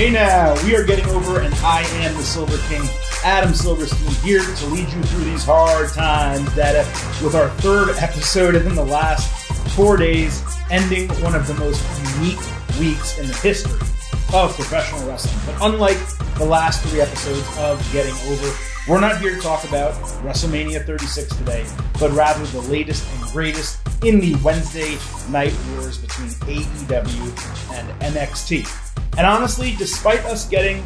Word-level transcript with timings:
Hey 0.00 0.08
now, 0.08 0.54
we 0.64 0.74
are 0.74 0.82
getting 0.82 1.04
over, 1.10 1.40
and 1.40 1.54
I 1.56 1.82
am 1.96 2.14
the 2.14 2.22
Silver 2.22 2.56
King, 2.68 2.88
Adam 3.22 3.52
Silverstein, 3.52 4.08
here 4.24 4.40
to 4.40 4.66
lead 4.68 4.88
you 4.88 5.02
through 5.02 5.24
these 5.24 5.44
hard 5.44 5.90
times. 5.90 6.54
That 6.54 6.74
uh, 6.74 7.22
with 7.22 7.34
our 7.34 7.50
third 7.60 7.90
episode 7.98 8.54
in 8.54 8.74
the 8.74 8.82
last 8.82 9.30
four 9.76 9.98
days, 9.98 10.42
ending 10.70 11.10
one 11.22 11.34
of 11.34 11.46
the 11.46 11.52
most 11.52 11.84
unique 12.16 12.40
weeks 12.80 13.18
in 13.18 13.26
the 13.26 13.34
history 13.42 13.78
of 14.32 14.54
professional 14.54 15.06
wrestling. 15.06 15.38
But 15.44 15.62
unlike 15.66 15.98
the 16.38 16.46
last 16.46 16.82
three 16.84 17.02
episodes 17.02 17.46
of 17.58 17.86
Getting 17.92 18.14
Over, 18.32 18.56
we're 18.88 19.00
not 19.00 19.20
here 19.20 19.34
to 19.34 19.40
talk 19.42 19.64
about 19.64 19.92
WrestleMania 20.22 20.82
36 20.86 21.36
today, 21.36 21.66
but 21.98 22.10
rather 22.12 22.42
the 22.46 22.62
latest 22.62 23.06
and 23.16 23.30
greatest 23.32 23.78
in 24.02 24.18
the 24.18 24.34
Wednesday 24.36 24.96
night 25.28 25.54
wars 25.72 25.98
between 25.98 26.30
AEW 26.30 27.74
and 27.74 28.00
NXT. 28.00 28.89
And 29.20 29.26
honestly, 29.26 29.74
despite 29.76 30.24
us 30.24 30.48
getting 30.48 30.82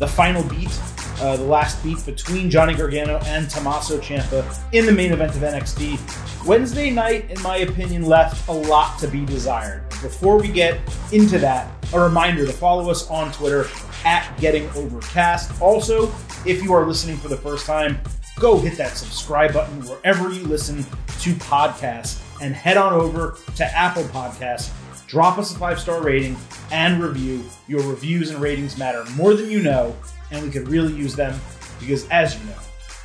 the 0.00 0.08
final 0.08 0.42
beat, 0.42 0.76
uh, 1.20 1.36
the 1.36 1.44
last 1.44 1.80
beat 1.84 2.04
between 2.04 2.50
Johnny 2.50 2.74
Gargano 2.74 3.18
and 3.26 3.48
Tommaso 3.48 4.00
Ciampa 4.00 4.44
in 4.72 4.86
the 4.86 4.92
main 4.92 5.12
event 5.12 5.36
of 5.36 5.42
NXT, 5.42 6.44
Wednesday 6.44 6.90
night, 6.90 7.30
in 7.30 7.40
my 7.42 7.58
opinion, 7.58 8.06
left 8.06 8.48
a 8.48 8.52
lot 8.52 8.98
to 8.98 9.06
be 9.06 9.24
desired. 9.24 9.88
Before 10.02 10.36
we 10.36 10.48
get 10.48 10.80
into 11.12 11.38
that, 11.38 11.70
a 11.94 12.00
reminder 12.00 12.44
to 12.44 12.52
follow 12.52 12.90
us 12.90 13.08
on 13.08 13.30
Twitter 13.30 13.68
at 14.04 14.28
Getting 14.40 14.68
Overcast. 14.70 15.62
Also, 15.62 16.12
if 16.44 16.64
you 16.64 16.72
are 16.72 16.84
listening 16.84 17.18
for 17.18 17.28
the 17.28 17.36
first 17.36 17.66
time, 17.66 18.00
go 18.40 18.58
hit 18.58 18.76
that 18.78 18.96
subscribe 18.96 19.52
button 19.52 19.80
wherever 19.82 20.32
you 20.32 20.42
listen 20.42 20.82
to 21.20 21.34
podcasts 21.34 22.20
and 22.42 22.52
head 22.52 22.76
on 22.76 22.92
over 22.94 23.38
to 23.54 23.64
Apple 23.64 24.02
Podcasts. 24.06 24.72
Drop 25.10 25.38
us 25.38 25.52
a 25.52 25.58
five 25.58 25.80
star 25.80 26.00
rating 26.00 26.36
and 26.70 27.02
review. 27.02 27.42
Your 27.66 27.82
reviews 27.82 28.30
and 28.30 28.40
ratings 28.40 28.78
matter 28.78 29.04
more 29.16 29.34
than 29.34 29.50
you 29.50 29.60
know, 29.60 29.96
and 30.30 30.40
we 30.40 30.52
could 30.52 30.68
really 30.68 30.92
use 30.92 31.16
them 31.16 31.36
because, 31.80 32.08
as 32.10 32.38
you 32.38 32.44
know, 32.48 32.56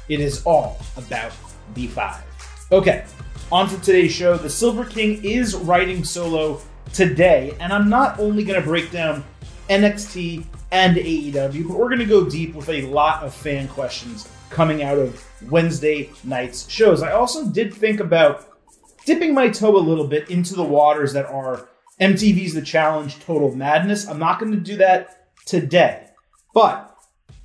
it 0.08 0.20
is 0.20 0.44
all 0.46 0.78
about 0.98 1.32
the 1.74 1.88
five. 1.88 2.24
Okay, 2.72 3.06
on 3.52 3.68
to 3.70 3.82
today's 3.82 4.12
show. 4.12 4.38
The 4.38 4.52
Silver 4.52 4.86
King 4.86 5.24
is 5.24 5.56
writing 5.56 6.04
solo 6.04 6.62
today, 6.94 7.58
and 7.60 7.74
I'm 7.74 7.90
not 7.90 8.20
only 8.20 8.44
going 8.44 8.62
to 8.62 8.68
break 8.68 8.92
down 8.92 9.24
NXT 9.68 10.46
and 10.72 10.98
AEW, 10.98 11.68
but 11.68 11.76
we're 11.76 11.90
going 11.90 11.98
to 11.98 12.06
go 12.06 12.30
deep 12.30 12.54
with 12.54 12.70
a 12.70 12.84
lot 12.84 13.24
of 13.24 13.34
fan 13.34 13.68
questions 13.68 14.30
coming 14.52 14.84
out 14.84 15.00
of 15.00 15.26
Wednesday 15.50 16.12
night's 16.24 16.70
shows. 16.70 17.02
I 17.02 17.14
also 17.14 17.48
did 17.50 17.74
think 17.74 18.00
about 18.00 18.60
dipping 19.06 19.34
my 19.34 19.50
toe 19.50 19.76
a 19.76 19.80
little 19.80 20.06
bit 20.06 20.30
into 20.30 20.54
the 20.54 20.64
waters 20.64 21.12
that 21.14 21.26
are 21.26 21.68
MTV's 22.00 22.54
The 22.54 22.62
Challenge 22.62 23.18
Total 23.22 23.56
Madness. 23.56 24.08
I'm 24.08 24.20
not 24.20 24.38
going 24.40 24.52
to 24.52 24.58
do 24.58 24.76
that 24.78 25.30
today, 25.46 26.08
but 26.54 26.94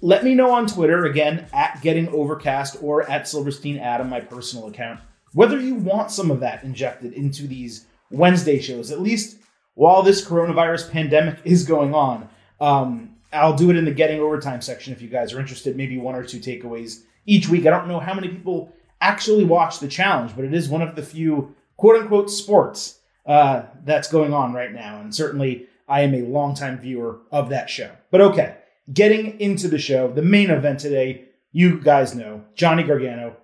let 0.01 0.25
me 0.25 0.35
know 0.35 0.51
on 0.51 0.67
Twitter, 0.67 1.05
again, 1.05 1.47
at 1.53 1.81
Getting 1.83 2.09
Overcast 2.09 2.79
or 2.83 3.09
at 3.09 3.29
Silverstein 3.29 3.79
Adam, 3.79 4.09
my 4.09 4.21
personal 4.21 4.67
account, 4.67 4.99
whether 5.35 5.61
you 5.61 5.77
want 5.77 6.11
some 6.11 6.33
of 6.33 6.41
that 6.41 6.65
injected 6.65 7.13
into 7.13 7.47
these 7.47 7.87
Wednesday 8.11 8.61
shows, 8.61 8.91
at 8.91 9.01
least 9.01 9.37
while 9.75 10.03
this 10.03 10.27
coronavirus 10.27 10.91
pandemic 10.91 11.39
is 11.45 11.65
going 11.65 11.95
on. 11.95 12.29
Um, 12.61 13.17
I'll 13.33 13.55
do 13.55 13.71
it 13.71 13.77
in 13.77 13.85
the 13.85 13.93
Getting 13.93 14.19
Overtime 14.19 14.61
section 14.61 14.93
if 14.93 15.01
you 15.01 15.09
guys 15.09 15.33
are 15.33 15.39
interested, 15.39 15.77
maybe 15.77 15.97
one 15.97 16.17
or 16.17 16.25
two 16.25 16.41
takeaways 16.41 17.03
each 17.25 17.49
week. 17.49 17.67
I 17.67 17.71
don't 17.71 17.87
know 17.87 18.01
how 18.01 18.15
many 18.15 18.29
people 18.29 18.75
actually 19.01 19.45
watch 19.45 19.79
the 19.79 19.87
challenge, 19.87 20.35
but 20.35 20.45
it 20.45 20.53
is 20.53 20.69
one 20.69 20.83
of 20.83 20.97
the 20.97 21.03
few 21.03 21.55
quote 21.77 22.03
unquote 22.03 22.31
sports 22.31 23.00
uh, 23.27 23.65
that's 23.85 24.11
going 24.11 24.33
on 24.33 24.53
right 24.53 24.73
now. 24.73 25.01
And 25.01 25.15
certainly 25.15 25.67
I 25.89 26.03
am 26.03 26.15
a 26.15 26.23
longtime 26.23 26.79
viewer 26.79 27.21
of 27.31 27.49
that 27.51 27.69
show. 27.69 27.91
But 28.11 28.21
okay, 28.21 28.57
getting 28.93 29.39
into 29.41 29.69
the 29.69 29.79
show, 29.79 30.11
the 30.13 30.23
main 30.23 30.51
event 30.51 30.81
today, 30.81 31.29
you 31.53 31.81
guys 31.81 32.15
know 32.15 32.45
Johnny 32.55 32.83
Gargano, 32.83 33.37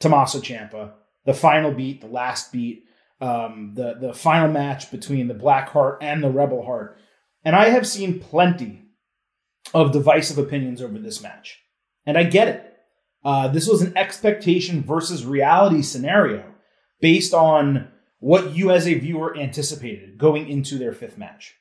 Tommaso 0.00 0.40
Ciampa, 0.40 0.92
the 1.24 1.34
final 1.34 1.72
beat, 1.72 2.00
the 2.00 2.06
last 2.06 2.52
beat, 2.52 2.84
um, 3.20 3.72
the, 3.74 3.94
the 4.00 4.12
final 4.12 4.48
match 4.48 4.90
between 4.90 5.28
the 5.28 5.34
Black 5.34 5.68
Heart 5.68 5.98
and 6.02 6.22
the 6.22 6.30
Rebel 6.30 6.64
Heart. 6.64 6.98
And 7.44 7.54
I 7.54 7.68
have 7.70 7.86
seen 7.86 8.20
plenty 8.20 8.82
of 9.74 9.92
divisive 9.92 10.38
opinions 10.38 10.82
over 10.82 10.98
this 10.98 11.22
match. 11.22 11.60
And 12.04 12.18
I 12.18 12.24
get 12.24 12.48
it. 12.48 12.68
Uh, 13.24 13.48
this 13.48 13.68
was 13.68 13.82
an 13.82 13.96
expectation 13.96 14.82
versus 14.82 15.24
reality 15.24 15.82
scenario 15.82 16.44
based 17.00 17.32
on 17.32 17.91
what 18.22 18.54
you 18.54 18.70
as 18.70 18.86
a 18.86 18.94
viewer 18.94 19.36
anticipated 19.36 20.16
going 20.16 20.48
into 20.48 20.78
their 20.78 20.92
fifth 20.92 21.18
match. 21.18 21.56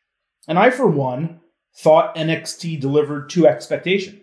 And 0.48 0.60
I, 0.60 0.70
for 0.70 0.86
one, 0.86 1.40
thought 1.76 2.16
NXT 2.16 2.80
delivered 2.80 3.32
to 3.32 3.48
expectation. 3.48 4.22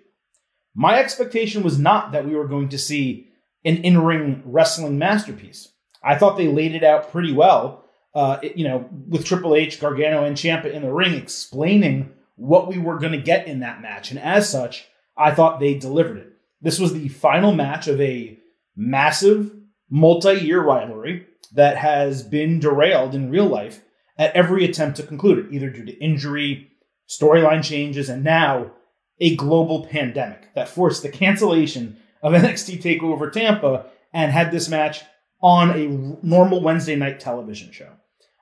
My 0.72 1.00
expectation 1.00 1.64
was 1.64 1.80
not 1.80 2.12
that 2.12 2.24
we 2.24 2.36
were 2.36 2.46
going 2.46 2.68
to 2.68 2.78
see 2.78 3.28
an 3.64 3.78
in 3.78 4.00
ring 4.00 4.42
wrestling 4.44 4.98
masterpiece. 4.98 5.72
I 6.00 6.14
thought 6.14 6.36
they 6.36 6.46
laid 6.46 6.76
it 6.76 6.84
out 6.84 7.10
pretty 7.10 7.32
well, 7.32 7.84
uh, 8.14 8.38
you 8.54 8.68
know, 8.68 8.88
with 9.08 9.24
Triple 9.24 9.56
H, 9.56 9.80
Gargano, 9.80 10.22
and 10.22 10.36
Ciampa 10.36 10.72
in 10.72 10.82
the 10.82 10.92
ring 10.92 11.14
explaining 11.14 12.12
what 12.36 12.68
we 12.68 12.78
were 12.78 13.00
going 13.00 13.14
to 13.14 13.18
get 13.18 13.48
in 13.48 13.60
that 13.60 13.82
match. 13.82 14.12
And 14.12 14.20
as 14.20 14.48
such, 14.48 14.86
I 15.16 15.32
thought 15.32 15.58
they 15.58 15.74
delivered 15.74 16.18
it. 16.18 16.32
This 16.62 16.78
was 16.78 16.92
the 16.92 17.08
final 17.08 17.52
match 17.52 17.88
of 17.88 18.00
a 18.00 18.38
massive 18.76 19.52
multi 19.90 20.34
year 20.34 20.62
rivalry 20.62 21.26
that 21.52 21.76
has 21.76 22.22
been 22.22 22.60
derailed 22.60 23.14
in 23.14 23.30
real 23.30 23.46
life 23.46 23.82
at 24.16 24.34
every 24.34 24.64
attempt 24.64 24.96
to 24.96 25.02
conclude 25.02 25.38
it, 25.38 25.54
either 25.54 25.70
due 25.70 25.84
to 25.84 25.98
injury, 25.98 26.70
storyline 27.08 27.64
changes, 27.64 28.08
and 28.08 28.24
now 28.24 28.70
a 29.20 29.36
global 29.36 29.86
pandemic 29.86 30.52
that 30.54 30.68
forced 30.68 31.02
the 31.02 31.08
cancellation 31.08 31.96
of 32.22 32.32
NXT 32.34 32.82
TakeOver 32.82 33.32
Tampa 33.32 33.86
and 34.12 34.32
had 34.32 34.50
this 34.50 34.68
match 34.68 35.02
on 35.40 35.70
a 35.70 36.26
normal 36.26 36.60
Wednesday 36.60 36.96
night 36.96 37.20
television 37.20 37.70
show. 37.70 37.92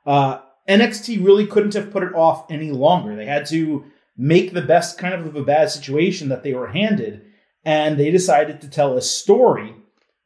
Uh, 0.07 0.41
NXT 0.69 1.25
really 1.25 1.47
couldn't 1.47 1.75
have 1.75 1.91
put 1.91 2.03
it 2.03 2.15
off 2.15 2.51
any 2.51 2.71
longer. 2.71 3.15
They 3.15 3.27
had 3.27 3.47
to 3.47 3.85
make 4.17 4.53
the 4.53 4.63
best 4.63 4.99
kind 4.99 5.15
of 5.15 5.37
a 5.37 5.43
bad 5.43 5.71
situation 5.71 6.29
that 6.31 6.43
they 6.43 6.55
were 6.55 6.69
handed, 6.69 7.23
and 7.65 7.99
they 7.99 8.11
decided 8.11 8.61
to 8.61 8.71
tell 8.71 8.97
a 8.97 9.03
story 9.03 9.75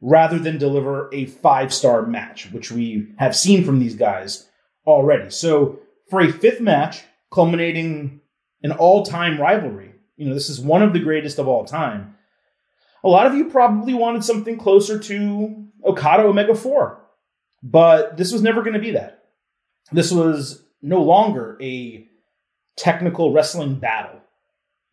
rather 0.01 0.39
than 0.39 0.59
deliver 0.59 1.13
a 1.13 1.27
five 1.27 1.73
star 1.73 2.07
match, 2.07 2.51
which 2.53 2.71
we 2.71 3.09
have 3.19 3.37
seen 3.37 3.65
from 3.65 3.79
these 3.79 3.95
guys 3.95 4.49
already. 4.87 5.31
So 5.31 5.81
for 6.09 6.21
a 6.21 6.33
fifth 6.33 6.61
match, 6.61 7.03
culminating 7.31 8.21
an 8.63 8.73
all 8.73 9.05
time 9.05 9.41
rivalry, 9.41 9.93
you 10.17 10.29
know, 10.29 10.35
this 10.35 10.51
is 10.51 10.61
one 10.61 10.83
of 10.83 10.93
the 10.93 10.99
greatest 10.99 11.39
of 11.39 11.49
all 11.49 11.65
time. 11.65 12.17
A 13.03 13.09
lot 13.09 13.27
of 13.27 13.35
you 13.35 13.49
probably 13.49 13.95
wanted 13.95 14.25
something 14.25 14.59
closer 14.59 14.99
to 14.99 15.67
Okada 15.85 16.25
Omega 16.25 16.55
4, 16.55 17.01
but 17.63 18.17
this 18.17 18.33
was 18.33 18.43
never 18.43 18.63
going 18.63 18.75
to 18.75 18.81
be 18.81 18.91
that. 18.91 19.25
This 19.93 20.13
was 20.13 20.63
no 20.83 21.03
longer 21.03 21.57
a 21.61 22.07
technical 22.77 23.33
wrestling 23.33 23.77
battle 23.77 24.21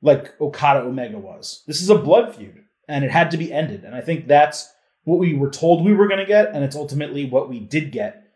like 0.01 0.39
Okada 0.39 0.81
Omega 0.81 1.17
was. 1.17 1.63
This 1.67 1.81
is 1.81 1.89
a 1.89 1.97
blood 1.97 2.35
feud, 2.35 2.63
and 2.87 3.03
it 3.03 3.11
had 3.11 3.31
to 3.31 3.37
be 3.37 3.51
ended. 3.51 3.83
And 3.83 3.95
I 3.95 4.01
think 4.01 4.27
that's 4.27 4.71
what 5.07 5.19
we 5.19 5.33
were 5.33 5.49
told 5.49 5.85
we 5.85 5.93
were 5.93 6.09
going 6.09 6.19
to 6.19 6.25
get, 6.25 6.53
and 6.53 6.65
it's 6.65 6.75
ultimately 6.75 7.23
what 7.23 7.47
we 7.47 7.61
did 7.61 7.93
get 7.93 8.27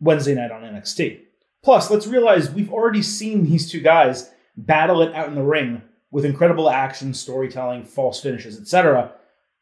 Wednesday 0.00 0.34
night 0.34 0.50
on 0.50 0.62
NXT. 0.62 1.20
Plus, 1.62 1.90
let's 1.90 2.06
realize 2.06 2.50
we've 2.50 2.72
already 2.72 3.02
seen 3.02 3.44
these 3.44 3.70
two 3.70 3.80
guys 3.80 4.30
battle 4.56 5.02
it 5.02 5.14
out 5.14 5.28
in 5.28 5.34
the 5.34 5.42
ring 5.42 5.82
with 6.10 6.24
incredible 6.24 6.70
action, 6.70 7.12
storytelling, 7.12 7.84
false 7.84 8.22
finishes, 8.22 8.58
etc. 8.58 9.12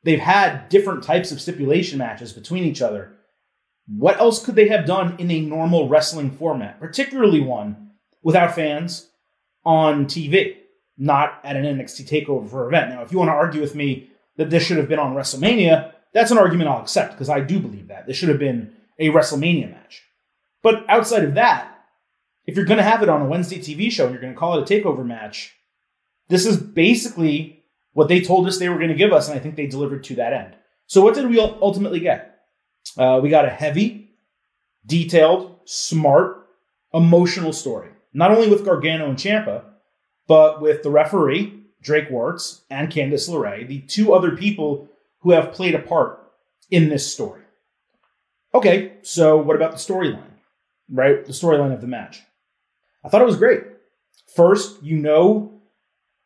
They've 0.05 0.21
had 0.21 0.69
different 0.69 1.03
types 1.03 1.33
of 1.33 1.41
stipulation 1.41 1.99
matches 1.99 2.33
between 2.33 2.63
each 2.63 2.81
other. 2.81 3.17
What 3.89 4.21
else 4.21 4.45
could 4.45 4.55
they 4.55 4.69
have 4.69 4.87
done 4.87 5.17
in 5.19 5.33
a 5.33 5.41
normal 5.41 5.89
wrestling 5.89 6.31
format, 6.31 6.79
particularly 6.79 7.41
one 7.41 7.91
without 8.23 8.55
fans 8.55 9.09
on 9.65 10.07
TV, 10.07 10.59
not 10.97 11.41
at 11.43 11.57
an 11.57 11.65
NXT 11.65 12.09
takeover 12.09 12.69
event? 12.69 12.91
Now, 12.91 13.03
if 13.03 13.11
you 13.11 13.19
want 13.19 13.31
to 13.31 13.35
argue 13.35 13.61
with 13.61 13.75
me 13.75 14.11
that 14.37 14.51
this 14.51 14.65
should 14.65 14.77
have 14.77 14.89
been 14.89 15.01
on 15.01 15.17
WrestleMania, 15.17 15.95
that's 16.17 16.31
an 16.31 16.39
argument 16.39 16.71
I'll 16.71 16.81
accept 16.81 17.13
because 17.13 17.29
I 17.29 17.41
do 17.41 17.61
believe 17.61 17.89
that. 17.89 18.07
This 18.07 18.17
should 18.17 18.31
have 18.31 18.39
been 18.39 18.73
a 18.99 19.11
WrestleMania 19.11 19.71
match. 19.71 20.03
But 20.63 20.89
outside 20.89 21.25
of 21.25 21.35
that, 21.35 21.71
if 22.47 22.57
you're 22.57 22.65
going 22.65 22.79
to 22.79 22.85
have 22.85 23.03
it 23.03 23.11
on 23.11 23.21
a 23.21 23.27
Wednesday 23.27 23.59
TV 23.59 23.93
show 23.93 24.05
and 24.05 24.15
you're 24.15 24.23
going 24.23 24.33
to 24.33 24.39
call 24.39 24.59
it 24.59 24.63
a 24.63 24.75
takeover 24.75 25.05
match, 25.05 25.55
this 26.29 26.47
is 26.47 26.57
basically 26.57 27.65
what 27.93 28.09
they 28.09 28.23
told 28.23 28.49
us 28.49 28.59
they 28.59 28.71
were 28.71 28.79
going 28.79 28.89
to 28.89 28.95
give 28.95 29.13
us, 29.13 29.29
and 29.29 29.39
I 29.39 29.43
think 29.43 29.57
they 29.57 29.67
delivered 29.67 30.05
to 30.05 30.15
that 30.15 30.33
end. 30.33 30.57
So, 30.87 31.03
what 31.03 31.15
did 31.15 31.29
we 31.29 31.39
ultimately 31.39 32.01
get? 32.01 32.39
Uh, 32.97 33.21
we 33.23 33.29
got 33.29 33.45
a 33.45 33.51
heavy, 33.51 34.17
detailed, 34.87 35.61
smart, 35.67 36.47
emotional 36.95 37.53
story. 37.53 37.91
Not 38.15 38.31
only 38.31 38.49
with 38.49 38.65
Gargano 38.65 39.07
and 39.07 39.19
Ciampa, 39.19 39.65
but 40.27 40.63
with 40.63 40.83
the 40.83 40.91
referee, 40.91 41.63
Drake 41.83 42.09
Wuertz, 42.09 42.63
and 42.71 42.91
Candice 42.91 43.29
LeRae, 43.29 43.69
the 43.69 43.81
two 43.81 44.15
other 44.15 44.35
people 44.35 44.89
who 45.21 45.33
have 45.33 45.53
played 45.53 45.75
a 45.75 45.81
part 45.81 46.21
in 46.71 46.89
this 46.89 47.13
story. 47.13 47.43
Okay, 48.55 48.95
so 49.03 49.37
what 49.37 49.57
about 49.57 49.73
the 49.73 49.79
storyline? 49.79 50.23
Right? 50.91 51.25
The 51.25 51.33
storyline 51.33 51.75
of 51.75 51.81
the 51.81 51.87
match. 51.87 52.23
I 53.05 53.09
thought 53.09 53.23
it 53.23 53.27
was 53.27 53.37
great. 53.37 53.63
First, 54.35 54.83
you 54.83 54.97
know 54.97 55.57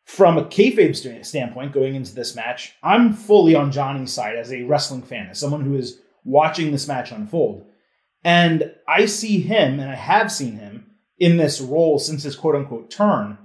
from 0.05 0.37
a 0.37 0.43
kayfabe 0.43 1.25
standpoint, 1.25 1.71
going 1.71 1.95
into 1.95 2.13
this 2.13 2.35
match, 2.35 2.73
I'm 2.83 3.13
fully 3.13 3.55
on 3.55 3.71
Johnny's 3.71 4.11
side 4.11 4.35
as 4.35 4.51
a 4.51 4.63
wrestling 4.63 5.03
fan, 5.03 5.29
as 5.29 5.39
someone 5.39 5.61
who 5.61 5.75
is 5.75 6.01
watching 6.25 6.71
this 6.71 6.87
match 6.87 7.11
unfold. 7.11 7.65
And 8.23 8.73
I 8.87 9.05
see 9.05 9.39
him, 9.39 9.79
and 9.79 9.89
I 9.89 9.95
have 9.95 10.29
seen 10.29 10.57
him 10.57 10.87
in 11.17 11.37
this 11.37 11.61
role 11.61 11.97
since 11.97 12.23
his 12.23 12.35
quote 12.35 12.55
unquote 12.55 12.91
turn, 12.91 13.37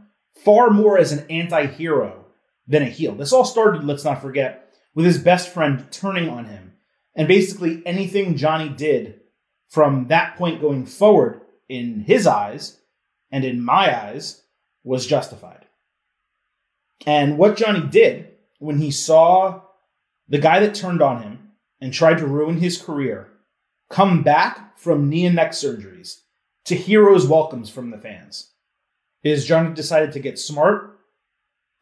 far 0.44 0.70
more 0.70 0.99
as 0.99 1.12
an 1.12 1.25
anti 1.31 1.66
hero 1.66 2.25
than 2.66 2.82
a 2.82 2.87
heel. 2.87 3.14
This 3.14 3.32
all 3.32 3.44
started, 3.44 3.84
let's 3.84 4.04
not 4.04 4.20
forget, 4.20 4.65
with 4.96 5.04
his 5.04 5.19
best 5.19 5.52
friend 5.52 5.87
turning 5.93 6.28
on 6.28 6.46
him. 6.46 6.72
And 7.14 7.28
basically 7.28 7.82
anything 7.87 8.37
Johnny 8.37 8.69
did 8.69 9.20
from 9.69 10.08
that 10.08 10.37
point 10.37 10.60
going 10.60 10.87
forward, 10.87 11.43
in 11.69 12.00
his 12.00 12.26
eyes 12.26 12.78
and 13.31 13.44
in 13.44 13.60
my 13.60 13.96
eyes, 13.96 14.43
was 14.84 15.06
justified. 15.06 15.66
And 17.06 17.38
what 17.38 17.56
Johnny 17.56 17.87
did 17.87 18.32
when 18.58 18.78
he 18.78 18.90
saw 18.90 19.62
the 20.28 20.38
guy 20.38 20.60
that 20.60 20.75
turned 20.75 21.02
on 21.02 21.22
him 21.22 21.50
and 21.81 21.92
tried 21.92 22.19
to 22.19 22.26
ruin 22.26 22.58
his 22.58 22.81
career 22.81 23.28
come 23.90 24.22
back 24.22 24.78
from 24.78 25.08
knee 25.08 25.26
and 25.26 25.37
neck 25.37 25.52
surgeries 25.52 26.20
to 26.64 26.75
heroes' 26.75 27.26
welcomes 27.26 27.69
from 27.69 27.90
the 27.90 27.99
fans 27.99 28.52
is 29.22 29.44
Johnny 29.44 29.75
decided 29.75 30.12
to 30.12 30.20
get 30.20 30.38
smart 30.38 30.99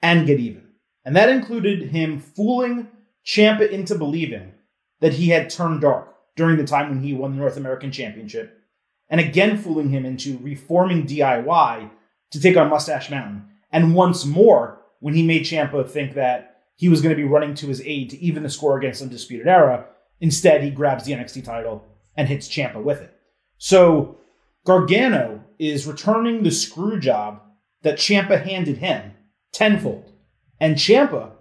and 0.02 0.26
get 0.26 0.40
even. 0.40 0.69
And 1.05 1.14
that 1.17 1.28
included 1.28 1.90
him 1.90 2.19
fooling 2.19 2.88
Ciampa 3.25 3.69
into 3.71 3.97
believing 3.97 4.53
that 5.00 5.15
he 5.15 5.29
had 5.29 5.50
turned 5.50 5.81
dark 5.81 6.15
during 6.37 6.56
the 6.56 6.67
time 6.67 6.88
when 6.88 7.03
he 7.03 7.12
won 7.12 7.32
the 7.32 7.38
North 7.38 7.56
American 7.56 7.93
Championship, 7.93 8.61
and 9.09 9.21
again 9.21 9.56
fooling 9.56 9.91
him 9.91 10.05
into 10.05 10.38
reforming 10.38 11.06
DIY 11.06 11.91
to 12.31 12.41
take 12.41 12.56
on 12.56 12.71
Mustache 12.71 13.11
Mountain, 13.11 13.49
and 13.71 13.94
once 13.94 14.25
more 14.25 14.81
when 15.00 15.15
he 15.15 15.23
made 15.23 15.43
Ciampa 15.43 15.88
think 15.88 16.15
that 16.15 16.62
he 16.76 16.88
was 16.88 17.00
going 17.00 17.15
to 17.15 17.23
be 17.23 17.29
running 17.29 17.55
to 17.55 17.69
his 17.69 17.81
aid 17.82 18.11
to 18.11 18.19
even 18.19 18.43
the 18.43 18.50
score 18.50 18.76
against 18.79 19.03
Undisputed 19.03 19.47
Era. 19.47 19.87
Instead, 20.20 20.62
he 20.62 20.70
grabs 20.70 21.05
the 21.05 21.12
NXT 21.12 21.44
title 21.44 21.85
and 22.17 22.29
hits 22.29 22.49
Ciampa 22.49 22.82
with 22.82 23.00
it. 23.00 23.17
So 23.59 24.19
Gargano 24.65 25.44
is 25.59 25.87
returning 25.87 26.43
the 26.43 26.50
screw 26.50 26.99
job 26.99 27.41
that 27.82 27.99
Ciampa 27.99 28.43
handed 28.43 28.79
him 28.79 29.12
tenfold. 29.53 30.11
And 30.59 30.77
Ciampa, 30.77 31.32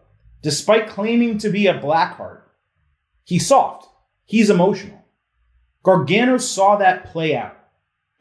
despite 0.44 0.90
claiming 0.90 1.40
to 1.40 1.50
be 1.50 1.66
a 1.66 1.80
blackheart, 1.80 2.42
he's 3.24 3.48
soft. 3.48 3.88
He's 4.26 4.50
emotional. 4.50 5.04
Gargano 5.84 6.38
saw 6.38 6.78
that 6.78 7.06
play 7.06 7.36
out 7.36 7.58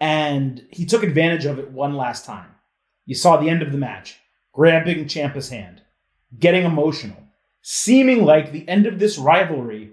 and 0.01 0.65
he 0.71 0.85
took 0.87 1.03
advantage 1.03 1.45
of 1.45 1.59
it 1.59 1.71
one 1.71 1.95
last 1.95 2.25
time. 2.25 2.49
You 3.05 3.15
saw 3.15 3.37
the 3.37 3.49
end 3.49 3.63
of 3.63 3.71
the 3.71 3.79
match, 3.79 4.19
grabbing 4.53 5.05
Ciampa's 5.05 5.51
hand, 5.51 5.83
getting 6.39 6.65
emotional, 6.65 7.23
seeming 7.61 8.25
like 8.25 8.51
the 8.51 8.69
end 8.69 8.87
of 8.87 8.99
this 8.99 9.19
rivalry 9.19 9.91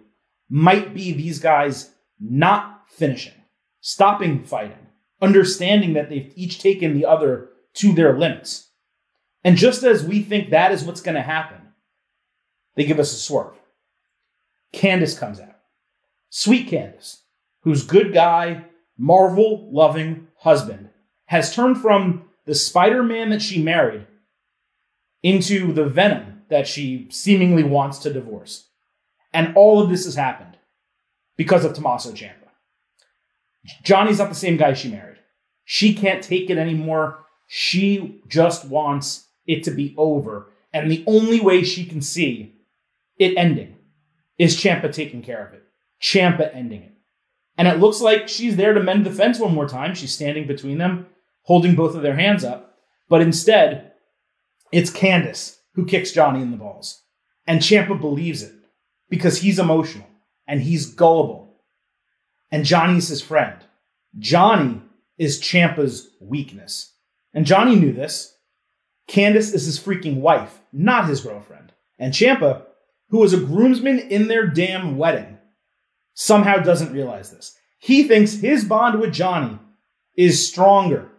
might 0.49 0.93
be 0.93 1.11
these 1.11 1.39
guys 1.39 1.91
not 2.19 2.85
finishing, 2.89 3.33
stopping 3.81 4.43
fighting, 4.43 4.87
understanding 5.21 5.93
that 5.93 6.09
they've 6.09 6.33
each 6.35 6.59
taken 6.59 6.95
the 6.95 7.05
other 7.05 7.49
to 7.73 7.93
their 7.93 8.17
limits. 8.17 8.69
And 9.43 9.57
just 9.57 9.83
as 9.83 10.03
we 10.03 10.21
think 10.21 10.49
that 10.49 10.71
is 10.71 10.83
what's 10.83 11.01
going 11.01 11.15
to 11.15 11.21
happen, 11.21 11.58
they 12.79 12.85
give 12.85 12.99
us 12.99 13.11
a 13.11 13.17
swerve. 13.17 13.59
Candice 14.73 15.19
comes 15.19 15.41
out. 15.41 15.57
Sweet 16.29 16.69
Candice, 16.69 17.17
whose 17.63 17.83
good 17.83 18.13
guy, 18.13 18.63
Marvel 18.97 19.69
loving 19.69 20.27
husband 20.37 20.89
has 21.25 21.53
turned 21.53 21.81
from 21.81 22.23
the 22.45 22.55
Spider 22.55 23.03
Man 23.03 23.31
that 23.31 23.41
she 23.41 23.61
married 23.61 24.07
into 25.21 25.73
the 25.73 25.83
Venom 25.83 26.43
that 26.47 26.69
she 26.69 27.07
seemingly 27.11 27.63
wants 27.63 27.99
to 27.99 28.13
divorce. 28.13 28.69
And 29.33 29.57
all 29.57 29.81
of 29.81 29.89
this 29.89 30.05
has 30.05 30.15
happened 30.15 30.57
because 31.35 31.65
of 31.65 31.73
Tommaso 31.73 32.13
Ciampa. 32.13 32.47
Johnny's 33.83 34.19
not 34.19 34.29
the 34.29 34.35
same 34.35 34.55
guy 34.55 34.71
she 34.71 34.89
married. 34.89 35.19
She 35.65 35.93
can't 35.93 36.23
take 36.23 36.49
it 36.49 36.57
anymore. 36.57 37.25
She 37.45 38.21
just 38.29 38.63
wants 38.63 39.27
it 39.45 39.65
to 39.65 39.71
be 39.71 39.93
over. 39.97 40.47
And 40.71 40.89
the 40.89 41.03
only 41.07 41.41
way 41.41 41.63
she 41.63 41.83
can 41.83 42.01
see 42.01 42.55
it 43.19 43.37
ending 43.37 43.75
is 44.37 44.55
Ciampa 44.55 44.91
taking 44.91 45.21
care 45.21 45.45
of 45.45 45.53
it. 45.53 45.63
Ciampa 46.01 46.55
ending 46.55 46.83
it. 46.83 46.93
And 47.57 47.67
it 47.67 47.79
looks 47.79 47.99
like 47.99 48.29
she's 48.29 48.55
there 48.55 48.73
to 48.73 48.81
mend 48.81 49.05
the 49.05 49.11
fence 49.11 49.37
one 49.37 49.53
more 49.53 49.67
time. 49.67 49.93
She's 49.93 50.13
standing 50.13 50.47
between 50.47 50.77
them, 50.77 51.07
holding 51.43 51.75
both 51.75 51.93
of 51.93 52.01
their 52.01 52.15
hands 52.15 52.45
up. 52.45 52.77
But 53.09 53.21
instead, 53.21 53.91
it's 54.71 54.89
Candice 54.89 55.57
who 55.73 55.85
kicks 55.85 56.11
Johnny 56.11 56.41
in 56.41 56.51
the 56.51 56.57
balls. 56.57 57.03
And 57.45 57.59
Ciampa 57.59 57.99
believes 57.99 58.43
it 58.43 58.53
because 59.09 59.39
he's 59.39 59.59
emotional 59.59 60.07
and 60.47 60.61
he's 60.61 60.93
gullible. 60.93 61.61
And 62.51 62.63
Johnny's 62.63 63.09
his 63.09 63.21
friend. 63.21 63.57
Johnny 64.17 64.81
is 65.17 65.41
Ciampa's 65.41 66.09
weakness. 66.21 66.93
And 67.33 67.45
Johnny 67.45 67.75
knew 67.75 67.91
this. 67.91 68.33
Candice 69.07 69.53
is 69.53 69.65
his 69.65 69.79
freaking 69.79 70.17
wife, 70.17 70.61
not 70.71 71.07
his 71.07 71.21
girlfriend. 71.21 71.73
And 71.97 72.13
Ciampa, 72.13 72.63
who 73.09 73.19
was 73.19 73.33
a 73.33 73.39
groomsman 73.39 73.99
in 73.99 74.27
their 74.27 74.47
damn 74.47 74.97
wedding, 74.97 75.37
somehow 76.13 76.57
doesn't 76.57 76.93
realize 76.93 77.31
this. 77.31 77.55
He 77.79 78.03
thinks 78.03 78.33
his 78.33 78.65
bond 78.65 78.99
with 78.99 79.13
Johnny 79.13 79.57
is 80.17 80.47
stronger 80.47 81.09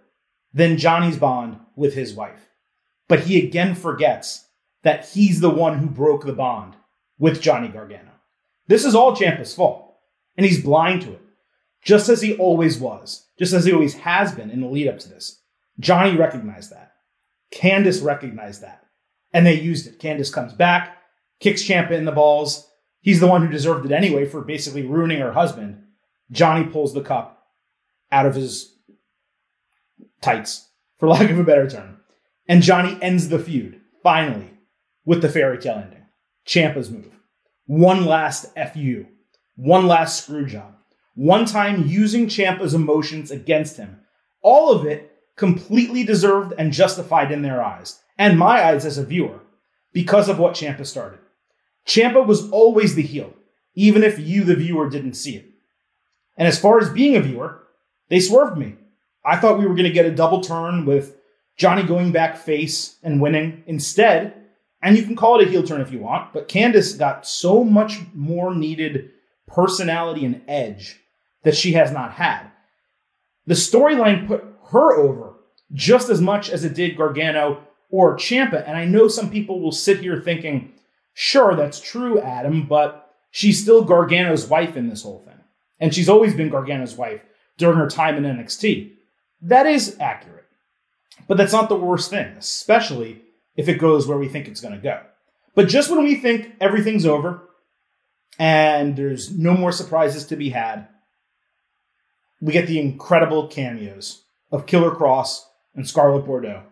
than 0.52 0.78
Johnny's 0.78 1.16
bond 1.16 1.58
with 1.76 1.94
his 1.94 2.14
wife. 2.14 2.48
But 3.08 3.20
he 3.20 3.44
again 3.44 3.75
forgets 3.75 4.46
that 4.82 5.08
he's 5.08 5.40
the 5.40 5.50
one 5.50 5.78
who 5.78 5.87
broke 5.87 6.25
the 6.25 6.32
bond 6.32 6.75
with 7.19 7.40
Johnny 7.40 7.69
Gargano. 7.69 8.12
This 8.66 8.84
is 8.84 8.94
all 8.94 9.16
Ciampa's 9.16 9.54
fault, 9.54 9.96
and 10.36 10.46
he's 10.46 10.62
blind 10.62 11.02
to 11.02 11.12
it 11.12 11.22
just 11.82 12.08
as 12.08 12.20
he 12.20 12.36
always 12.36 12.78
was, 12.78 13.26
just 13.38 13.52
as 13.52 13.64
he 13.64 13.72
always 13.72 13.94
has 13.94 14.32
been 14.32 14.50
in 14.50 14.60
the 14.60 14.69
lead 14.69 14.88
up 14.88 14.98
to 15.00 15.08
this. 15.08 15.40
Johnny 15.78 16.16
recognized 16.16 16.70
that. 16.70 16.93
Candice 17.54 18.04
recognized 18.04 18.62
that. 18.62 18.84
And 19.32 19.46
they 19.46 19.60
used 19.60 19.86
it. 19.86 19.98
Candice 19.98 20.32
comes 20.32 20.52
back, 20.52 20.98
kicks 21.40 21.62
Ciampa 21.62 21.92
in 21.92 22.04
the 22.04 22.12
balls. 22.12 22.69
He's 23.00 23.20
the 23.20 23.26
one 23.26 23.44
who 23.44 23.52
deserved 23.52 23.87
it 23.87 23.92
anyway 23.92 24.26
for 24.26 24.42
basically 24.42 24.87
ruining 24.87 25.20
her 25.20 25.32
husband. 25.32 25.82
Johnny 26.31 26.65
pulls 26.65 26.94
the 26.94 27.03
cup 27.03 27.46
out 28.12 28.26
of 28.26 28.34
his 28.34 28.76
tights, 30.20 30.69
for 30.98 31.08
lack 31.08 31.31
of 31.31 31.38
a 31.38 31.44
better 31.44 31.69
term. 31.69 32.00
And 32.48 32.62
Johnny 32.62 32.98
ends 33.00 33.29
the 33.29 33.38
feud, 33.38 33.81
finally, 34.03 34.50
with 35.05 35.22
the 35.22 35.29
fairy 35.29 35.58
tale 35.58 35.79
ending. 35.79 36.06
Ciampa's 36.46 36.91
move. 36.91 37.10
One 37.67 38.06
last 38.06 38.46
FU. 38.55 39.06
One 39.56 39.86
last 39.86 40.24
screw 40.24 40.46
job 40.46 40.74
one 41.20 41.44
time 41.44 41.86
using 41.86 42.26
Ciampa's 42.26 42.72
emotions 42.72 43.31
against 43.31 43.76
him. 43.76 44.00
All 44.41 44.72
of 44.72 44.86
it 44.86 45.12
completely 45.36 46.03
deserved 46.03 46.55
and 46.56 46.72
justified 46.72 47.31
in 47.31 47.43
their 47.43 47.62
eyes, 47.62 48.00
and 48.17 48.38
my 48.38 48.65
eyes 48.65 48.86
as 48.86 48.96
a 48.96 49.05
viewer, 49.05 49.41
because 49.93 50.31
of 50.31 50.38
what 50.38 50.55
Ciampa 50.55 50.86
started. 50.86 51.19
Ciampa 51.91 52.25
was 52.25 52.49
always 52.51 52.94
the 52.94 53.03
heel, 53.03 53.35
even 53.75 54.05
if 54.05 54.17
you, 54.17 54.44
the 54.44 54.55
viewer, 54.55 54.89
didn't 54.89 55.15
see 55.15 55.35
it. 55.35 55.47
And 56.37 56.47
as 56.47 56.56
far 56.56 56.79
as 56.79 56.89
being 56.89 57.17
a 57.17 57.20
viewer, 57.20 57.67
they 58.09 58.20
swerved 58.20 58.56
me. 58.56 58.77
I 59.25 59.37
thought 59.37 59.59
we 59.59 59.67
were 59.67 59.75
going 59.75 59.89
to 59.89 59.91
get 59.91 60.06
a 60.06 60.15
double 60.15 60.41
turn 60.41 60.87
with 60.87 61.17
Johnny 61.56 61.82
going 61.82 62.13
back 62.13 62.37
face 62.37 62.97
and 63.03 63.20
winning. 63.20 63.65
Instead, 63.67 64.35
and 64.81 64.97
you 64.97 65.03
can 65.03 65.17
call 65.17 65.41
it 65.41 65.49
a 65.49 65.51
heel 65.51 65.65
turn 65.65 65.81
if 65.81 65.91
you 65.91 65.99
want, 65.99 66.32
but 66.32 66.49
Candice 66.49 66.97
got 66.97 67.27
so 67.27 67.65
much 67.65 67.99
more 68.15 68.55
needed 68.55 69.11
personality 69.49 70.25
and 70.25 70.43
edge 70.47 71.01
that 71.43 71.56
she 71.56 71.73
has 71.73 71.91
not 71.91 72.13
had. 72.13 72.47
The 73.47 73.55
storyline 73.55 74.29
put 74.29 74.44
her 74.70 74.97
over 74.97 75.35
just 75.73 76.09
as 76.09 76.20
much 76.20 76.51
as 76.51 76.65
it 76.65 76.75
did 76.75 76.97
Gargano 76.97 77.65
or 77.91 78.17
Ciampa, 78.17 78.63
And 78.65 78.77
I 78.77 78.85
know 78.85 79.09
some 79.09 79.29
people 79.29 79.61
will 79.61 79.73
sit 79.73 79.99
here 79.99 80.20
thinking, 80.20 80.75
sure, 81.14 81.55
that's 81.55 81.81
true, 81.81 82.20
Adam, 82.20 82.67
but 82.67 83.14
she's 83.31 83.62
still 83.62 83.84
Gargano's 83.84 84.46
wife 84.46 84.76
in 84.76 84.88
this 84.88 85.02
whole 85.02 85.22
thing. 85.24 85.38
And 85.79 85.94
she's 85.94 86.08
always 86.08 86.34
been 86.34 86.50
Gargano's 86.50 86.94
wife 86.94 87.20
during 87.56 87.79
her 87.79 87.88
time 87.88 88.17
in 88.17 88.24
NXT. 88.24 88.93
That 89.43 89.67
is 89.67 89.96
accurate. 89.98 90.46
But 91.26 91.36
that's 91.36 91.52
not 91.52 91.69
the 91.69 91.76
worst 91.76 92.10
thing, 92.10 92.34
especially 92.38 93.22
if 93.56 93.69
it 93.69 93.79
goes 93.79 94.06
where 94.06 94.19
we 94.19 94.29
think 94.29 94.48
it's 94.48 94.60
going 94.60 94.74
to 94.74 94.81
go. 94.81 95.00
But 95.55 95.69
just 95.69 95.90
when 95.90 96.02
we 96.05 96.17
think 96.17 96.52
everything's 96.60 97.06
over 97.06 97.43
and 98.38 98.96
there's 98.96 99.31
no 99.31 99.55
more 99.55 99.72
surprises 99.72 100.24
to 100.26 100.36
be 100.36 100.50
had, 100.50 100.88
we 102.40 102.52
get 102.52 102.67
the 102.67 102.81
incredible 102.81 103.48
cameos 103.48 104.22
of 104.50 104.67
Killer 104.67 104.90
Kross 104.90 105.40
and 105.74 105.86
Scarlett 105.86 106.24
Bordeaux 106.24 106.62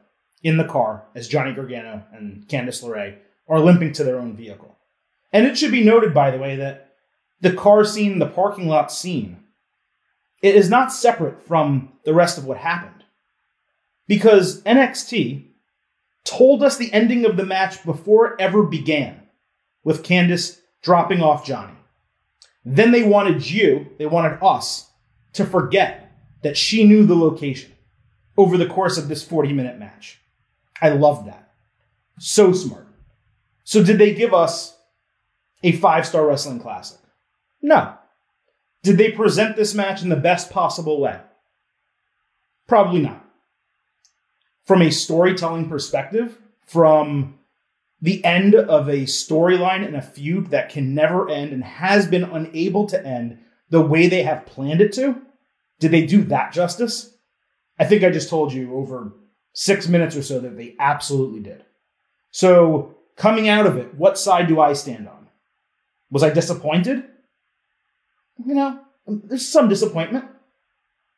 in 0.42 0.56
the 0.56 0.64
car 0.64 1.04
as 1.14 1.28
Johnny 1.28 1.52
Gargano 1.52 2.04
and 2.12 2.46
Candice 2.48 2.82
LeRae 2.82 3.18
are 3.48 3.60
limping 3.60 3.92
to 3.94 4.04
their 4.04 4.18
own 4.18 4.36
vehicle. 4.36 4.76
And 5.32 5.46
it 5.46 5.56
should 5.58 5.70
be 5.70 5.84
noted, 5.84 6.14
by 6.14 6.30
the 6.30 6.38
way, 6.38 6.56
that 6.56 6.94
the 7.40 7.52
car 7.52 7.84
scene, 7.84 8.18
the 8.18 8.26
parking 8.26 8.68
lot 8.68 8.90
scene, 8.92 9.38
it 10.42 10.54
is 10.54 10.70
not 10.70 10.92
separate 10.92 11.42
from 11.42 11.92
the 12.04 12.14
rest 12.14 12.38
of 12.38 12.44
what 12.44 12.58
happened. 12.58 13.04
Because 14.06 14.62
NXT 14.62 15.44
told 16.24 16.62
us 16.62 16.76
the 16.76 16.92
ending 16.92 17.24
of 17.24 17.36
the 17.36 17.44
match 17.44 17.84
before 17.84 18.28
it 18.28 18.40
ever 18.40 18.62
began, 18.62 19.22
with 19.84 20.02
Candice 20.02 20.58
dropping 20.82 21.22
off 21.22 21.46
Johnny. 21.46 21.74
Then 22.64 22.90
they 22.90 23.02
wanted 23.02 23.48
you, 23.48 23.86
they 23.98 24.06
wanted 24.06 24.38
us, 24.42 24.90
to 25.34 25.44
forget 25.44 26.12
that 26.42 26.56
she 26.56 26.84
knew 26.84 27.04
the 27.04 27.14
location 27.14 27.72
over 28.36 28.56
the 28.56 28.66
course 28.66 28.98
of 28.98 29.08
this 29.08 29.22
40 29.22 29.52
minute 29.52 29.78
match. 29.78 30.18
I 30.80 30.90
love 30.90 31.26
that. 31.26 31.52
So 32.18 32.52
smart. 32.52 32.87
So, 33.68 33.84
did 33.84 33.98
they 33.98 34.14
give 34.14 34.32
us 34.32 34.74
a 35.62 35.72
five 35.72 36.06
star 36.06 36.26
wrestling 36.26 36.58
classic? 36.58 37.00
No. 37.60 37.92
Did 38.82 38.96
they 38.96 39.12
present 39.12 39.56
this 39.56 39.74
match 39.74 40.02
in 40.02 40.08
the 40.08 40.16
best 40.16 40.48
possible 40.48 40.98
way? 40.98 41.20
Probably 42.66 43.02
not. 43.02 43.22
From 44.64 44.80
a 44.80 44.90
storytelling 44.90 45.68
perspective, 45.68 46.38
from 46.64 47.40
the 48.00 48.24
end 48.24 48.54
of 48.54 48.88
a 48.88 49.02
storyline 49.02 49.84
and 49.84 49.96
a 49.96 50.00
feud 50.00 50.46
that 50.46 50.70
can 50.70 50.94
never 50.94 51.28
end 51.28 51.52
and 51.52 51.62
has 51.62 52.06
been 52.06 52.24
unable 52.24 52.86
to 52.86 53.06
end 53.06 53.36
the 53.68 53.82
way 53.82 54.08
they 54.08 54.22
have 54.22 54.46
planned 54.46 54.80
it 54.80 54.94
to, 54.94 55.20
did 55.78 55.90
they 55.90 56.06
do 56.06 56.24
that 56.24 56.54
justice? 56.54 57.14
I 57.78 57.84
think 57.84 58.02
I 58.02 58.08
just 58.08 58.30
told 58.30 58.50
you 58.50 58.74
over 58.76 59.12
six 59.52 59.88
minutes 59.88 60.16
or 60.16 60.22
so 60.22 60.40
that 60.40 60.56
they 60.56 60.74
absolutely 60.80 61.40
did. 61.40 61.66
So, 62.30 62.94
coming 63.18 63.48
out 63.48 63.66
of 63.66 63.76
it, 63.76 63.94
what 63.94 64.16
side 64.16 64.48
do 64.48 64.60
I 64.60 64.72
stand 64.72 65.06
on? 65.06 65.26
Was 66.10 66.22
I 66.22 66.30
disappointed? 66.30 67.04
You 68.46 68.54
know, 68.54 68.80
there's 69.06 69.46
some 69.46 69.68
disappointment. 69.68 70.24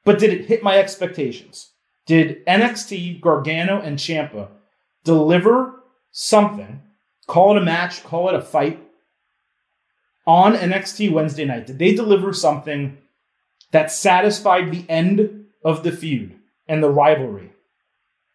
But 0.05 0.19
did 0.19 0.33
it 0.33 0.47
hit 0.47 0.65
my 0.65 0.79
expectations? 0.79 1.71
Did 2.07 2.45
NXT, 2.47 3.21
Gargano, 3.21 3.81
and 3.81 3.99
Ciampa 3.99 4.49
deliver 5.05 5.83
something, 6.11 6.83
call 7.27 7.57
it 7.57 7.63
a 7.63 7.65
match, 7.65 8.03
call 8.03 8.29
it 8.29 8.35
a 8.35 8.41
fight, 8.41 8.81
on 10.27 10.55
NXT 10.55 11.13
Wednesday 11.13 11.45
night? 11.45 11.67
Did 11.67 11.79
they 11.79 11.95
deliver 11.95 12.33
something 12.33 12.99
that 13.71 13.93
satisfied 13.93 14.71
the 14.71 14.89
end 14.89 15.47
of 15.63 15.83
the 15.83 15.93
feud 15.93 16.37
and 16.67 16.83
the 16.83 16.91
rivalry? 16.91 17.53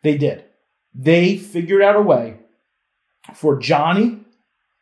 They 0.04 0.18
did. 0.18 0.46
They 0.94 1.36
figured 1.36 1.82
out 1.82 1.96
a 1.96 2.02
way 2.02 2.38
for 3.34 3.58
Johnny, 3.60 4.20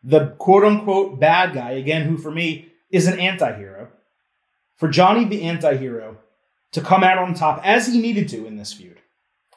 the 0.04 0.28
quote 0.38 0.64
unquote 0.64 1.20
bad 1.20 1.54
guy, 1.54 1.72
again, 1.72 2.08
who 2.08 2.18
for 2.18 2.32
me 2.32 2.68
is 2.92 3.08
an 3.08 3.20
anti 3.20 3.56
hero, 3.56 3.90
for 4.76 4.88
Johnny 4.88 5.26
the 5.26 5.44
anti 5.44 5.78
hero 5.78 6.18
to 6.72 6.82
come 6.82 7.04
out 7.04 7.18
on 7.18 7.34
top 7.34 7.62
as 7.64 7.88
he 7.88 8.02
needed 8.02 8.28
to 8.30 8.46
in 8.46 8.58
this 8.58 8.74
feud, 8.74 9.00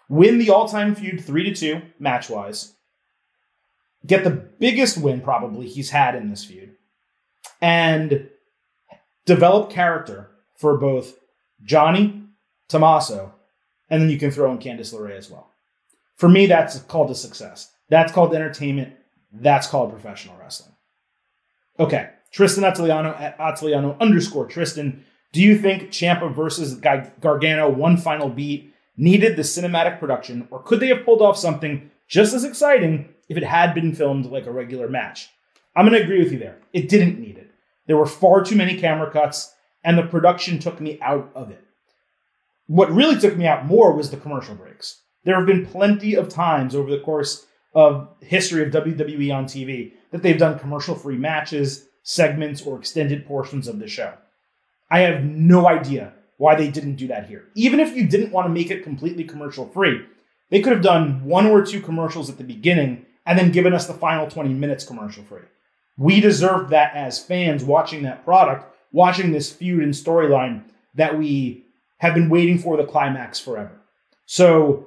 win 0.08 0.38
the 0.38 0.50
all 0.50 0.68
time 0.68 0.94
feud 0.94 1.24
3 1.24 1.44
to 1.44 1.54
2 1.54 1.82
match 1.98 2.30
wise, 2.30 2.74
get 4.06 4.24
the 4.24 4.30
biggest 4.30 4.98
win 4.98 5.20
probably 5.20 5.66
he's 5.66 5.90
had 5.90 6.14
in 6.14 6.30
this 6.30 6.44
feud, 6.44 6.76
and 7.60 8.28
develop 9.24 9.70
character 9.70 10.30
for 10.56 10.76
both 10.76 11.18
Johnny, 11.64 12.22
Tommaso, 12.68 13.34
and 13.90 14.02
then 14.02 14.10
you 14.10 14.18
can 14.18 14.30
throw 14.30 14.50
in 14.52 14.58
Candice 14.58 14.94
LeRae 14.94 15.16
as 15.16 15.30
well. 15.30 15.50
For 16.16 16.28
me, 16.28 16.46
that's 16.46 16.78
called 16.80 17.10
a 17.10 17.14
success. 17.14 17.72
That's 17.88 18.12
called 18.12 18.34
entertainment. 18.34 18.94
That's 19.32 19.66
called 19.66 19.90
professional 19.90 20.36
wrestling. 20.36 20.72
Okay, 21.78 22.10
Tristan 22.32 22.64
Ataliano 22.64 23.18
at 23.20 23.38
Ataliano 23.38 23.98
underscore 24.00 24.46
Tristan. 24.46 25.04
Do 25.32 25.42
you 25.42 25.58
think 25.58 25.90
Ciampa 25.90 26.34
versus 26.34 26.74
Gargano 26.74 27.68
one 27.68 27.96
final 27.96 28.28
beat 28.28 28.72
needed 28.96 29.36
the 29.36 29.42
cinematic 29.42 30.00
production, 30.00 30.48
or 30.50 30.62
could 30.62 30.80
they 30.80 30.88
have 30.88 31.04
pulled 31.04 31.20
off 31.20 31.36
something 31.36 31.90
just 32.08 32.32
as 32.32 32.44
exciting 32.44 33.10
if 33.28 33.36
it 33.36 33.44
had 33.44 33.74
been 33.74 33.94
filmed 33.94 34.26
like 34.26 34.46
a 34.46 34.52
regular 34.52 34.88
match? 34.88 35.28
I'm 35.74 35.86
going 35.86 35.98
to 35.98 36.02
agree 36.02 36.22
with 36.22 36.32
you 36.32 36.38
there. 36.38 36.58
It 36.72 36.88
didn't 36.88 37.20
need 37.20 37.36
it. 37.36 37.50
There 37.86 37.98
were 37.98 38.06
far 38.06 38.42
too 38.42 38.56
many 38.56 38.78
camera 38.78 39.10
cuts, 39.10 39.52
and 39.84 39.98
the 39.98 40.02
production 40.04 40.58
took 40.58 40.80
me 40.80 40.98
out 41.02 41.30
of 41.34 41.50
it. 41.50 41.62
What 42.66 42.90
really 42.90 43.20
took 43.20 43.36
me 43.36 43.46
out 43.46 43.66
more 43.66 43.92
was 43.92 44.10
the 44.10 44.16
commercial 44.16 44.54
breaks. 44.54 45.02
There 45.24 45.36
have 45.36 45.46
been 45.46 45.66
plenty 45.66 46.14
of 46.14 46.28
times 46.28 46.74
over 46.74 46.90
the 46.90 47.00
course 47.00 47.46
of 47.76 48.09
history 48.21 48.62
of 48.62 48.73
WWE 48.73 49.33
on 49.33 49.45
TV 49.45 49.92
that 50.11 50.23
they've 50.23 50.38
done 50.38 50.59
commercial 50.59 50.95
free 50.95 51.18
matches, 51.18 51.87
segments, 52.02 52.62
or 52.62 52.78
extended 52.78 53.26
portions 53.26 53.68
of 53.68 53.78
the 53.78 53.87
show. 53.87 54.14
I 54.90 55.00
have 55.00 55.23
no 55.23 55.68
idea 55.68 56.14
why 56.38 56.54
they 56.54 56.71
didn't 56.71 56.97
do 56.97 57.06
that 57.09 57.28
here. 57.28 57.45
Even 57.54 57.78
if 57.78 57.95
you 57.95 58.06
didn't 58.06 58.33
want 58.33 58.47
to 58.47 58.52
make 58.52 58.71
it 58.71 58.83
completely 58.83 59.25
commercial 59.25 59.68
free, 59.68 60.00
they 60.49 60.62
could 60.62 60.73
have 60.73 60.83
done 60.83 61.23
one 61.26 61.47
or 61.47 61.64
two 61.64 61.83
commercials 61.83 62.30
at 62.30 62.38
the 62.38 62.45
beginning 62.45 63.04
and 63.26 63.38
then 63.38 63.52
given 63.52 63.75
us 63.75 63.87
the 63.87 63.92
final 63.92 64.26
20 64.26 64.54
minutes 64.54 64.85
commercial 64.85 65.25
free. 65.25 65.42
We 65.99 66.21
deserved 66.21 66.71
that 66.71 66.95
as 66.95 67.23
fans 67.23 67.62
watching 67.62 68.04
that 68.04 68.25
product, 68.25 68.75
watching 68.90 69.33
this 69.33 69.52
feud 69.52 69.83
and 69.83 69.92
storyline 69.92 70.62
that 70.95 71.18
we 71.18 71.66
have 71.99 72.14
been 72.14 72.30
waiting 72.30 72.59
for 72.59 72.78
the 72.78 72.85
climax 72.85 73.38
forever. 73.38 73.78
So, 74.25 74.87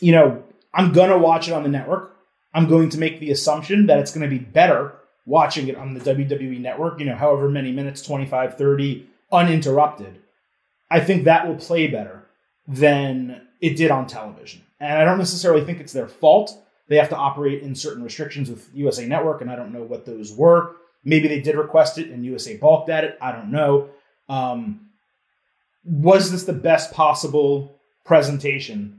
you 0.00 0.10
know, 0.10 0.42
I'm 0.74 0.92
going 0.92 1.10
to 1.10 1.18
watch 1.18 1.48
it 1.48 1.54
on 1.54 1.62
the 1.62 1.68
network. 1.68 2.16
I'm 2.54 2.68
going 2.68 2.88
to 2.90 2.98
make 2.98 3.20
the 3.20 3.30
assumption 3.30 3.86
that 3.86 3.98
it's 3.98 4.12
going 4.12 4.28
to 4.28 4.36
be 4.36 4.42
better 4.42 4.94
watching 5.26 5.68
it 5.68 5.76
on 5.76 5.94
the 5.94 6.00
WWE 6.00 6.60
network, 6.60 6.98
you 6.98 7.06
know, 7.06 7.14
however 7.14 7.48
many 7.48 7.70
minutes, 7.70 8.02
25, 8.02 8.56
30, 8.56 9.06
uninterrupted. 9.30 10.18
I 10.90 11.00
think 11.00 11.24
that 11.24 11.46
will 11.46 11.56
play 11.56 11.86
better 11.86 12.26
than 12.66 13.42
it 13.60 13.76
did 13.76 13.90
on 13.90 14.06
television. 14.06 14.62
And 14.80 14.98
I 14.98 15.04
don't 15.04 15.18
necessarily 15.18 15.64
think 15.64 15.80
it's 15.80 15.92
their 15.92 16.08
fault. 16.08 16.56
They 16.88 16.96
have 16.96 17.10
to 17.10 17.16
operate 17.16 17.62
in 17.62 17.74
certain 17.74 18.02
restrictions 18.02 18.48
with 18.48 18.70
USA 18.72 19.06
Network, 19.06 19.42
and 19.42 19.50
I 19.50 19.56
don't 19.56 19.72
know 19.72 19.82
what 19.82 20.06
those 20.06 20.32
were. 20.32 20.76
Maybe 21.04 21.28
they 21.28 21.40
did 21.40 21.56
request 21.56 21.98
it 21.98 22.10
and 22.10 22.24
USA 22.24 22.56
balked 22.56 22.88
at 22.88 23.04
it. 23.04 23.18
I 23.20 23.32
don't 23.32 23.50
know. 23.50 23.90
Um, 24.28 24.88
was 25.84 26.30
this 26.30 26.44
the 26.44 26.52
best 26.52 26.92
possible 26.92 27.80
presentation 28.04 28.97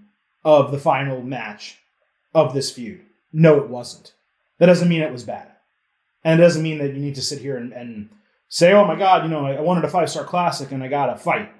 of 0.50 0.72
the 0.72 0.79
final 0.79 1.22
match 1.22 1.77
of 2.34 2.53
this 2.53 2.72
feud? 2.72 3.01
No, 3.32 3.58
it 3.58 3.70
wasn't. 3.70 4.13
That 4.58 4.65
doesn't 4.65 4.89
mean 4.89 5.01
it 5.01 5.12
was 5.12 5.24
bad. 5.24 5.51
And 6.24 6.39
it 6.39 6.44
doesn't 6.44 6.63
mean 6.63 6.79
that 6.79 6.94
you 6.94 7.00
need 7.00 7.15
to 7.15 7.22
sit 7.22 7.39
here 7.39 7.58
and, 7.58 7.72
and 7.72 8.10
say, 8.50 8.74
oh 8.74 8.86
my 8.86 8.98
God, 8.98 9.24
you 9.24 9.29
know, 9.29 9.46
I, 9.46 9.62
wanted 9.62 9.86
a 9.86 9.89
five 9.89 10.10
star 10.10 10.25
classic 10.25 10.72
and 10.72 10.84
I 10.84 10.88
got 10.88 11.10
a 11.10 11.18
fight. 11.18 11.51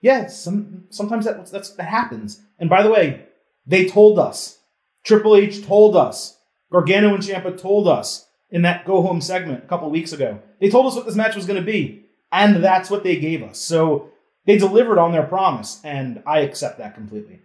Yeah, 0.00 0.28
some, 0.28 0.84
sometimes 0.90 1.24
that, 1.24 1.44
that 1.50 1.84
happens. 1.84 2.40
And 2.58 2.70
by 2.70 2.82
the 2.82 2.90
way, 2.90 3.26
they 3.66 3.86
told 3.86 4.18
us. 4.18 4.58
Triple 5.04 5.36
H 5.36 5.64
told 5.66 5.96
us. 5.96 6.38
Gargano 6.70 7.14
and 7.14 7.22
Ciampa 7.22 7.60
told 7.60 7.86
us 7.86 8.26
in 8.50 8.62
that 8.62 8.86
go 8.86 9.02
home 9.02 9.20
segment 9.20 9.64
a 9.64 9.66
couple 9.66 9.90
weeks 9.90 10.12
ago. 10.12 10.40
They 10.60 10.70
told 10.70 10.86
us 10.86 10.94
what 10.94 11.06
this 11.06 11.16
match 11.16 11.36
was 11.36 11.46
going 11.46 11.60
to 11.60 11.72
be, 11.72 12.04
and 12.30 12.64
that's 12.64 12.90
what 12.90 13.02
they 13.02 13.16
gave 13.16 13.42
us. 13.42 13.58
So 13.58 14.10
they 14.46 14.56
delivered 14.58 14.98
on 14.98 15.12
their 15.12 15.22
promise, 15.22 15.80
and 15.84 16.22
I 16.26 16.40
accept 16.40 16.78
that 16.78 16.94
completely. 16.94 17.40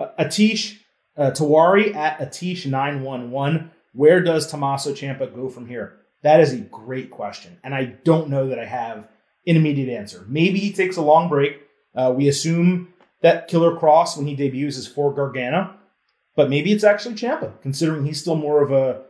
Atish 0.00 0.78
uh, 1.16 1.30
Tawari 1.30 1.94
at 1.94 2.18
Atish911. 2.18 3.70
Where 3.92 4.20
does 4.20 4.46
Tommaso 4.46 4.92
Ciampa 4.92 5.34
go 5.34 5.48
from 5.48 5.66
here? 5.66 5.98
That 6.22 6.40
is 6.40 6.52
a 6.52 6.58
great 6.58 7.10
question, 7.10 7.58
and 7.62 7.74
I 7.74 7.84
don't 7.84 8.28
know 8.28 8.48
that 8.48 8.58
I 8.58 8.64
have 8.64 9.08
an 9.46 9.56
immediate 9.56 9.96
answer. 9.96 10.24
Maybe 10.28 10.58
he 10.58 10.72
takes 10.72 10.96
a 10.96 11.02
long 11.02 11.28
break. 11.28 11.60
Uh, 11.94 12.12
we 12.14 12.28
assume 12.28 12.92
that 13.22 13.48
Killer 13.48 13.76
Kross, 13.76 14.16
when 14.16 14.26
he 14.26 14.34
debuts, 14.34 14.76
is 14.76 14.88
for 14.88 15.14
Gargano, 15.14 15.74
but 16.34 16.50
maybe 16.50 16.72
it's 16.72 16.84
actually 16.84 17.14
Ciampa, 17.14 17.60
considering 17.62 18.04
he's 18.04 18.20
still 18.20 18.36
more 18.36 18.62
of 18.62 18.72
a 18.72 19.02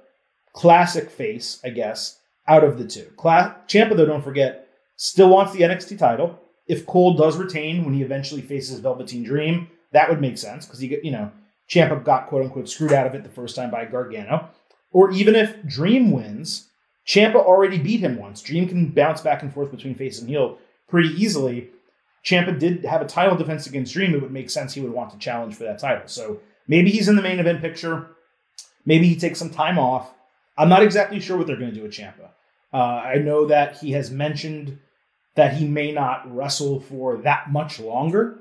classic 0.53 1.11
face, 1.11 1.61
I 1.65 1.71
guess, 1.71 2.21
out 2.47 2.65
of 2.65 2.79
the 2.79 2.87
two. 2.87 3.11
Cla- 3.17 3.57
Ciampa, 3.67 3.97
though, 3.97 4.07
don't 4.07 4.23
forget, 4.23 4.69
still 4.97 5.29
wants 5.29 5.53
the 5.53 5.61
NXT 5.61 5.99
title. 5.99 6.39
If 6.67 6.87
Cole 6.87 7.15
does 7.15 7.37
retain 7.37 7.85
when 7.85 7.95
he 7.95 8.03
eventually 8.03 8.43
faces 8.43 8.81
Velveteen 8.81 9.23
Dream, 9.23 9.69
that 9.97 10.11
would 10.11 10.21
make 10.21 10.37
sense 10.37 10.67
because 10.67 10.79
he, 10.79 10.99
you 11.03 11.11
know, 11.11 11.33
Ciampa 11.71 12.05
got 12.05 12.27
quote 12.27 12.43
unquote 12.43 12.69
screwed 12.69 12.93
out 12.93 13.07
of 13.07 13.15
it 13.15 13.23
the 13.23 13.31
first 13.31 13.57
time 13.57 13.71
by 13.71 13.87
Gargano. 13.87 14.51
Or 14.93 15.11
even 15.11 15.35
if 15.35 15.67
Dream 15.67 16.11
wins, 16.11 16.69
Ciampa 17.07 17.37
already 17.37 17.79
beat 17.79 18.01
him 18.01 18.19
once. 18.19 18.43
Dream 18.43 18.69
can 18.69 18.91
bounce 18.91 19.23
back 19.23 19.43
and 19.43 19.53
forth 19.53 19.71
between 19.71 19.95
face 19.95 20.21
and 20.21 20.29
heel 20.29 20.59
pretty 20.87 21.09
easily. 21.09 21.71
Ciampa 22.23 22.59
did 22.59 22.85
have 22.85 23.01
a 23.01 23.07
title 23.07 23.39
defense 23.39 23.67
against 23.67 23.95
Dream. 23.95 24.15
It 24.15 24.21
would 24.21 24.33
make 24.33 24.51
sense 24.51 24.75
he 24.75 24.83
would 24.83 24.93
want 24.93 25.13
to 25.13 25.19
challenge 25.19 25.55
for 25.55 25.65
that 25.65 25.79
title. 25.79 26.07
So 26.09 26.41
maybe 26.69 26.91
he's 26.91 27.09
in 27.09 27.17
the 27.17 27.23
main 27.23 27.39
event 27.39 27.63
picture. 27.63 28.09
Maybe 28.85 29.09
he 29.09 29.17
takes 29.17 29.39
some 29.39 29.51
time 29.51 29.79
off. 29.79 30.13
I'm 30.59 30.69
not 30.69 30.83
exactly 30.83 31.21
sure 31.21 31.39
what 31.39 31.47
they're 31.47 31.57
going 31.57 31.71
to 31.71 31.77
do 31.77 31.83
with 31.83 31.93
Ciampa. 31.93 32.29
Uh, 32.71 32.77
I 32.77 33.15
know 33.17 33.47
that 33.47 33.79
he 33.79 33.93
has 33.93 34.11
mentioned 34.11 34.79
that 35.37 35.55
he 35.55 35.67
may 35.67 35.91
not 35.91 36.35
wrestle 36.35 36.81
for 36.81 37.17
that 37.19 37.51
much 37.51 37.81
longer. 37.81 38.41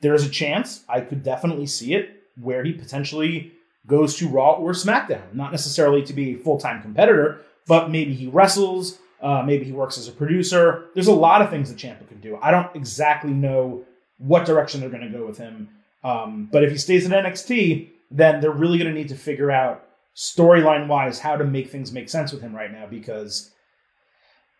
There 0.00 0.14
is 0.14 0.26
a 0.26 0.30
chance. 0.30 0.84
I 0.88 1.00
could 1.00 1.22
definitely 1.22 1.66
see 1.66 1.94
it 1.94 2.22
where 2.40 2.64
he 2.64 2.72
potentially 2.72 3.52
goes 3.86 4.16
to 4.16 4.28
Raw 4.28 4.52
or 4.52 4.72
SmackDown. 4.72 5.34
Not 5.34 5.52
necessarily 5.52 6.02
to 6.04 6.12
be 6.12 6.34
a 6.34 6.38
full 6.38 6.58
time 6.58 6.82
competitor, 6.82 7.42
but 7.66 7.90
maybe 7.90 8.14
he 8.14 8.26
wrestles. 8.26 8.98
Uh, 9.20 9.42
maybe 9.42 9.64
he 9.64 9.72
works 9.72 9.96
as 9.96 10.08
a 10.08 10.12
producer. 10.12 10.86
There's 10.94 11.06
a 11.06 11.12
lot 11.12 11.40
of 11.40 11.50
things 11.50 11.70
that 11.70 11.78
Ciampa 11.78 12.06
can 12.06 12.20
do. 12.20 12.38
I 12.42 12.50
don't 12.50 12.74
exactly 12.76 13.32
know 13.32 13.84
what 14.18 14.44
direction 14.44 14.80
they're 14.80 14.90
going 14.90 15.10
to 15.10 15.18
go 15.18 15.26
with 15.26 15.38
him. 15.38 15.68
Um, 16.04 16.48
but 16.52 16.62
if 16.62 16.70
he 16.70 16.78
stays 16.78 17.06
in 17.06 17.12
NXT, 17.12 17.88
then 18.10 18.40
they're 18.40 18.50
really 18.50 18.78
going 18.78 18.92
to 18.92 18.98
need 18.98 19.08
to 19.08 19.16
figure 19.16 19.50
out 19.50 19.86
storyline 20.14 20.86
wise 20.86 21.18
how 21.18 21.36
to 21.36 21.44
make 21.44 21.70
things 21.70 21.92
make 21.92 22.08
sense 22.08 22.32
with 22.32 22.40
him 22.40 22.54
right 22.54 22.72
now 22.72 22.86
because 22.86 23.50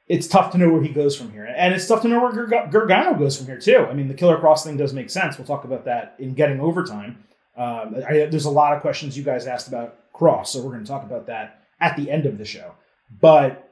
it's 0.08 0.28
tough 0.28 0.52
to 0.52 0.58
know 0.58 0.70
where 0.70 0.82
he 0.82 0.88
goes 0.88 1.16
from 1.16 1.32
here. 1.32 1.44
And 1.44 1.74
it's 1.74 1.86
tough 1.86 2.02
to 2.02 2.08
know 2.08 2.20
where 2.20 2.68
Gargano 2.68 3.14
goes 3.18 3.36
from 3.36 3.46
here, 3.46 3.58
too. 3.58 3.86
I 3.88 3.94
mean, 3.94 4.08
the 4.08 4.14
Killer 4.14 4.38
Kross 4.38 4.62
thing 4.62 4.76
does 4.76 4.92
make 4.92 5.10
sense. 5.10 5.36
We'll 5.36 5.46
talk 5.46 5.64
about 5.64 5.84
that 5.86 6.14
in 6.18 6.34
getting 6.34 6.60
overtime. 6.60 7.24
Um, 7.56 7.96
I, 8.08 8.26
there's 8.26 8.44
a 8.44 8.50
lot 8.50 8.74
of 8.74 8.82
questions 8.82 9.16
you 9.16 9.24
guys 9.24 9.46
asked 9.46 9.66
about 9.68 10.12
Kross, 10.12 10.48
so 10.48 10.60
we're 10.60 10.72
going 10.72 10.84
to 10.84 10.90
talk 10.90 11.02
about 11.02 11.26
that 11.26 11.62
at 11.80 11.96
the 11.96 12.10
end 12.10 12.26
of 12.26 12.38
the 12.38 12.44
show. 12.44 12.72
But 13.20 13.68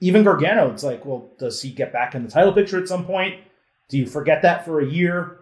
even 0.00 0.24
Gargano, 0.24 0.72
it's 0.72 0.82
like, 0.82 1.04
well, 1.04 1.30
does 1.38 1.62
he 1.62 1.70
get 1.70 1.92
back 1.92 2.14
in 2.14 2.24
the 2.24 2.30
title 2.30 2.52
picture 2.52 2.80
at 2.80 2.88
some 2.88 3.04
point? 3.04 3.40
Do 3.88 3.98
you 3.98 4.06
forget 4.06 4.42
that 4.42 4.64
for 4.64 4.80
a 4.80 4.86
year? 4.86 5.38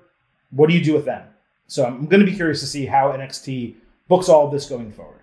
What 0.51 0.69
do 0.69 0.75
you 0.75 0.85
do 0.85 0.93
with 0.95 1.05
them? 1.05 1.27
So 1.69 1.87
I'm 1.87 2.07
going 2.07 2.21
to 2.21 2.31
be 2.31 2.37
curious 2.37 2.61
to 2.61 2.67
see 2.67 2.85
how 2.85 3.13
NXT 3.13 3.77
books 4.09 4.29
all 4.29 4.47
of 4.47 4.53
this 4.53 4.69
going 4.69 4.93
forward. 4.93 5.21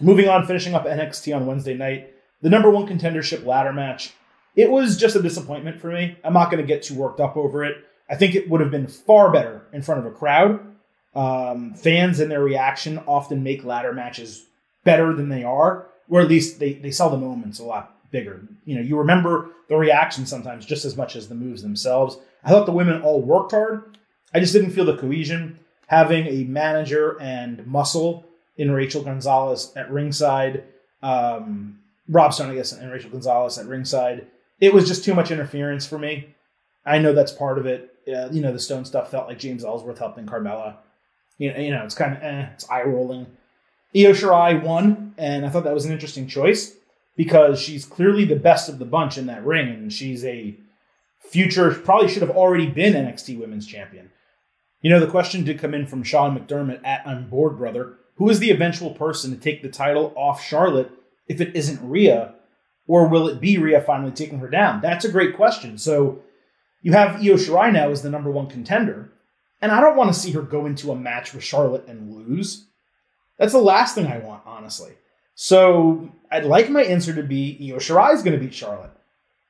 Moving 0.00 0.28
on, 0.28 0.46
finishing 0.46 0.74
up 0.74 0.84
NXT 0.84 1.34
on 1.34 1.46
Wednesday 1.46 1.74
night, 1.74 2.12
the 2.42 2.50
number 2.50 2.70
one 2.70 2.86
contendership 2.86 3.44
ladder 3.44 3.72
match. 3.72 4.12
It 4.54 4.70
was 4.70 4.96
just 4.96 5.16
a 5.16 5.22
disappointment 5.22 5.80
for 5.80 5.88
me. 5.88 6.16
I'm 6.24 6.32
not 6.32 6.50
going 6.50 6.62
to 6.62 6.66
get 6.66 6.82
too 6.82 6.94
worked 6.94 7.20
up 7.20 7.36
over 7.36 7.64
it. 7.64 7.76
I 8.08 8.16
think 8.16 8.34
it 8.34 8.48
would 8.48 8.60
have 8.60 8.70
been 8.70 8.86
far 8.86 9.30
better 9.30 9.66
in 9.72 9.82
front 9.82 10.00
of 10.00 10.06
a 10.06 10.16
crowd. 10.16 10.60
Um, 11.14 11.74
fans 11.74 12.20
and 12.20 12.30
their 12.30 12.42
reaction 12.42 12.98
often 13.06 13.42
make 13.42 13.64
ladder 13.64 13.92
matches 13.92 14.46
better 14.84 15.12
than 15.14 15.28
they 15.28 15.44
are, 15.44 15.86
or 16.08 16.20
at 16.20 16.28
least 16.28 16.58
they, 16.60 16.74
they 16.74 16.90
sell 16.90 17.10
the 17.10 17.16
moments 17.16 17.58
a 17.58 17.64
lot 17.64 17.96
bigger. 18.10 18.46
You 18.64 18.76
know, 18.76 18.82
you 18.82 18.98
remember 18.98 19.50
the 19.68 19.76
reaction 19.76 20.26
sometimes 20.26 20.64
just 20.64 20.84
as 20.84 20.96
much 20.96 21.16
as 21.16 21.28
the 21.28 21.34
moves 21.34 21.62
themselves. 21.62 22.18
I 22.44 22.50
thought 22.50 22.66
the 22.66 22.72
women 22.72 23.02
all 23.02 23.20
worked 23.20 23.50
hard. 23.50 23.98
I 24.32 24.40
just 24.40 24.52
didn't 24.52 24.70
feel 24.70 24.84
the 24.84 24.96
cohesion. 24.96 25.58
Having 25.88 26.26
a 26.26 26.44
manager 26.44 27.20
and 27.20 27.66
muscle 27.66 28.24
in 28.56 28.70
Rachel 28.70 29.02
Gonzalez 29.02 29.72
at 29.76 29.90
ringside, 29.90 30.64
um, 31.02 31.78
Rob 32.08 32.32
Stone, 32.32 32.50
I 32.50 32.54
guess, 32.54 32.72
and 32.72 32.90
Rachel 32.90 33.10
Gonzalez 33.10 33.58
at 33.58 33.66
ringside, 33.66 34.26
it 34.60 34.72
was 34.72 34.86
just 34.86 35.04
too 35.04 35.14
much 35.14 35.30
interference 35.30 35.86
for 35.86 35.98
me. 35.98 36.34
I 36.84 36.98
know 36.98 37.12
that's 37.12 37.32
part 37.32 37.58
of 37.58 37.66
it. 37.66 37.94
Uh, 38.06 38.28
you 38.30 38.40
know, 38.40 38.52
the 38.52 38.60
Stone 38.60 38.84
stuff 38.84 39.10
felt 39.10 39.26
like 39.26 39.38
James 39.38 39.64
Ellsworth 39.64 39.98
helping 39.98 40.26
Carmella. 40.26 40.76
You 41.38 41.52
know, 41.52 41.58
you 41.58 41.70
know, 41.70 41.84
it's 41.84 41.94
kind 41.94 42.16
of 42.16 42.22
eh, 42.22 42.48
it's 42.54 42.70
eye 42.70 42.84
rolling. 42.84 43.26
Io 43.94 44.12
Shirai 44.12 44.62
won, 44.62 45.14
and 45.18 45.44
I 45.44 45.48
thought 45.48 45.64
that 45.64 45.74
was 45.74 45.84
an 45.84 45.92
interesting 45.92 46.28
choice 46.28 46.76
because 47.16 47.60
she's 47.60 47.84
clearly 47.84 48.24
the 48.24 48.36
best 48.36 48.68
of 48.68 48.78
the 48.78 48.84
bunch 48.84 49.18
in 49.18 49.26
that 49.26 49.44
ring, 49.44 49.68
and 49.68 49.92
she's 49.92 50.24
a 50.24 50.56
future, 51.18 51.72
probably 51.74 52.08
should 52.08 52.22
have 52.22 52.36
already 52.36 52.66
been 52.66 52.92
NXT 52.92 53.38
Women's 53.38 53.66
Champion. 53.66 54.10
You 54.82 54.90
know, 54.90 55.00
the 55.00 55.06
question 55.06 55.44
did 55.44 55.58
come 55.58 55.74
in 55.74 55.86
from 55.86 56.02
Sean 56.02 56.38
McDermott 56.38 56.80
at 56.84 57.06
I'm 57.06 57.28
Bored 57.28 57.58
Brother. 57.58 57.94
Who 58.16 58.30
is 58.30 58.38
the 58.38 58.50
eventual 58.50 58.90
person 58.90 59.30
to 59.30 59.36
take 59.36 59.62
the 59.62 59.68
title 59.68 60.12
off 60.16 60.42
Charlotte 60.42 60.90
if 61.28 61.40
it 61.40 61.56
isn't 61.56 61.88
Rhea? 61.88 62.34
Or 62.88 63.08
will 63.08 63.28
it 63.28 63.40
be 63.40 63.58
Rhea 63.58 63.80
finally 63.80 64.12
taking 64.12 64.38
her 64.38 64.48
down? 64.48 64.80
That's 64.80 65.04
a 65.04 65.10
great 65.10 65.36
question. 65.36 65.76
So 65.76 66.22
you 66.82 66.92
have 66.92 67.16
Io 67.16 67.34
Shirai 67.34 67.72
now 67.72 67.90
as 67.90 68.02
the 68.02 68.10
number 68.10 68.30
one 68.30 68.46
contender, 68.46 69.10
and 69.60 69.72
I 69.72 69.80
don't 69.80 69.96
want 69.96 70.12
to 70.12 70.18
see 70.18 70.30
her 70.32 70.42
go 70.42 70.66
into 70.66 70.92
a 70.92 70.96
match 70.96 71.34
with 71.34 71.42
Charlotte 71.42 71.88
and 71.88 72.14
lose. 72.14 72.66
That's 73.38 73.52
the 73.52 73.58
last 73.58 73.94
thing 73.94 74.06
I 74.06 74.18
want, 74.18 74.42
honestly. 74.46 74.92
So 75.34 76.12
I'd 76.30 76.44
like 76.44 76.70
my 76.70 76.82
answer 76.82 77.12
to 77.14 77.22
be 77.22 77.58
Io 77.60 77.78
Shirai 77.78 78.14
is 78.14 78.22
going 78.22 78.38
to 78.38 78.44
beat 78.44 78.54
Charlotte. 78.54 78.92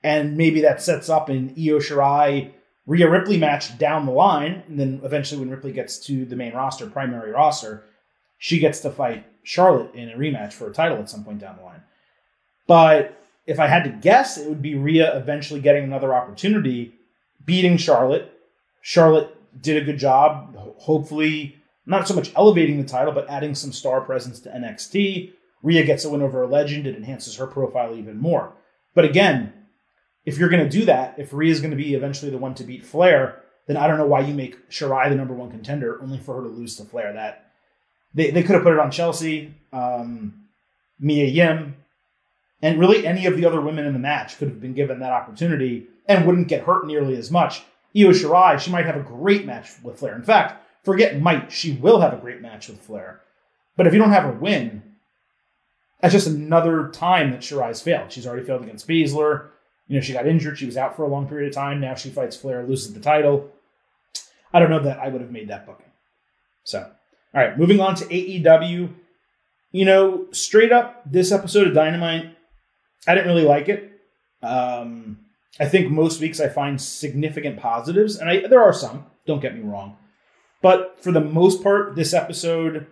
And 0.02 0.36
maybe 0.36 0.60
that 0.62 0.82
sets 0.82 1.08
up 1.08 1.28
an 1.28 1.50
Io 1.58 1.78
Shirai 1.78 2.52
Rhea 2.86 3.10
Ripley 3.10 3.36
match 3.36 3.76
down 3.78 4.06
the 4.06 4.12
line. 4.12 4.62
And 4.68 4.78
then 4.78 5.00
eventually, 5.04 5.40
when 5.40 5.50
Ripley 5.50 5.72
gets 5.72 5.98
to 6.06 6.24
the 6.24 6.36
main 6.36 6.54
roster, 6.54 6.88
primary 6.88 7.32
roster, 7.32 7.84
she 8.38 8.58
gets 8.58 8.80
to 8.80 8.90
fight 8.90 9.26
Charlotte 9.46 9.94
in 9.94 10.10
a 10.10 10.16
rematch 10.16 10.52
for 10.52 10.68
a 10.68 10.72
title 10.72 10.98
at 10.98 11.08
some 11.08 11.22
point 11.22 11.38
down 11.38 11.56
the 11.56 11.62
line. 11.62 11.82
But 12.66 13.16
if 13.46 13.60
I 13.60 13.68
had 13.68 13.84
to 13.84 13.90
guess, 13.90 14.36
it 14.36 14.48
would 14.48 14.60
be 14.60 14.74
Rhea 14.74 15.16
eventually 15.16 15.60
getting 15.60 15.84
another 15.84 16.12
opportunity, 16.12 16.94
beating 17.44 17.76
Charlotte. 17.76 18.32
Charlotte 18.82 19.32
did 19.62 19.80
a 19.80 19.84
good 19.84 19.98
job, 19.98 20.56
hopefully, 20.78 21.56
not 21.86 22.08
so 22.08 22.14
much 22.14 22.32
elevating 22.34 22.82
the 22.82 22.88
title, 22.88 23.12
but 23.12 23.30
adding 23.30 23.54
some 23.54 23.70
star 23.70 24.00
presence 24.00 24.40
to 24.40 24.50
NXT. 24.50 25.32
Rhea 25.62 25.84
gets 25.84 26.04
a 26.04 26.10
win 26.10 26.22
over 26.22 26.42
a 26.42 26.48
legend, 26.48 26.88
it 26.88 26.96
enhances 26.96 27.36
her 27.36 27.46
profile 27.46 27.94
even 27.94 28.18
more. 28.18 28.52
But 28.94 29.04
again, 29.04 29.52
if 30.24 30.38
you're 30.38 30.48
going 30.48 30.64
to 30.64 30.78
do 30.78 30.86
that, 30.86 31.14
if 31.18 31.32
Rhea 31.32 31.52
is 31.52 31.60
going 31.60 31.70
to 31.70 31.76
be 31.76 31.94
eventually 31.94 32.32
the 32.32 32.38
one 32.38 32.54
to 32.56 32.64
beat 32.64 32.84
Flair, 32.84 33.44
then 33.68 33.76
I 33.76 33.86
don't 33.86 33.98
know 33.98 34.06
why 34.06 34.20
you 34.20 34.34
make 34.34 34.70
Shirai 34.70 35.08
the 35.08 35.14
number 35.14 35.34
one 35.34 35.52
contender 35.52 36.02
only 36.02 36.18
for 36.18 36.34
her 36.34 36.42
to 36.42 36.48
lose 36.48 36.76
to 36.76 36.84
Flair. 36.84 37.12
That 37.12 37.45
they, 38.14 38.30
they 38.30 38.42
could 38.42 38.54
have 38.54 38.62
put 38.62 38.72
it 38.72 38.78
on 38.78 38.90
Chelsea, 38.90 39.54
um, 39.72 40.46
Mia 40.98 41.26
Yim, 41.26 41.76
and 42.62 42.80
really 42.80 43.06
any 43.06 43.26
of 43.26 43.36
the 43.36 43.46
other 43.46 43.60
women 43.60 43.86
in 43.86 43.92
the 43.92 43.98
match 43.98 44.38
could 44.38 44.48
have 44.48 44.60
been 44.60 44.74
given 44.74 45.00
that 45.00 45.12
opportunity 45.12 45.86
and 46.06 46.26
wouldn't 46.26 46.48
get 46.48 46.64
hurt 46.64 46.86
nearly 46.86 47.16
as 47.16 47.30
much. 47.30 47.62
Io 47.96 48.10
Shirai, 48.10 48.58
she 48.58 48.70
might 48.70 48.86
have 48.86 48.96
a 48.96 49.00
great 49.00 49.46
match 49.46 49.70
with 49.82 49.98
Flair. 49.98 50.14
In 50.14 50.22
fact, 50.22 50.62
forget 50.84 51.20
might, 51.20 51.52
she 51.52 51.72
will 51.72 52.00
have 52.00 52.12
a 52.12 52.18
great 52.18 52.40
match 52.40 52.68
with 52.68 52.80
Flair. 52.80 53.20
But 53.76 53.86
if 53.86 53.92
you 53.92 53.98
don't 53.98 54.12
have 54.12 54.24
her 54.24 54.32
win, 54.32 54.82
that's 56.00 56.12
just 56.12 56.26
another 56.26 56.88
time 56.88 57.30
that 57.30 57.40
Shirai's 57.40 57.80
failed. 57.80 58.12
She's 58.12 58.26
already 58.26 58.46
failed 58.46 58.62
against 58.62 58.88
Baszler. 58.88 59.48
You 59.88 59.96
know, 59.96 60.00
she 60.00 60.12
got 60.12 60.26
injured. 60.26 60.58
She 60.58 60.66
was 60.66 60.76
out 60.76 60.96
for 60.96 61.04
a 61.04 61.08
long 61.08 61.28
period 61.28 61.48
of 61.48 61.54
time. 61.54 61.80
Now 61.80 61.94
she 61.94 62.10
fights 62.10 62.36
Flair, 62.36 62.66
loses 62.66 62.92
the 62.92 63.00
title. 63.00 63.50
I 64.52 64.60
don't 64.60 64.70
know 64.70 64.82
that 64.82 64.98
I 64.98 65.08
would 65.08 65.20
have 65.20 65.30
made 65.30 65.48
that 65.48 65.66
booking. 65.66 65.86
So, 66.64 66.90
all 67.36 67.42
right, 67.42 67.58
moving 67.58 67.80
on 67.80 67.94
to 67.96 68.04
AEW. 68.06 68.94
You 69.70 69.84
know, 69.84 70.26
straight 70.32 70.72
up, 70.72 71.02
this 71.04 71.32
episode 71.32 71.66
of 71.66 71.74
Dynamite, 71.74 72.34
I 73.06 73.14
didn't 73.14 73.28
really 73.28 73.46
like 73.46 73.68
it. 73.68 73.92
Um, 74.42 75.18
I 75.60 75.66
think 75.66 75.90
most 75.90 76.20
weeks 76.20 76.40
I 76.40 76.48
find 76.48 76.80
significant 76.80 77.58
positives, 77.58 78.16
and 78.16 78.30
I, 78.30 78.46
there 78.46 78.62
are 78.62 78.72
some. 78.72 79.04
Don't 79.26 79.40
get 79.40 79.54
me 79.54 79.60
wrong, 79.60 79.98
but 80.62 80.96
for 81.02 81.12
the 81.12 81.20
most 81.20 81.62
part, 81.62 81.94
this 81.94 82.14
episode, 82.14 82.86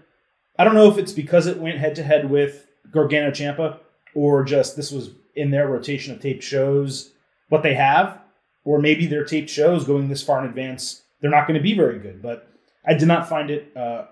I 0.59 0.65
don't 0.65 0.75
know 0.75 0.91
if 0.91 0.99
it's 0.99 1.13
because 1.13 1.47
it 1.47 1.59
went 1.59 1.79
head 1.79 1.95
to 1.95 2.03
head 2.03 2.29
with 2.29 2.67
Gargano 2.91 3.31
Ciampa, 3.31 3.79
or 4.15 4.45
just 4.45 4.77
this 4.77 4.93
was 4.93 5.11
in 5.35 5.51
their 5.51 5.69
rotation 5.69 6.15
of 6.15 6.21
taped 6.21 6.43
shows 6.43 7.13
what 7.49 7.63
they 7.63 7.75
have, 7.75 8.21
or 8.65 8.79
maybe 8.79 9.07
their 9.07 9.25
taped 9.25 9.49
shows 9.49 9.85
going 9.85 10.09
this 10.09 10.23
far 10.23 10.41
in 10.41 10.51
advance, 10.51 11.03
they're 11.21 11.31
not 11.31 11.47
going 11.47 11.59
to 11.59 11.63
be 11.63 11.75
very 11.75 11.99
good. 11.99 12.21
But 12.21 12.47
I 12.87 12.93
did 12.95 13.09
not 13.09 13.29
find 13.29 13.51
it 13.51 13.75
uh, 13.77 14.07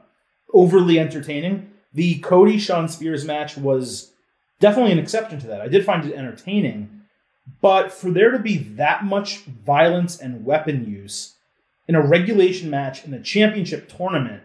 overly 0.53 0.99
entertaining. 0.99 1.71
The 1.93 2.19
Cody 2.21 2.59
Shawn 2.59 2.89
Spears 2.89 3.25
match 3.25 3.57
was 3.57 4.13
definitely 4.61 4.93
an 4.93 4.99
exception 4.99 5.41
to 5.41 5.47
that. 5.49 5.61
I 5.61 5.69
did 5.69 5.85
find 5.85 6.05
it 6.05 6.15
entertaining, 6.15 7.03
but 7.61 7.93
for 7.93 8.11
there 8.11 8.31
to 8.31 8.39
be 8.39 8.59
that 8.77 9.05
much 9.05 9.41
violence 9.41 10.19
and 10.21 10.45
weapon 10.45 10.89
use 10.91 11.35
in 11.89 11.95
a 11.95 12.07
regulation 12.07 12.71
match 12.71 13.05
in 13.05 13.13
a 13.13 13.23
championship 13.23 13.95
tournament, 13.95 14.43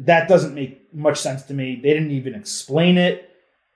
that 0.00 0.28
doesn't 0.28 0.54
make 0.54 0.92
much 0.94 1.18
sense 1.18 1.42
to 1.44 1.54
me. 1.54 1.74
They 1.76 1.92
didn't 1.92 2.12
even 2.12 2.34
explain 2.34 2.98
it. 2.98 3.30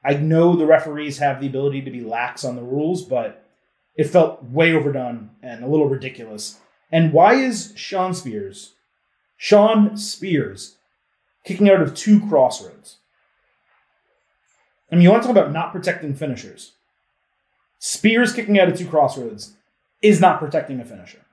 I 0.04 0.14
know 0.14 0.56
the 0.56 0.66
referees 0.66 1.18
have 1.18 1.40
the 1.40 1.46
ability 1.46 1.82
to 1.82 1.90
be 1.90 2.00
lax 2.00 2.44
on 2.44 2.56
the 2.56 2.62
rules, 2.62 3.04
but 3.04 3.44
it 3.96 4.04
felt 4.04 4.42
way 4.42 4.72
overdone 4.72 5.30
and 5.42 5.62
a 5.62 5.68
little 5.68 5.88
ridiculous. 5.88 6.58
And 6.90 7.12
why 7.12 7.34
is 7.34 7.72
Shawn 7.76 8.14
Spears, 8.14 8.74
Shawn 9.36 9.96
Spears, 9.96 10.76
kicking 11.44 11.68
out 11.68 11.82
of 11.82 11.94
two 11.94 12.26
crossroads. 12.28 12.98
I 14.90 14.94
mean, 14.94 15.02
you 15.02 15.10
want 15.10 15.22
to 15.22 15.28
talk 15.28 15.36
about 15.36 15.52
not 15.52 15.72
protecting 15.72 16.14
finishers. 16.14 16.72
Spears 17.78 18.32
kicking 18.32 18.60
out 18.60 18.68
of 18.68 18.76
two 18.76 18.86
crossroads 18.86 19.56
is 20.02 20.20
not 20.20 20.38
protecting 20.38 20.80
a 20.80 20.84
finisher. 20.84 21.24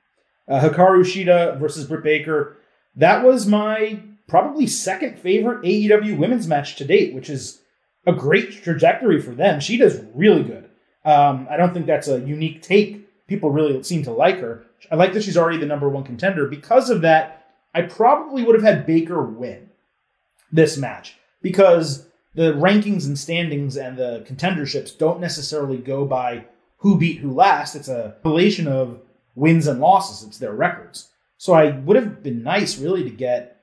Uh, 0.47 0.61
Hikaru 0.61 1.03
Shida 1.03 1.59
versus 1.59 1.85
Britt 1.85 2.03
Baker. 2.03 2.57
That 2.95 3.23
was 3.23 3.45
my 3.45 3.99
probably 4.27 4.65
second 4.65 5.19
favorite 5.19 5.61
AEW 5.63 6.17
women's 6.17 6.47
match 6.47 6.75
to 6.77 6.85
date, 6.85 7.13
which 7.13 7.29
is 7.29 7.61
a 8.07 8.13
great 8.13 8.63
trajectory 8.63 9.21
for 9.21 9.31
them. 9.31 9.59
She 9.59 9.77
does 9.77 10.01
really 10.15 10.43
good. 10.43 10.69
Um, 11.05 11.47
I 11.49 11.57
don't 11.57 11.73
think 11.73 11.85
that's 11.85 12.07
a 12.07 12.19
unique 12.21 12.61
take. 12.61 13.07
People 13.27 13.51
really 13.51 13.83
seem 13.83 14.03
to 14.03 14.11
like 14.11 14.39
her. 14.39 14.65
I 14.89 14.95
like 14.95 15.13
that 15.13 15.23
she's 15.23 15.37
already 15.37 15.57
the 15.57 15.65
number 15.65 15.89
one 15.89 16.03
contender. 16.03 16.47
Because 16.47 16.89
of 16.89 17.01
that, 17.01 17.45
I 17.73 17.83
probably 17.83 18.43
would 18.43 18.55
have 18.55 18.63
had 18.63 18.87
Baker 18.87 19.21
win 19.21 19.68
this 20.51 20.77
match 20.77 21.15
because 21.41 22.07
the 22.35 22.53
rankings 22.53 23.05
and 23.05 23.17
standings 23.17 23.77
and 23.77 23.97
the 23.97 24.23
contenderships 24.27 24.97
don't 24.97 25.19
necessarily 25.19 25.77
go 25.77 26.05
by 26.05 26.45
who 26.77 26.97
beat 26.97 27.19
who 27.19 27.31
last. 27.31 27.75
It's 27.75 27.89
a 27.89 28.15
relation 28.23 28.67
of 28.67 29.01
wins 29.35 29.67
and 29.67 29.79
losses. 29.79 30.27
It's 30.27 30.37
their 30.37 30.53
records. 30.53 31.09
So 31.37 31.53
I 31.53 31.71
would 31.71 31.95
have 31.95 32.23
been 32.23 32.43
nice 32.43 32.77
really 32.77 33.03
to 33.03 33.09
get 33.09 33.61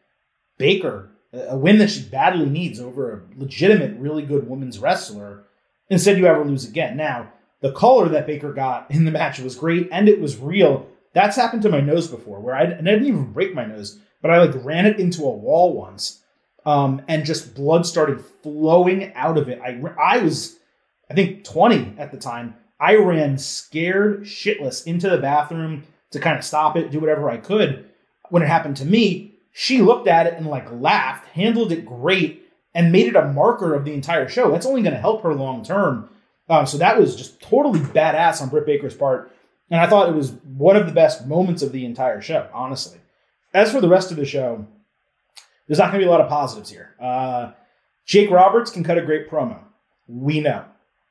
Baker 0.59 1.11
a 1.33 1.57
win 1.57 1.79
that 1.79 1.91
she 1.91 2.03
badly 2.03 2.47
needs 2.47 2.81
over 2.81 3.13
a 3.13 3.39
legitimate, 3.39 3.99
really 3.99 4.23
good 4.23 4.49
women's 4.49 4.79
wrestler. 4.79 5.45
Instead, 5.91 6.19
you 6.19 6.27
ever 6.27 6.45
lose 6.45 6.67
again. 6.67 6.97
Now, 6.97 7.33
the 7.61 7.73
color 7.73 8.09
that 8.09 8.27
Baker 8.27 8.53
got 8.53 8.91
in 8.91 9.05
the 9.05 9.11
match 9.11 9.39
was 9.39 9.57
great 9.57 9.89
and 9.93 10.09
it 10.09 10.21
was 10.21 10.39
real. 10.39 10.89
That's 11.13 11.37
happened 11.37 11.63
to 11.63 11.71
my 11.71 11.81
nose 11.81 12.09
before, 12.09 12.41
where 12.41 12.55
I 12.55 12.65
and 12.65 12.89
I 12.89 12.93
didn't 12.93 13.09
even 13.09 13.33
break 13.33 13.55
my 13.55 13.65
nose, 13.65 13.99
but 14.21 14.31
I 14.31 14.43
like 14.43 14.65
ran 14.65 14.87
it 14.87 15.01
into 15.01 15.25
a 15.25 15.31
wall 15.31 15.75
once. 15.75 16.23
Um, 16.67 17.01
and 17.09 17.25
just 17.25 17.55
blood 17.55 17.87
started 17.87 18.23
flowing 18.43 19.15
out 19.15 19.39
of 19.39 19.49
it. 19.49 19.61
I 19.63 19.81
I 19.99 20.19
was 20.19 20.59
I 21.11 21.15
think 21.15 21.45
20 21.45 21.95
at 21.97 22.11
the 22.11 22.19
time. 22.19 22.57
I 22.79 22.97
ran 22.97 23.39
scared 23.39 24.25
shitless 24.25 24.87
into 24.87 25.09
the 25.09 25.17
bathroom 25.17 25.85
to 26.11 26.21
kind 26.21 26.39
of 26.39 26.45
stop 26.45 26.77
it, 26.77 26.91
do 26.91 27.01
whatever 27.01 27.31
I 27.31 27.39
could. 27.39 27.89
When 28.29 28.43
it 28.43 28.49
happened 28.49 28.77
to 28.79 28.85
me, 28.85 29.39
she 29.53 29.81
looked 29.81 30.09
at 30.09 30.27
it 30.27 30.35
and 30.35 30.47
like 30.47 30.71
laughed, 30.71 31.29
handled 31.29 31.73
it 31.73 31.87
great, 31.87 32.43
and 32.75 32.93
made 32.93 33.07
it 33.07 33.17
a 33.17 33.33
marker 33.33 33.73
of 33.73 33.85
the 33.85 33.95
entire 33.95 34.29
show. 34.29 34.51
That's 34.51 34.67
only 34.67 34.83
going 34.83 34.95
to 34.95 35.01
help 35.01 35.23
her 35.23 35.33
long 35.33 35.65
term. 35.65 36.11
Um, 36.49 36.67
so 36.67 36.77
that 36.79 36.99
was 36.99 37.17
just 37.17 37.41
totally 37.41 37.81
badass 37.81 38.43
on 38.43 38.51
Britt 38.51 38.67
Baker's 38.67 38.95
part. 38.95 39.33
And 39.71 39.81
I 39.81 39.87
thought 39.87 40.09
it 40.09 40.15
was 40.15 40.33
one 40.45 40.77
of 40.77 40.87
the 40.87 40.93
best 40.93 41.27
moments 41.27 41.63
of 41.63 41.73
the 41.73 41.87
entire 41.87 42.21
show, 42.21 42.49
honestly. 42.53 43.01
As 43.55 43.73
for 43.73 43.81
the 43.81 43.89
rest 43.89 44.11
of 44.11 44.17
the 44.17 44.27
show, 44.27 44.67
there's 45.67 45.79
not 45.79 45.91
going 45.91 46.01
to 46.01 46.07
be 46.07 46.09
a 46.09 46.11
lot 46.11 46.21
of 46.21 46.29
positives 46.29 46.71
here. 46.71 46.95
Uh, 47.01 47.53
Jake 48.05 48.31
Roberts 48.31 48.71
can 48.71 48.85
cut 48.85 48.99
a 48.99 49.03
great 49.03 49.29
promo. 49.29 49.59
We 50.07 50.41
know. 50.41 50.65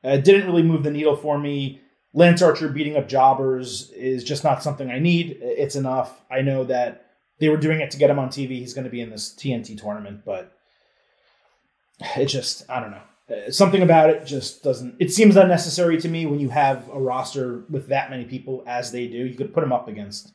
It 0.03 0.23
didn't 0.23 0.45
really 0.45 0.63
move 0.63 0.83
the 0.83 0.91
needle 0.91 1.15
for 1.15 1.37
me. 1.37 1.81
Lance 2.13 2.41
Archer 2.41 2.69
beating 2.69 2.95
up 2.95 3.09
jobbers 3.09 3.91
is 3.91 4.23
just 4.23 4.43
not 4.43 4.63
something 4.63 4.89
I 4.89 4.99
need. 4.99 5.37
It's 5.41 5.75
enough. 5.75 6.21
I 6.31 6.41
know 6.41 6.63
that 6.65 7.07
they 7.39 7.49
were 7.49 7.57
doing 7.57 7.81
it 7.81 7.91
to 7.91 7.97
get 7.97 8.09
him 8.09 8.19
on 8.19 8.29
TV. 8.29 8.51
He's 8.51 8.73
going 8.73 8.85
to 8.85 8.89
be 8.89 9.01
in 9.01 9.09
this 9.09 9.33
TNT 9.33 9.79
tournament, 9.79 10.21
but 10.23 10.53
it 12.15 12.27
just, 12.27 12.63
I 12.69 12.79
don't 12.79 12.91
know. 12.91 13.01
Uh, 13.27 13.51
something 13.51 13.81
about 13.81 14.11
it 14.11 14.25
just 14.25 14.63
doesn't, 14.63 14.95
it 14.99 15.11
seems 15.11 15.35
unnecessary 15.35 15.99
to 15.99 16.07
me 16.07 16.25
when 16.25 16.39
you 16.39 16.49
have 16.49 16.87
a 16.89 16.99
roster 16.99 17.63
with 17.69 17.87
that 17.87 18.09
many 18.09 18.23
people 18.23 18.63
as 18.67 18.91
they 18.91 19.07
do. 19.07 19.17
You 19.17 19.35
could 19.35 19.53
put 19.53 19.63
him 19.63 19.73
up 19.73 19.87
against 19.87 20.31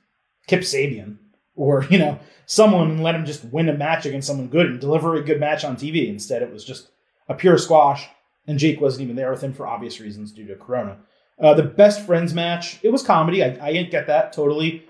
Kip 0.49 0.61
Sabian 0.61 1.17
or, 1.61 1.85
you 1.91 1.99
know, 1.99 2.19
someone 2.47 2.91
and 2.91 3.03
let 3.03 3.15
him 3.15 3.27
just 3.27 3.45
win 3.45 3.69
a 3.69 3.75
match 3.75 4.07
against 4.07 4.27
someone 4.27 4.49
good 4.49 4.67
and 4.67 4.81
deliver 4.81 5.15
a 5.15 5.23
good 5.23 5.39
match 5.39 5.65
on 5.65 5.77
TV. 5.77 6.09
Instead, 6.09 6.43
it 6.43 6.53
was 6.53 6.65
just 6.65 6.89
a 7.29 7.35
pure 7.35 7.59
squash, 7.59 8.09
and 8.47 8.59
Jake 8.59 8.81
wasn't 8.81 9.03
even 9.03 9.17
there 9.17 9.31
with 9.31 9.43
him 9.43 9.53
for 9.53 9.67
obvious 9.67 10.01
reasons 10.01 10.33
due 10.33 10.47
to 10.47 10.57
Corona. 10.57 10.99
Uh, 11.39 11.55
the 11.55 11.63
best 11.63 12.05
friends 12.05 12.35
match, 12.35 12.79
it 12.83 12.91
was 12.91 13.03
comedy. 13.03 13.45
I, 13.45 13.67
I 13.67 13.73
didn't 13.73 13.91
get 13.91 14.07
that 14.09 14.33
totally. 14.33 14.87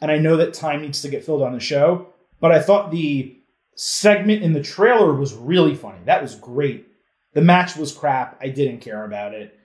And 0.00 0.10
I 0.10 0.18
know 0.18 0.36
that 0.36 0.54
time 0.54 0.82
needs 0.82 1.02
to 1.02 1.08
get 1.08 1.24
filled 1.24 1.42
on 1.42 1.52
the 1.52 1.60
show, 1.60 2.08
but 2.40 2.50
I 2.50 2.60
thought 2.60 2.90
the 2.90 3.36
segment 3.76 4.42
in 4.42 4.52
the 4.52 4.62
trailer 4.62 5.14
was 5.14 5.34
really 5.34 5.76
funny. 5.76 5.98
That 6.06 6.22
was 6.22 6.34
great. 6.34 6.88
The 7.34 7.40
match 7.40 7.76
was 7.76 7.92
crap. 7.92 8.38
I 8.40 8.48
didn't 8.48 8.80
care 8.80 9.04
about 9.04 9.34
it. 9.34 9.56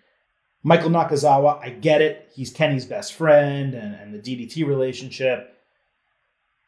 Michael 0.63 0.89
Nakazawa, 0.89 1.59
I 1.59 1.69
get 1.69 2.01
it. 2.01 2.29
He's 2.35 2.51
Kenny's 2.51 2.85
best 2.85 3.13
friend 3.13 3.73
and, 3.73 3.95
and 3.95 4.13
the 4.13 4.19
DDT 4.19 4.67
relationship. 4.67 5.56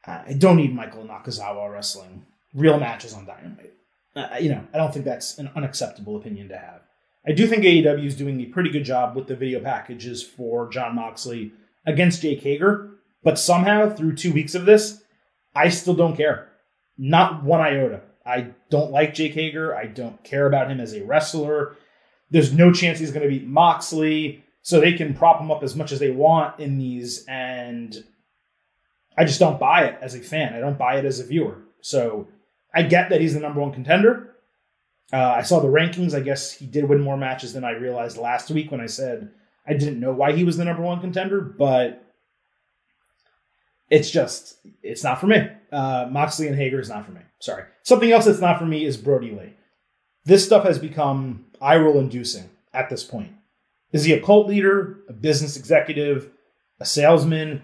Uh, 0.05 0.23
I 0.27 0.33
don't 0.33 0.57
need 0.57 0.73
Michael 0.73 1.03
Nakazawa 1.03 1.71
wrestling 1.71 2.25
real 2.53 2.79
matches 2.79 3.13
on 3.13 3.25
Dynamite. 3.25 3.73
Uh, 4.15 4.37
you 4.39 4.49
know, 4.49 4.63
I 4.73 4.77
don't 4.77 4.93
think 4.93 5.05
that's 5.05 5.37
an 5.37 5.49
unacceptable 5.55 6.15
opinion 6.15 6.49
to 6.49 6.57
have. 6.57 6.81
I 7.27 7.31
do 7.31 7.47
think 7.47 7.63
AEW 7.63 8.05
is 8.05 8.15
doing 8.15 8.39
a 8.41 8.45
pretty 8.45 8.69
good 8.69 8.85
job 8.85 9.15
with 9.15 9.27
the 9.27 9.35
video 9.35 9.59
packages 9.59 10.23
for 10.23 10.69
Jon 10.69 10.95
Moxley 10.95 11.51
against 11.85 12.21
Jake 12.21 12.41
Hager, 12.41 12.91
but 13.23 13.37
somehow 13.37 13.89
through 13.89 14.15
two 14.15 14.33
weeks 14.33 14.55
of 14.55 14.65
this, 14.65 15.03
I 15.55 15.69
still 15.69 15.93
don't 15.93 16.15
care. 16.15 16.49
Not 16.97 17.43
one 17.43 17.61
iota. 17.61 18.01
I 18.25 18.51
don't 18.69 18.91
like 18.91 19.13
Jake 19.13 19.33
Hager. 19.33 19.75
I 19.75 19.85
don't 19.85 20.23
care 20.23 20.47
about 20.47 20.69
him 20.69 20.79
as 20.79 20.93
a 20.93 21.03
wrestler. 21.03 21.75
There's 22.31 22.53
no 22.53 22.71
chance 22.71 22.99
he's 22.99 23.11
going 23.11 23.23
to 23.23 23.29
beat 23.29 23.47
Moxley, 23.47 24.43
so 24.61 24.79
they 24.79 24.93
can 24.93 25.13
prop 25.13 25.41
him 25.41 25.51
up 25.51 25.63
as 25.63 25.75
much 25.75 25.91
as 25.91 25.99
they 25.99 26.11
want 26.11 26.59
in 26.59 26.77
these, 26.77 27.25
and 27.27 28.03
I 29.19 29.25
just 29.25 29.41
don't 29.41 29.59
buy 29.59 29.83
it 29.83 29.97
as 30.01 30.15
a 30.15 30.21
fan. 30.21 30.53
I 30.53 30.61
don't 30.61 30.77
buy 30.77 30.95
it 30.95 31.03
as 31.03 31.19
a 31.19 31.25
viewer. 31.25 31.57
So 31.81 32.29
I 32.73 32.83
get 32.83 33.09
that 33.09 33.19
he's 33.19 33.33
the 33.33 33.41
number 33.41 33.59
one 33.59 33.73
contender. 33.73 34.37
Uh, 35.11 35.33
I 35.37 35.41
saw 35.41 35.59
the 35.59 35.67
rankings. 35.67 36.15
I 36.15 36.21
guess 36.21 36.53
he 36.53 36.65
did 36.65 36.87
win 36.87 37.01
more 37.01 37.17
matches 37.17 37.51
than 37.51 37.65
I 37.65 37.71
realized 37.71 38.17
last 38.17 38.49
week 38.49 38.71
when 38.71 38.79
I 38.79 38.85
said 38.85 39.29
I 39.67 39.73
didn't 39.73 39.99
know 39.99 40.13
why 40.13 40.31
he 40.31 40.45
was 40.45 40.55
the 40.55 40.63
number 40.63 40.83
one 40.83 41.01
contender, 41.01 41.41
but 41.41 42.01
it's 43.89 44.09
just 44.09 44.55
it's 44.81 45.03
not 45.03 45.19
for 45.19 45.27
me. 45.27 45.49
Uh, 45.69 46.07
Moxley 46.09 46.47
and 46.47 46.55
Hager 46.55 46.79
is 46.79 46.89
not 46.89 47.05
for 47.05 47.11
me. 47.11 47.21
Sorry. 47.39 47.65
Something 47.83 48.13
else 48.13 48.23
that's 48.23 48.39
not 48.39 48.57
for 48.57 48.65
me 48.65 48.85
is 48.85 48.95
Brodie 48.95 49.31
Lee. 49.31 49.53
This 50.23 50.45
stuff 50.45 50.63
has 50.63 50.79
become 50.79 51.45
eye 51.59 51.75
roll 51.75 51.99
inducing 51.99 52.49
at 52.73 52.89
this 52.89 53.03
point. 53.03 53.33
Is 53.91 54.05
he 54.05 54.13
a 54.13 54.21
cult 54.21 54.47
leader, 54.47 54.99
a 55.09 55.13
business 55.13 55.57
executive, 55.57 56.29
a 56.79 56.85
salesman? 56.85 57.63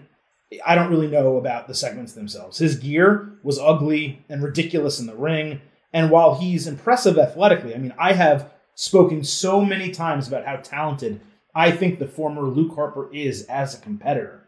I 0.64 0.74
don't 0.74 0.90
really 0.90 1.08
know 1.08 1.36
about 1.36 1.66
the 1.66 1.74
segments 1.74 2.12
themselves. 2.12 2.58
His 2.58 2.76
gear 2.76 3.32
was 3.42 3.58
ugly 3.58 4.24
and 4.28 4.42
ridiculous 4.42 5.00
in 5.00 5.06
the 5.06 5.14
ring. 5.14 5.60
And 5.92 6.10
while 6.10 6.36
he's 6.36 6.66
impressive 6.66 7.18
athletically, 7.18 7.74
I 7.74 7.78
mean, 7.78 7.94
I 7.98 8.12
have 8.12 8.52
spoken 8.74 9.24
so 9.24 9.64
many 9.64 9.90
times 9.90 10.28
about 10.28 10.44
how 10.44 10.56
talented 10.56 11.20
I 11.54 11.70
think 11.70 11.98
the 11.98 12.06
former 12.06 12.42
Luke 12.42 12.74
Harper 12.74 13.12
is 13.12 13.44
as 13.44 13.74
a 13.74 13.80
competitor. 13.80 14.46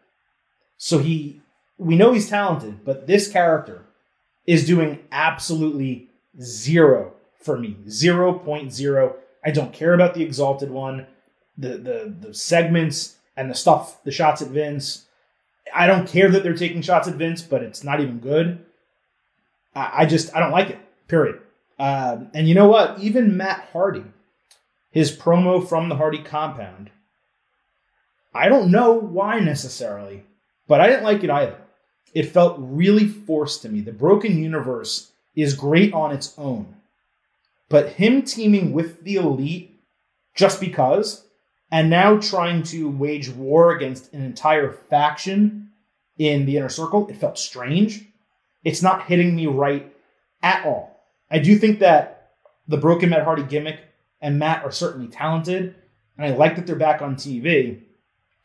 So 0.76 0.98
he, 0.98 1.40
we 1.78 1.96
know 1.96 2.12
he's 2.12 2.28
talented, 2.28 2.84
but 2.84 3.06
this 3.06 3.26
character 3.30 3.86
is 4.46 4.66
doing 4.66 5.00
absolutely 5.10 6.10
zero 6.40 7.14
for 7.40 7.58
me. 7.58 7.76
0.0. 7.86 9.14
I 9.44 9.50
don't 9.50 9.72
care 9.72 9.94
about 9.94 10.14
the 10.14 10.22
exalted 10.22 10.70
one, 10.70 11.06
the, 11.56 11.78
the, 11.78 12.14
the 12.20 12.34
segments 12.34 13.16
and 13.36 13.50
the 13.50 13.54
stuff, 13.54 14.02
the 14.04 14.10
shots 14.10 14.42
at 14.42 14.48
Vince. 14.48 15.06
I 15.74 15.86
don't 15.86 16.08
care 16.08 16.30
that 16.30 16.42
they're 16.42 16.54
taking 16.54 16.82
shots 16.82 17.08
at 17.08 17.14
Vince, 17.14 17.42
but 17.42 17.62
it's 17.62 17.84
not 17.84 18.00
even 18.00 18.18
good. 18.18 18.64
I, 19.74 20.02
I 20.02 20.06
just, 20.06 20.34
I 20.34 20.40
don't 20.40 20.52
like 20.52 20.70
it. 20.70 20.78
Period. 21.08 21.40
Uh, 21.78 22.24
and 22.34 22.48
you 22.48 22.54
know 22.54 22.68
what? 22.68 22.98
Even 22.98 23.36
Matt 23.36 23.68
Hardy, 23.72 24.04
his 24.90 25.16
promo 25.16 25.66
from 25.66 25.88
the 25.88 25.96
Hardy 25.96 26.22
compound, 26.22 26.90
I 28.34 28.48
don't 28.48 28.70
know 28.70 28.92
why 28.92 29.40
necessarily, 29.40 30.24
but 30.66 30.80
I 30.80 30.88
didn't 30.88 31.04
like 31.04 31.24
it 31.24 31.30
either. 31.30 31.56
It 32.14 32.24
felt 32.24 32.56
really 32.58 33.06
forced 33.06 33.62
to 33.62 33.68
me. 33.68 33.80
The 33.80 33.92
Broken 33.92 34.38
Universe 34.38 35.12
is 35.34 35.54
great 35.54 35.92
on 35.92 36.12
its 36.12 36.34
own, 36.38 36.76
but 37.68 37.90
him 37.90 38.22
teaming 38.22 38.72
with 38.72 39.04
the 39.04 39.16
Elite 39.16 39.80
just 40.34 40.60
because, 40.60 41.24
and 41.70 41.90
now 41.90 42.18
trying 42.18 42.62
to 42.64 42.88
wage 42.88 43.28
war 43.28 43.72
against 43.72 44.12
an 44.12 44.22
entire 44.22 44.72
faction 44.72 45.70
in 46.16 46.46
the 46.46 46.56
inner 46.56 46.68
circle, 46.68 47.08
it 47.08 47.16
felt 47.16 47.38
strange. 47.38 48.04
It's 48.64 48.82
not 48.82 49.04
hitting 49.04 49.36
me 49.36 49.46
right 49.46 49.94
at 50.42 50.64
all. 50.64 51.04
I 51.30 51.38
do 51.38 51.56
think 51.56 51.80
that 51.80 52.32
the 52.66 52.76
Broken 52.76 53.10
Matt 53.10 53.24
Hardy 53.24 53.42
gimmick 53.42 53.80
and 54.20 54.38
Matt 54.38 54.64
are 54.64 54.70
certainly 54.70 55.08
talented, 55.08 55.74
and 56.16 56.26
I 56.26 56.36
like 56.36 56.56
that 56.56 56.66
they're 56.66 56.76
back 56.76 57.02
on 57.02 57.16
TV. 57.16 57.82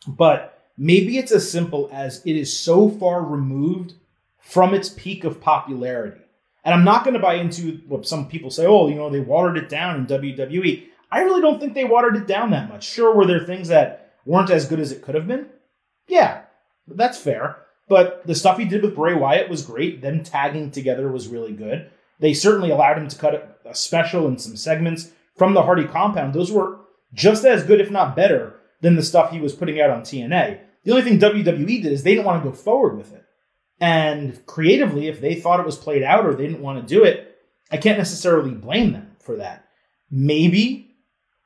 But 0.07 0.61
maybe 0.77 1.17
it's 1.17 1.31
as 1.31 1.49
simple 1.49 1.89
as 1.91 2.21
it 2.25 2.35
is 2.35 2.55
so 2.55 2.89
far 2.89 3.23
removed 3.23 3.93
from 4.39 4.73
its 4.73 4.89
peak 4.89 5.23
of 5.23 5.41
popularity. 5.41 6.19
And 6.63 6.73
I'm 6.73 6.85
not 6.85 7.03
going 7.03 7.15
to 7.15 7.19
buy 7.19 7.35
into 7.35 7.81
what 7.87 8.07
some 8.07 8.27
people 8.27 8.49
say, 8.49 8.65
oh, 8.65 8.87
you 8.87 8.95
know, 8.95 9.09
they 9.09 9.19
watered 9.19 9.57
it 9.57 9.69
down 9.69 9.97
in 9.97 10.05
WWE. 10.05 10.87
I 11.13 11.19
really 11.19 11.41
don't 11.41 11.59
think 11.59 11.75
they 11.75 11.83
watered 11.83 12.15
it 12.15 12.25
down 12.25 12.49
that 12.51 12.69
much. 12.69 12.83
Sure, 12.83 13.13
were 13.13 13.27
there 13.27 13.45
things 13.45 13.67
that 13.67 14.15
weren't 14.25 14.49
as 14.49 14.65
good 14.65 14.79
as 14.79 14.91
it 14.91 15.03
could 15.03 15.13
have 15.13 15.27
been? 15.27 15.47
Yeah, 16.07 16.41
that's 16.87 17.19
fair. 17.19 17.57
But 17.87 18.25
the 18.25 18.33
stuff 18.33 18.57
he 18.57 18.65
did 18.65 18.81
with 18.81 18.95
Bray 18.95 19.13
Wyatt 19.13 19.47
was 19.47 19.61
great. 19.61 20.01
Them 20.01 20.23
tagging 20.23 20.71
together 20.71 21.11
was 21.11 21.27
really 21.27 21.53
good. 21.53 21.91
They 22.19 22.33
certainly 22.33 22.71
allowed 22.71 22.97
him 22.97 23.07
to 23.07 23.17
cut 23.17 23.61
a 23.63 23.75
special 23.75 24.27
and 24.27 24.41
some 24.41 24.55
segments 24.55 25.11
from 25.35 25.53
the 25.53 25.61
Hardy 25.61 25.85
compound. 25.85 26.33
Those 26.33 26.51
were 26.51 26.79
just 27.13 27.45
as 27.45 27.63
good, 27.63 27.79
if 27.79 27.91
not 27.91 28.15
better, 28.15 28.55
than 28.81 28.95
the 28.95 29.03
stuff 29.03 29.29
he 29.29 29.39
was 29.39 29.53
putting 29.53 29.79
out 29.79 29.91
on 29.91 30.01
TNA. 30.01 30.61
The 30.83 30.91
only 30.91 31.03
thing 31.03 31.19
WWE 31.19 31.83
did 31.83 31.91
is 31.91 32.01
they 32.01 32.15
didn't 32.15 32.25
want 32.25 32.43
to 32.43 32.49
go 32.49 32.55
forward 32.55 32.97
with 32.97 33.13
it. 33.13 33.23
And 33.79 34.43
creatively, 34.47 35.07
if 35.09 35.21
they 35.21 35.35
thought 35.35 35.59
it 35.59 35.65
was 35.65 35.77
played 35.77 36.01
out 36.01 36.25
or 36.25 36.33
they 36.33 36.47
didn't 36.47 36.61
want 36.61 36.81
to 36.81 36.95
do 36.95 37.03
it, 37.03 37.37
I 37.71 37.77
can't 37.77 37.99
necessarily 37.99 38.51
blame 38.51 38.93
them 38.93 39.15
for 39.19 39.37
that. 39.37 39.65
Maybe, 40.09 40.92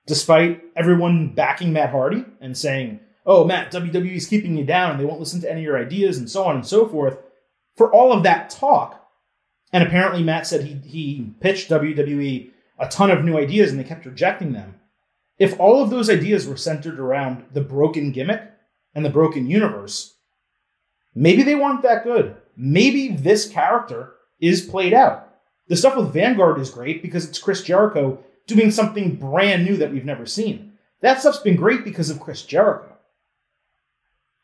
despite 0.08 0.64
everyone 0.76 1.30
backing 1.30 1.74
Matt 1.74 1.92
Hardy 1.92 2.26
and 2.42 2.58
saying, 2.58 3.02
oh, 3.26 3.44
Matt, 3.44 3.72
WWE 3.72 4.16
is 4.16 4.26
keeping 4.26 4.58
you 4.58 4.66
down 4.66 4.92
and 4.92 5.00
they 5.00 5.06
won't 5.06 5.20
listen 5.20 5.42
to 5.42 5.52
any 5.52 5.60
of 5.60 5.66
your 5.66 5.78
ideas 5.78 6.18
and 6.18 6.30
so 6.30 6.46
on 6.46 6.56
and 6.56 6.66
so 6.66 6.88
forth, 6.88 7.20
for 7.76 7.94
all 7.94 8.12
of 8.12 8.24
that 8.24 8.50
talk, 8.50 9.06
and 9.72 9.84
apparently 9.84 10.24
Matt 10.24 10.48
said 10.48 10.64
he, 10.64 10.76
he 10.88 11.34
pitched 11.42 11.70
WWE 11.70 12.50
a 12.80 12.88
ton 12.88 13.12
of 13.12 13.24
new 13.24 13.38
ideas 13.38 13.70
and 13.70 13.80
they 13.80 13.84
kept 13.84 14.06
rejecting 14.06 14.54
them. 14.54 14.76
If 15.38 15.60
all 15.60 15.84
of 15.84 15.90
those 15.90 16.10
ideas 16.10 16.48
were 16.48 16.58
centered 16.58 17.00
around 17.00 17.46
the 17.54 17.62
broken 17.62 18.12
gimmick 18.12 18.42
and 18.96 19.04
the 19.04 19.10
broken 19.10 19.48
universe, 19.48 20.16
maybe 21.14 21.44
they 21.44 21.54
weren't 21.54 21.84
that 21.84 22.04
good. 22.04 22.38
Maybe 22.56 23.10
this 23.10 23.48
character 23.48 24.14
is 24.40 24.62
played 24.62 24.94
out. 24.94 25.36
The 25.68 25.76
stuff 25.76 25.98
with 25.98 26.14
Vanguard 26.14 26.60
is 26.60 26.70
great 26.70 27.02
because 27.02 27.28
it's 27.28 27.40
Chris 27.40 27.62
Jericho 27.62 28.24
doing 28.48 28.72
something 28.72 29.16
brand 29.16 29.66
new 29.66 29.78
that 29.78 29.92
we've 29.92 30.06
never 30.06 30.26
seen. 30.26 30.74
That 31.02 31.20
stuff's 31.20 31.40
been 31.40 31.56
great 31.56 31.84
because 31.84 32.10
of 32.10 32.20
Chris 32.20 32.42
Jericho. 32.42 32.98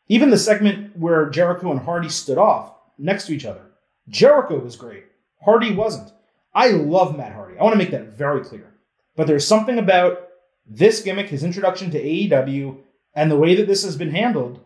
Even 0.08 0.30
the 0.30 0.38
segment 0.38 0.96
where 0.96 1.30
Jericho 1.30 1.70
and 1.70 1.80
Hardy 1.80 2.10
stood 2.10 2.38
off 2.38 2.74
next 2.98 3.26
to 3.26 3.34
each 3.34 3.46
other, 3.46 3.62
Jericho 4.08 4.58
was 4.58 4.76
great. 4.76 5.04
Hardy 5.42 5.74
wasn't. 5.74 6.12
I 6.54 6.68
love 6.68 7.16
Matt 7.16 7.32
Hardy. 7.32 7.58
I 7.58 7.62
want 7.62 7.72
to 7.72 7.78
make 7.78 7.90
that 7.90 8.16
very 8.16 8.44
clear. 8.44 8.72
But 9.16 9.26
there's 9.26 9.46
something 9.46 9.78
about 9.78 10.28
this 10.66 11.00
gimmick, 11.00 11.28
his 11.28 11.42
introduction 11.42 11.90
to 11.90 12.02
AEW, 12.02 12.78
and 13.14 13.30
the 13.30 13.36
way 13.36 13.54
that 13.56 13.66
this 13.66 13.84
has 13.84 13.96
been 13.96 14.10
handled. 14.10 14.60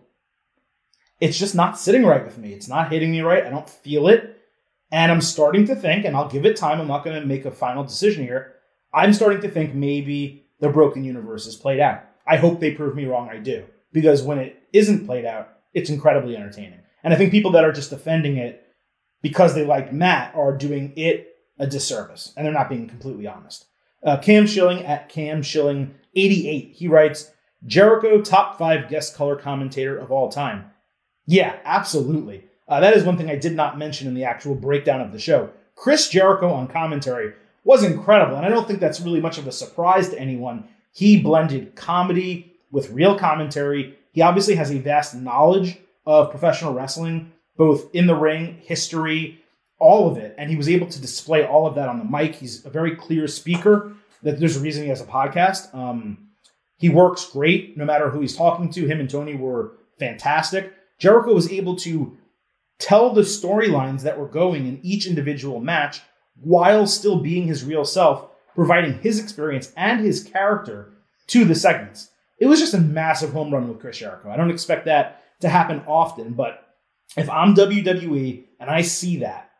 It's 1.20 1.38
just 1.38 1.54
not 1.54 1.78
sitting 1.78 2.04
right 2.04 2.24
with 2.24 2.38
me. 2.38 2.52
It's 2.52 2.68
not 2.68 2.92
hitting 2.92 3.10
me 3.10 3.20
right. 3.20 3.44
I 3.44 3.50
don't 3.50 3.68
feel 3.68 4.08
it. 4.08 4.40
And 4.90 5.12
I'm 5.12 5.20
starting 5.20 5.66
to 5.66 5.74
think, 5.74 6.04
and 6.04 6.16
I'll 6.16 6.28
give 6.28 6.46
it 6.46 6.56
time, 6.56 6.80
I'm 6.80 6.86
not 6.88 7.04
going 7.04 7.20
to 7.20 7.26
make 7.26 7.44
a 7.44 7.50
final 7.50 7.84
decision 7.84 8.24
here. 8.24 8.54
I'm 8.92 9.12
starting 9.12 9.40
to 9.42 9.50
think 9.50 9.74
maybe 9.74 10.46
the 10.60 10.68
broken 10.68 11.04
universe 11.04 11.46
is 11.46 11.56
played 11.56 11.80
out. 11.80 12.04
I 12.26 12.36
hope 12.36 12.60
they 12.60 12.72
prove 12.72 12.94
me 12.94 13.06
wrong. 13.06 13.28
I 13.30 13.38
do. 13.38 13.64
Because 13.92 14.22
when 14.22 14.38
it 14.38 14.62
isn't 14.72 15.06
played 15.06 15.24
out, 15.24 15.48
it's 15.72 15.90
incredibly 15.90 16.36
entertaining. 16.36 16.80
And 17.02 17.14
I 17.14 17.16
think 17.16 17.30
people 17.30 17.52
that 17.52 17.64
are 17.64 17.72
just 17.72 17.90
defending 17.90 18.36
it 18.36 18.64
because 19.22 19.54
they 19.54 19.64
like 19.64 19.92
Matt 19.92 20.34
are 20.34 20.56
doing 20.56 20.92
it 20.96 21.36
a 21.58 21.66
disservice 21.66 22.32
and 22.36 22.44
they're 22.44 22.52
not 22.52 22.68
being 22.68 22.88
completely 22.88 23.26
honest. 23.26 23.66
Uh, 24.02 24.16
Cam 24.16 24.46
Schilling 24.46 24.84
at 24.84 25.08
Cam 25.08 25.42
Schilling 25.42 25.94
88, 26.14 26.72
he 26.74 26.88
writes 26.88 27.30
Jericho, 27.66 28.20
top 28.20 28.58
five 28.58 28.88
guest 28.88 29.16
color 29.16 29.36
commentator 29.36 29.98
of 29.98 30.12
all 30.12 30.28
time. 30.28 30.70
Yeah, 31.26 31.56
absolutely. 31.64 32.44
Uh, 32.68 32.80
that 32.80 32.94
is 32.94 33.04
one 33.04 33.16
thing 33.16 33.30
I 33.30 33.36
did 33.36 33.54
not 33.54 33.78
mention 33.78 34.06
in 34.06 34.14
the 34.14 34.24
actual 34.24 34.54
breakdown 34.54 35.00
of 35.00 35.12
the 35.12 35.18
show. 35.18 35.50
Chris 35.74 36.08
Jericho 36.08 36.52
on 36.52 36.68
commentary 36.68 37.34
was 37.68 37.84
incredible, 37.84 38.34
and 38.34 38.46
I 38.46 38.48
don't 38.48 38.66
think 38.66 38.80
that's 38.80 39.02
really 39.02 39.20
much 39.20 39.36
of 39.36 39.46
a 39.46 39.52
surprise 39.52 40.08
to 40.08 40.18
anyone. 40.18 40.66
He 40.90 41.20
blended 41.20 41.74
comedy 41.76 42.56
with 42.70 42.88
real 42.92 43.18
commentary. 43.18 43.94
He 44.12 44.22
obviously 44.22 44.54
has 44.54 44.70
a 44.70 44.78
vast 44.78 45.14
knowledge 45.14 45.76
of 46.06 46.30
professional 46.30 46.72
wrestling, 46.72 47.30
both 47.58 47.94
in 47.94 48.06
the 48.06 48.14
ring, 48.14 48.56
history, 48.62 49.44
all 49.78 50.10
of 50.10 50.16
it. 50.16 50.34
And 50.38 50.48
he 50.48 50.56
was 50.56 50.70
able 50.70 50.86
to 50.86 50.98
display 50.98 51.44
all 51.44 51.66
of 51.66 51.74
that 51.74 51.90
on 51.90 51.98
the 51.98 52.06
mic. 52.06 52.36
He's 52.36 52.64
a 52.64 52.70
very 52.70 52.96
clear 52.96 53.28
speaker. 53.28 53.92
That 54.22 54.40
there's 54.40 54.56
a 54.56 54.60
reason 54.60 54.84
he 54.84 54.88
has 54.88 55.02
a 55.02 55.04
podcast. 55.04 55.74
Um, 55.74 56.30
he 56.78 56.88
works 56.88 57.26
great 57.26 57.76
no 57.76 57.84
matter 57.84 58.08
who 58.08 58.22
he's 58.22 58.34
talking 58.34 58.70
to. 58.70 58.86
Him 58.86 58.98
and 58.98 59.10
Tony 59.10 59.34
were 59.34 59.72
fantastic. 59.98 60.72
Jericho 60.98 61.34
was 61.34 61.52
able 61.52 61.76
to 61.76 62.16
tell 62.78 63.12
the 63.12 63.20
storylines 63.20 64.02
that 64.02 64.18
were 64.18 64.26
going 64.26 64.66
in 64.66 64.80
each 64.82 65.06
individual 65.06 65.60
match 65.60 66.00
while 66.40 66.86
still 66.86 67.18
being 67.20 67.46
his 67.46 67.64
real 67.64 67.84
self, 67.84 68.28
providing 68.54 69.00
his 69.00 69.20
experience 69.20 69.72
and 69.76 70.00
his 70.00 70.24
character 70.24 70.92
to 71.28 71.44
the 71.44 71.54
segments. 71.54 72.10
It 72.38 72.46
was 72.46 72.60
just 72.60 72.74
a 72.74 72.78
massive 72.78 73.32
home 73.32 73.52
run 73.52 73.68
with 73.68 73.80
Chris 73.80 73.98
Jericho. 73.98 74.30
I 74.30 74.36
don't 74.36 74.50
expect 74.50 74.86
that 74.86 75.22
to 75.40 75.48
happen 75.48 75.82
often, 75.86 76.32
but 76.32 76.66
if 77.16 77.28
I'm 77.30 77.54
WWE 77.54 78.44
and 78.60 78.70
I 78.70 78.82
see 78.82 79.18
that, 79.18 79.50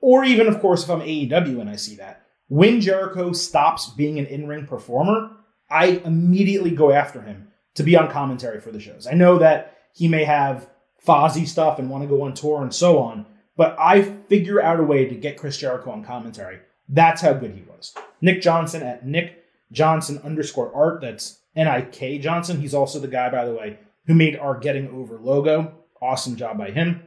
or 0.00 0.24
even, 0.24 0.46
of 0.46 0.60
course, 0.60 0.84
if 0.84 0.90
I'm 0.90 1.00
AEW 1.00 1.60
and 1.60 1.70
I 1.70 1.76
see 1.76 1.96
that, 1.96 2.26
when 2.48 2.80
Jericho 2.80 3.32
stops 3.32 3.88
being 3.90 4.18
an 4.18 4.26
in 4.26 4.46
ring 4.46 4.66
performer, 4.66 5.30
I 5.70 6.02
immediately 6.04 6.70
go 6.70 6.92
after 6.92 7.22
him 7.22 7.48
to 7.74 7.82
be 7.82 7.96
on 7.96 8.10
commentary 8.10 8.60
for 8.60 8.70
the 8.70 8.80
shows. 8.80 9.06
I 9.06 9.14
know 9.14 9.38
that 9.38 9.78
he 9.94 10.08
may 10.08 10.24
have 10.24 10.68
Fozzy 11.04 11.46
stuff 11.46 11.78
and 11.78 11.90
want 11.90 12.02
to 12.02 12.08
go 12.08 12.22
on 12.22 12.34
tour 12.34 12.62
and 12.62 12.74
so 12.74 12.98
on, 12.98 13.26
but 13.56 13.76
I 13.78 14.02
figure 14.02 14.60
out 14.60 14.80
a 14.80 14.84
way 14.84 15.06
to 15.06 15.14
get 15.14 15.38
Chris 15.38 15.56
Jericho 15.56 15.90
on 15.90 16.04
commentary. 16.04 16.58
That's 16.88 17.22
how 17.22 17.32
good 17.34 17.52
he 17.52 17.62
was. 17.62 17.94
Nick 18.20 18.42
Johnson 18.42 18.82
at 18.82 19.06
Nick 19.06 19.44
Johnson 19.72 20.20
underscore 20.24 20.74
art. 20.74 21.00
That's 21.00 21.40
N 21.56 21.68
I 21.68 21.82
K 21.82 22.18
Johnson. 22.18 22.60
He's 22.60 22.74
also 22.74 22.98
the 22.98 23.08
guy, 23.08 23.30
by 23.30 23.44
the 23.44 23.54
way, 23.54 23.78
who 24.06 24.14
made 24.14 24.36
our 24.36 24.58
Getting 24.58 24.88
Over 24.90 25.18
logo. 25.18 25.74
Awesome 26.02 26.36
job 26.36 26.58
by 26.58 26.70
him. 26.70 27.06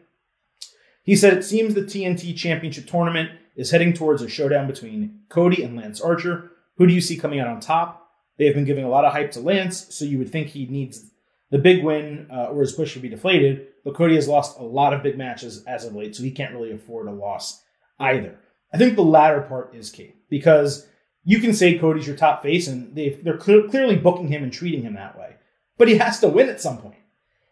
He 1.03 1.15
said 1.15 1.37
it 1.37 1.43
seems 1.43 1.73
the 1.73 1.81
TNT 1.81 2.35
Championship 2.35 2.87
tournament 2.87 3.31
is 3.55 3.71
heading 3.71 3.93
towards 3.93 4.21
a 4.21 4.29
showdown 4.29 4.67
between 4.67 5.21
Cody 5.29 5.63
and 5.63 5.75
Lance 5.75 6.01
Archer. 6.01 6.51
Who 6.77 6.87
do 6.87 6.93
you 6.93 7.01
see 7.01 7.17
coming 7.17 7.39
out 7.39 7.47
on 7.47 7.59
top? 7.59 8.09
They 8.37 8.45
have 8.45 8.55
been 8.55 8.65
giving 8.65 8.83
a 8.83 8.89
lot 8.89 9.05
of 9.05 9.13
hype 9.13 9.31
to 9.31 9.39
Lance, 9.39 9.93
so 9.95 10.05
you 10.05 10.17
would 10.17 10.31
think 10.31 10.49
he 10.49 10.65
needs 10.67 11.11
the 11.49 11.57
big 11.57 11.83
win 11.83 12.27
uh, 12.31 12.45
or 12.45 12.61
his 12.61 12.73
push 12.73 12.95
would 12.95 13.01
be 13.01 13.09
deflated. 13.09 13.67
But 13.83 13.95
Cody 13.95 14.15
has 14.15 14.27
lost 14.27 14.59
a 14.59 14.63
lot 14.63 14.93
of 14.93 15.03
big 15.03 15.17
matches 15.17 15.63
as 15.65 15.85
of 15.85 15.95
late, 15.95 16.15
so 16.15 16.23
he 16.23 16.31
can't 16.31 16.53
really 16.53 16.71
afford 16.71 17.07
a 17.07 17.11
loss 17.11 17.63
either. 17.99 18.37
I 18.73 18.77
think 18.77 18.95
the 18.95 19.01
latter 19.01 19.41
part 19.41 19.73
is 19.73 19.89
key 19.89 20.13
because 20.29 20.87
you 21.23 21.39
can 21.39 21.53
say 21.53 21.77
Cody's 21.77 22.07
your 22.07 22.15
top 22.15 22.43
face, 22.43 22.67
and 22.67 22.93
they 22.95 23.19
they're 23.23 23.37
clear, 23.37 23.67
clearly 23.67 23.95
booking 23.95 24.27
him 24.27 24.43
and 24.43 24.51
treating 24.51 24.81
him 24.81 24.95
that 24.95 25.17
way. 25.17 25.35
But 25.77 25.87
he 25.87 25.97
has 25.97 26.19
to 26.19 26.27
win 26.27 26.49
at 26.49 26.61
some 26.61 26.79
point. 26.79 26.95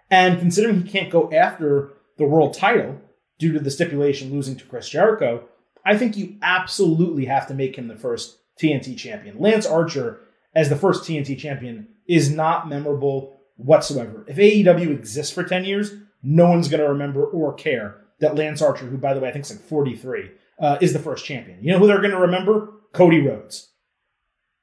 And 0.09 0.39
considering 0.39 0.81
he 0.81 0.89
can't 0.89 1.11
go 1.11 1.31
after 1.31 1.93
the 2.17 2.25
world 2.25 2.53
title 2.53 2.99
due 3.39 3.53
to 3.53 3.59
the 3.59 3.71
stipulation 3.71 4.31
losing 4.31 4.55
to 4.55 4.65
Chris 4.65 4.89
Jericho, 4.89 5.45
I 5.85 5.97
think 5.97 6.17
you 6.17 6.35
absolutely 6.41 7.25
have 7.25 7.47
to 7.47 7.53
make 7.53 7.75
him 7.75 7.87
the 7.87 7.95
first 7.95 8.37
TNT 8.61 8.97
champion. 8.97 9.39
Lance 9.39 9.65
Archer 9.65 10.21
as 10.55 10.69
the 10.69 10.75
first 10.75 11.03
TNT 11.03 11.37
champion 11.37 11.87
is 12.07 12.31
not 12.31 12.69
memorable 12.69 13.34
whatsoever. 13.57 14.25
If 14.27 14.37
AEW 14.37 14.89
exists 14.91 15.33
for 15.33 15.43
10 15.43 15.65
years, 15.65 15.93
no 16.23 16.49
one's 16.49 16.67
going 16.67 16.81
to 16.81 16.89
remember 16.89 17.25
or 17.25 17.53
care 17.53 18.01
that 18.19 18.35
Lance 18.35 18.61
Archer, 18.61 18.85
who 18.85 18.97
by 18.97 19.13
the 19.13 19.19
way 19.19 19.29
I 19.29 19.31
think 19.31 19.45
is 19.45 19.51
like 19.51 19.61
43, 19.61 20.31
uh, 20.59 20.77
is 20.81 20.93
the 20.93 20.99
first 20.99 21.25
champion. 21.25 21.59
You 21.61 21.71
know 21.71 21.79
who 21.79 21.87
they're 21.87 22.01
going 22.01 22.11
to 22.11 22.19
remember? 22.19 22.73
Cody 22.93 23.19
Rhodes. 23.19 23.69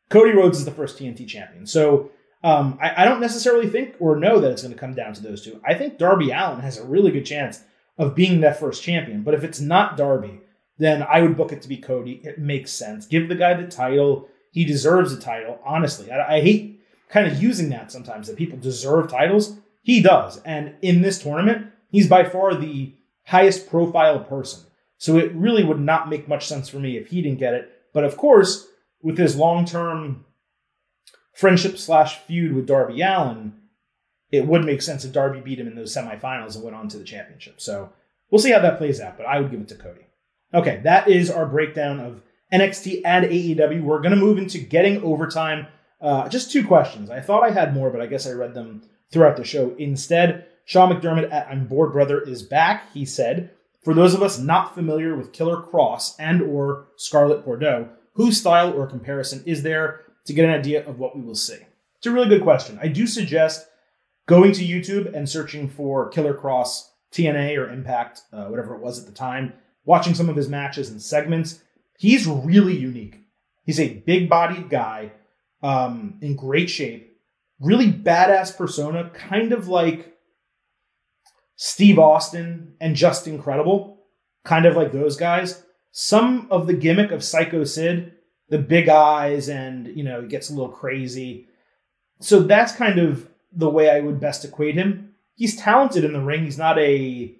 Cody 0.08 0.32
Rhodes 0.32 0.58
is 0.58 0.64
the 0.64 0.70
first 0.70 0.98
TNT 0.98 1.26
champion. 1.26 1.66
So 1.66 2.10
um, 2.42 2.78
I, 2.80 3.02
I, 3.02 3.04
don't 3.04 3.20
necessarily 3.20 3.68
think 3.68 3.94
or 4.00 4.16
know 4.16 4.40
that 4.40 4.50
it's 4.50 4.62
going 4.62 4.74
to 4.74 4.80
come 4.80 4.94
down 4.94 5.12
to 5.14 5.22
those 5.22 5.44
two. 5.44 5.60
I 5.64 5.74
think 5.74 5.98
Darby 5.98 6.30
Allin 6.30 6.60
has 6.60 6.76
a 6.76 6.84
really 6.84 7.10
good 7.10 7.24
chance 7.24 7.62
of 7.98 8.14
being 8.14 8.40
that 8.40 8.58
first 8.58 8.82
champion. 8.82 9.22
But 9.22 9.34
if 9.34 9.44
it's 9.44 9.60
not 9.60 9.96
Darby, 9.96 10.40
then 10.78 11.02
I 11.02 11.22
would 11.22 11.36
book 11.36 11.52
it 11.52 11.62
to 11.62 11.68
be 11.68 11.76
Cody. 11.76 12.20
It 12.24 12.38
makes 12.38 12.72
sense. 12.72 13.06
Give 13.06 13.28
the 13.28 13.34
guy 13.36 13.54
the 13.54 13.68
title. 13.68 14.28
He 14.50 14.64
deserves 14.64 15.12
a 15.12 15.20
title. 15.20 15.60
Honestly, 15.64 16.10
I, 16.10 16.36
I 16.36 16.40
hate 16.40 16.71
kind 17.12 17.26
of 17.26 17.40
using 17.40 17.68
that 17.68 17.92
sometimes 17.92 18.26
that 18.26 18.36
people 18.36 18.58
deserve 18.58 19.10
titles. 19.10 19.56
He 19.82 20.00
does. 20.00 20.40
And 20.42 20.74
in 20.80 21.02
this 21.02 21.22
tournament, 21.22 21.70
he's 21.90 22.08
by 22.08 22.24
far 22.24 22.54
the 22.54 22.94
highest 23.26 23.68
profile 23.68 24.20
person. 24.20 24.64
So 24.96 25.18
it 25.18 25.32
really 25.34 25.62
would 25.62 25.80
not 25.80 26.08
make 26.08 26.26
much 26.26 26.46
sense 26.46 26.68
for 26.68 26.78
me 26.78 26.96
if 26.96 27.08
he 27.08 27.20
didn't 27.20 27.38
get 27.38 27.54
it. 27.54 27.70
But 27.92 28.04
of 28.04 28.16
course, 28.16 28.66
with 29.02 29.18
his 29.18 29.36
long 29.36 29.66
term 29.66 30.24
friendship 31.34 31.76
slash 31.76 32.18
feud 32.20 32.54
with 32.54 32.66
Darby 32.66 33.02
Allin, 33.02 33.54
it 34.30 34.46
would 34.46 34.64
make 34.64 34.80
sense 34.80 35.04
if 35.04 35.12
Darby 35.12 35.40
beat 35.40 35.60
him 35.60 35.66
in 35.66 35.74
those 35.74 35.94
semifinals 35.94 36.54
and 36.54 36.64
went 36.64 36.76
on 36.76 36.88
to 36.88 36.98
the 36.98 37.04
championship. 37.04 37.60
So 37.60 37.92
we'll 38.30 38.40
see 38.40 38.52
how 38.52 38.60
that 38.60 38.78
plays 38.78 39.00
out, 39.00 39.18
but 39.18 39.26
I 39.26 39.40
would 39.40 39.50
give 39.50 39.60
it 39.60 39.68
to 39.68 39.74
Cody. 39.74 40.06
Okay, 40.54 40.80
that 40.84 41.08
is 41.08 41.30
our 41.30 41.44
breakdown 41.46 42.00
of 42.00 42.22
NXT 42.52 43.02
and 43.04 43.26
AEW. 43.26 43.82
We're 43.82 44.00
going 44.00 44.10
to 44.10 44.16
move 44.16 44.38
into 44.38 44.58
getting 44.58 45.02
overtime. 45.02 45.66
Uh, 46.02 46.28
just 46.28 46.50
two 46.50 46.66
questions. 46.66 47.10
I 47.10 47.20
thought 47.20 47.44
I 47.44 47.52
had 47.52 47.72
more, 47.72 47.88
but 47.90 48.00
I 48.00 48.06
guess 48.06 48.26
I 48.26 48.32
read 48.32 48.54
them 48.54 48.82
throughout 49.12 49.36
the 49.36 49.44
show 49.44 49.74
instead. 49.78 50.46
Sean 50.64 50.92
McDermott 50.92 51.32
at 51.32 51.46
I'm 51.48 51.66
Bored 51.66 51.92
Brother 51.92 52.20
is 52.20 52.42
back. 52.42 52.92
He 52.92 53.04
said, 53.04 53.52
for 53.82 53.94
those 53.94 54.12
of 54.12 54.22
us 54.22 54.38
not 54.38 54.74
familiar 54.74 55.16
with 55.16 55.32
Killer 55.32 55.56
Kross 55.56 56.14
and 56.18 56.42
or 56.42 56.86
Scarlett 56.96 57.44
Bordeaux, 57.44 57.88
whose 58.14 58.38
style 58.38 58.72
or 58.72 58.86
comparison 58.86 59.42
is 59.46 59.62
there 59.62 60.00
to 60.24 60.32
get 60.32 60.44
an 60.44 60.54
idea 60.54 60.86
of 60.86 60.98
what 60.98 61.16
we 61.16 61.22
will 61.22 61.36
see? 61.36 61.58
It's 61.98 62.06
a 62.06 62.10
really 62.10 62.28
good 62.28 62.42
question. 62.42 62.78
I 62.82 62.88
do 62.88 63.06
suggest 63.06 63.68
going 64.26 64.52
to 64.52 64.64
YouTube 64.64 65.14
and 65.14 65.28
searching 65.28 65.68
for 65.68 66.08
Killer 66.08 66.34
Kross 66.34 66.88
TNA 67.12 67.56
or 67.58 67.70
Impact, 67.70 68.22
uh, 68.32 68.46
whatever 68.46 68.74
it 68.74 68.80
was 68.80 68.98
at 68.98 69.06
the 69.06 69.12
time, 69.12 69.52
watching 69.84 70.14
some 70.14 70.28
of 70.28 70.36
his 70.36 70.48
matches 70.48 70.90
and 70.90 71.00
segments. 71.00 71.62
He's 71.96 72.26
really 72.26 72.76
unique. 72.76 73.20
He's 73.64 73.78
a 73.78 73.94
big 73.94 74.28
bodied 74.28 74.68
guy 74.68 75.12
um, 75.62 76.18
in 76.20 76.36
great 76.36 76.68
shape, 76.68 77.16
really 77.60 77.92
badass 77.92 78.56
persona, 78.56 79.10
kind 79.10 79.52
of 79.52 79.68
like 79.68 80.16
Steve 81.56 81.98
Austin 81.98 82.74
and 82.80 82.96
Justin 82.96 83.40
Credible, 83.40 84.04
kind 84.44 84.66
of 84.66 84.76
like 84.76 84.92
those 84.92 85.16
guys. 85.16 85.62
Some 85.92 86.48
of 86.50 86.66
the 86.66 86.74
gimmick 86.74 87.10
of 87.12 87.22
Psycho 87.22 87.64
Sid, 87.64 88.12
the 88.48 88.58
big 88.58 88.88
eyes, 88.88 89.48
and 89.48 89.86
you 89.88 90.02
know, 90.02 90.22
he 90.22 90.28
gets 90.28 90.50
a 90.50 90.54
little 90.54 90.72
crazy. 90.72 91.48
So 92.20 92.40
that's 92.40 92.72
kind 92.74 92.98
of 92.98 93.28
the 93.52 93.70
way 93.70 93.90
I 93.90 94.00
would 94.00 94.20
best 94.20 94.44
equate 94.44 94.74
him. 94.74 95.14
He's 95.34 95.56
talented 95.56 96.04
in 96.04 96.12
the 96.12 96.20
ring. 96.20 96.44
He's 96.44 96.58
not 96.58 96.78
a 96.78 97.34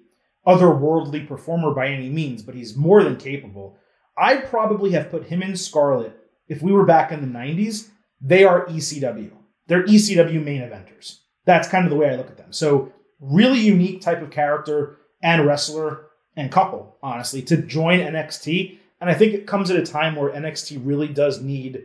otherworldly 0.45 1.27
performer 1.27 1.73
by 1.73 1.87
any 1.87 2.09
means, 2.09 2.43
but 2.43 2.55
he's 2.55 2.75
more 2.75 3.03
than 3.03 3.17
capable. 3.17 3.77
I'd 4.17 4.45
probably 4.45 4.91
have 4.91 5.09
put 5.09 5.27
him 5.27 5.41
in 5.41 5.55
Scarlett 5.55 6.15
if 6.47 6.61
we 6.61 6.71
were 6.71 6.85
back 6.85 7.11
in 7.11 7.21
the 7.21 7.39
90s. 7.39 7.89
They 8.23 8.45
are 8.45 8.65
ECW. 8.67 9.31
They're 9.67 9.83
ECW 9.83 10.43
main 10.43 10.61
eventers. 10.61 11.19
That's 11.45 11.67
kind 11.67 11.85
of 11.85 11.91
the 11.91 11.97
way 11.97 12.09
I 12.09 12.15
look 12.15 12.29
at 12.29 12.37
them. 12.37 12.53
So, 12.53 12.91
really 13.19 13.59
unique 13.59 14.01
type 14.01 14.21
of 14.21 14.31
character 14.31 14.97
and 15.21 15.45
wrestler 15.45 16.07
and 16.35 16.51
couple, 16.51 16.97
honestly, 17.03 17.41
to 17.43 17.57
join 17.57 17.99
NXT. 17.99 18.79
And 19.01 19.09
I 19.09 19.13
think 19.13 19.33
it 19.33 19.45
comes 19.45 19.69
at 19.69 19.77
a 19.77 19.85
time 19.85 20.15
where 20.15 20.31
NXT 20.31 20.81
really 20.83 21.09
does 21.09 21.41
need 21.41 21.83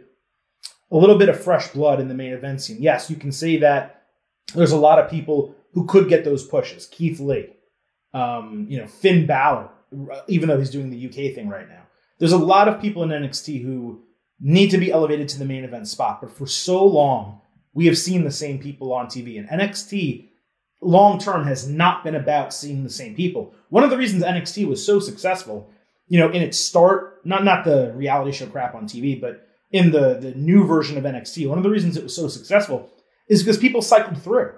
a 0.90 0.96
little 0.96 1.18
bit 1.18 1.28
of 1.28 1.42
fresh 1.42 1.68
blood 1.68 2.00
in 2.00 2.08
the 2.08 2.14
main 2.14 2.32
event 2.32 2.62
scene. 2.62 2.78
Yes, 2.80 3.10
you 3.10 3.16
can 3.16 3.32
say 3.32 3.58
that 3.58 4.04
there's 4.54 4.72
a 4.72 4.78
lot 4.78 4.98
of 4.98 5.10
people 5.10 5.54
who 5.72 5.86
could 5.86 6.08
get 6.08 6.24
those 6.24 6.46
pushes. 6.46 6.86
Keith 6.86 7.20
Lee, 7.20 7.50
um, 8.14 8.66
you 8.68 8.78
know, 8.78 8.86
Finn 8.86 9.26
Balor, 9.26 9.68
even 10.28 10.48
though 10.48 10.58
he's 10.58 10.70
doing 10.70 10.90
the 10.90 11.06
UK 11.06 11.34
thing 11.34 11.48
right 11.48 11.68
now. 11.68 11.82
there's 12.18 12.32
a 12.32 12.38
lot 12.38 12.68
of 12.68 12.80
people 12.80 13.02
in 13.02 13.10
NXT 13.10 13.62
who 13.62 14.02
need 14.40 14.70
to 14.70 14.78
be 14.78 14.92
elevated 14.92 15.28
to 15.28 15.38
the 15.38 15.44
main 15.44 15.64
event 15.64 15.88
spot, 15.88 16.20
but 16.20 16.30
for 16.30 16.46
so 16.46 16.84
long, 16.84 17.40
we 17.74 17.86
have 17.86 17.98
seen 17.98 18.24
the 18.24 18.30
same 18.30 18.58
people 18.58 18.92
on 18.92 19.06
TV. 19.06 19.38
And 19.38 19.48
NXT 19.48 20.28
long 20.80 21.18
term 21.18 21.46
has 21.46 21.68
not 21.68 22.04
been 22.04 22.14
about 22.14 22.54
seeing 22.54 22.84
the 22.84 22.90
same 22.90 23.14
people. 23.14 23.54
One 23.68 23.84
of 23.84 23.90
the 23.90 23.96
reasons 23.96 24.22
NXT 24.22 24.66
was 24.66 24.84
so 24.84 25.00
successful, 25.00 25.70
you 26.06 26.18
know, 26.18 26.30
in 26.30 26.42
its 26.42 26.58
start, 26.58 27.20
not 27.24 27.44
not 27.44 27.64
the 27.64 27.92
reality 27.94 28.32
show 28.32 28.46
crap 28.46 28.74
on 28.74 28.84
TV, 28.86 29.20
but 29.20 29.46
in 29.70 29.90
the 29.90 30.14
the 30.14 30.32
new 30.34 30.64
version 30.64 30.96
of 30.96 31.04
NXT, 31.04 31.48
one 31.48 31.58
of 31.58 31.64
the 31.64 31.70
reasons 31.70 31.96
it 31.96 32.02
was 32.02 32.14
so 32.14 32.28
successful 32.28 32.90
is 33.28 33.42
because 33.42 33.58
people 33.58 33.82
cycled 33.82 34.22
through. 34.22 34.52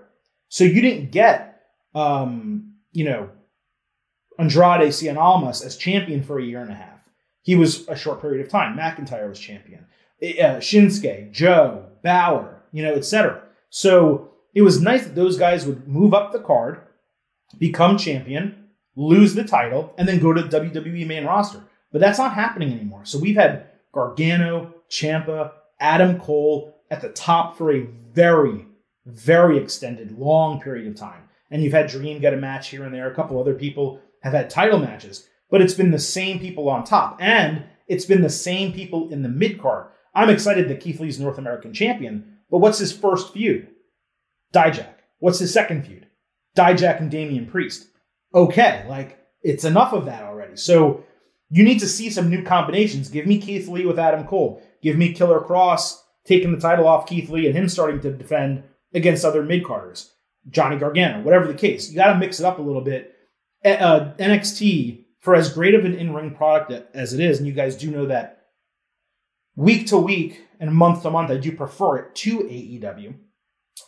So 0.48 0.64
you 0.64 0.80
didn't 0.80 1.10
get 1.10 1.50
um, 1.94 2.74
you 2.92 3.04
know, 3.04 3.30
Andrade 4.38 4.88
Cien 4.88 5.16
Almas 5.16 5.62
as 5.62 5.76
champion 5.76 6.22
for 6.22 6.38
a 6.38 6.44
year 6.44 6.60
and 6.60 6.70
a 6.70 6.74
half. 6.74 6.99
He 7.42 7.56
was 7.56 7.88
a 7.88 7.96
short 7.96 8.20
period 8.20 8.44
of 8.44 8.50
time. 8.50 8.76
McIntyre 8.76 9.28
was 9.28 9.38
champion. 9.38 9.86
Uh, 10.22 10.60
Shinsuke, 10.60 11.32
Joe, 11.32 11.86
Balor, 12.02 12.62
you 12.72 12.82
know, 12.82 12.92
etc. 12.92 13.42
So 13.70 14.30
it 14.54 14.62
was 14.62 14.80
nice 14.80 15.04
that 15.04 15.14
those 15.14 15.38
guys 15.38 15.66
would 15.66 15.88
move 15.88 16.12
up 16.12 16.32
the 16.32 16.40
card, 16.40 16.80
become 17.58 17.96
champion, 17.96 18.68
lose 18.96 19.34
the 19.34 19.44
title, 19.44 19.94
and 19.96 20.06
then 20.06 20.18
go 20.18 20.32
to 20.32 20.42
WWE 20.42 21.06
main 21.06 21.24
roster. 21.24 21.62
But 21.92 22.00
that's 22.00 22.18
not 22.18 22.34
happening 22.34 22.72
anymore. 22.72 23.04
So 23.04 23.18
we've 23.18 23.36
had 23.36 23.66
Gargano, 23.92 24.74
Ciampa, 24.90 25.52
Adam 25.80 26.20
Cole 26.20 26.76
at 26.90 27.00
the 27.00 27.08
top 27.08 27.56
for 27.56 27.72
a 27.72 27.86
very, 28.12 28.66
very 29.06 29.58
extended, 29.58 30.18
long 30.18 30.60
period 30.60 30.86
of 30.86 30.96
time. 30.96 31.22
And 31.50 31.62
you've 31.62 31.72
had 31.72 31.88
Dream 31.88 32.20
get 32.20 32.34
a 32.34 32.36
match 32.36 32.68
here 32.68 32.84
and 32.84 32.94
there. 32.94 33.10
A 33.10 33.14
couple 33.14 33.40
other 33.40 33.54
people 33.54 34.00
have 34.22 34.32
had 34.32 34.50
title 34.50 34.78
matches, 34.78 35.28
but 35.50 35.60
it's 35.60 35.74
been 35.74 35.90
the 35.90 35.98
same 35.98 36.38
people 36.38 36.68
on 36.68 36.84
top. 36.84 37.16
And 37.20 37.64
it's 37.86 38.04
been 38.04 38.22
the 38.22 38.30
same 38.30 38.72
people 38.72 39.10
in 39.10 39.22
the 39.22 39.28
mid 39.28 39.60
card. 39.60 39.88
I'm 40.14 40.30
excited 40.30 40.68
that 40.68 40.80
Keith 40.80 41.00
Lee's 41.00 41.20
North 41.20 41.38
American 41.38 41.72
champion, 41.72 42.38
but 42.50 42.58
what's 42.58 42.78
his 42.78 42.92
first 42.92 43.32
feud? 43.32 43.68
Dijak. 44.52 44.94
What's 45.18 45.38
his 45.38 45.52
second 45.52 45.86
feud? 45.86 46.06
Dijak 46.56 47.00
and 47.00 47.10
Damian 47.10 47.46
Priest. 47.46 47.86
Okay, 48.34 48.84
like 48.88 49.18
it's 49.42 49.64
enough 49.64 49.92
of 49.92 50.06
that 50.06 50.22
already. 50.22 50.56
So 50.56 51.04
you 51.50 51.64
need 51.64 51.80
to 51.80 51.88
see 51.88 52.10
some 52.10 52.30
new 52.30 52.42
combinations. 52.42 53.08
Give 53.08 53.26
me 53.26 53.40
Keith 53.40 53.68
Lee 53.68 53.86
with 53.86 53.98
Adam 53.98 54.26
Cole. 54.26 54.62
Give 54.82 54.96
me 54.96 55.12
Killer 55.12 55.40
Kross 55.40 55.98
taking 56.24 56.52
the 56.52 56.60
title 56.60 56.86
off 56.86 57.06
Keith 57.06 57.28
Lee 57.28 57.46
and 57.46 57.56
him 57.56 57.68
starting 57.68 58.00
to 58.00 58.12
defend 58.12 58.62
against 58.94 59.24
other 59.24 59.42
mid 59.42 59.64
carders, 59.64 60.12
Johnny 60.48 60.76
Gargano, 60.76 61.22
whatever 61.22 61.46
the 61.46 61.54
case. 61.54 61.90
You 61.90 61.96
got 61.96 62.12
to 62.12 62.18
mix 62.18 62.40
it 62.40 62.46
up 62.46 62.58
a 62.58 62.62
little 62.62 62.82
bit. 62.82 63.14
Uh, 63.64 64.12
NXT, 64.18 65.04
for 65.20 65.34
as 65.34 65.52
great 65.52 65.74
of 65.74 65.84
an 65.84 65.94
in 65.94 66.14
ring 66.14 66.34
product 66.34 66.72
as 66.94 67.14
it 67.14 67.20
is, 67.20 67.38
and 67.38 67.46
you 67.46 67.52
guys 67.52 67.76
do 67.76 67.90
know 67.90 68.06
that 68.06 68.46
week 69.56 69.86
to 69.88 69.98
week 69.98 70.42
and 70.58 70.74
month 70.74 71.02
to 71.02 71.10
month, 71.10 71.30
I 71.30 71.36
do 71.36 71.52
prefer 71.52 71.96
it 71.98 72.14
to 72.16 72.40
AEW 72.40 73.14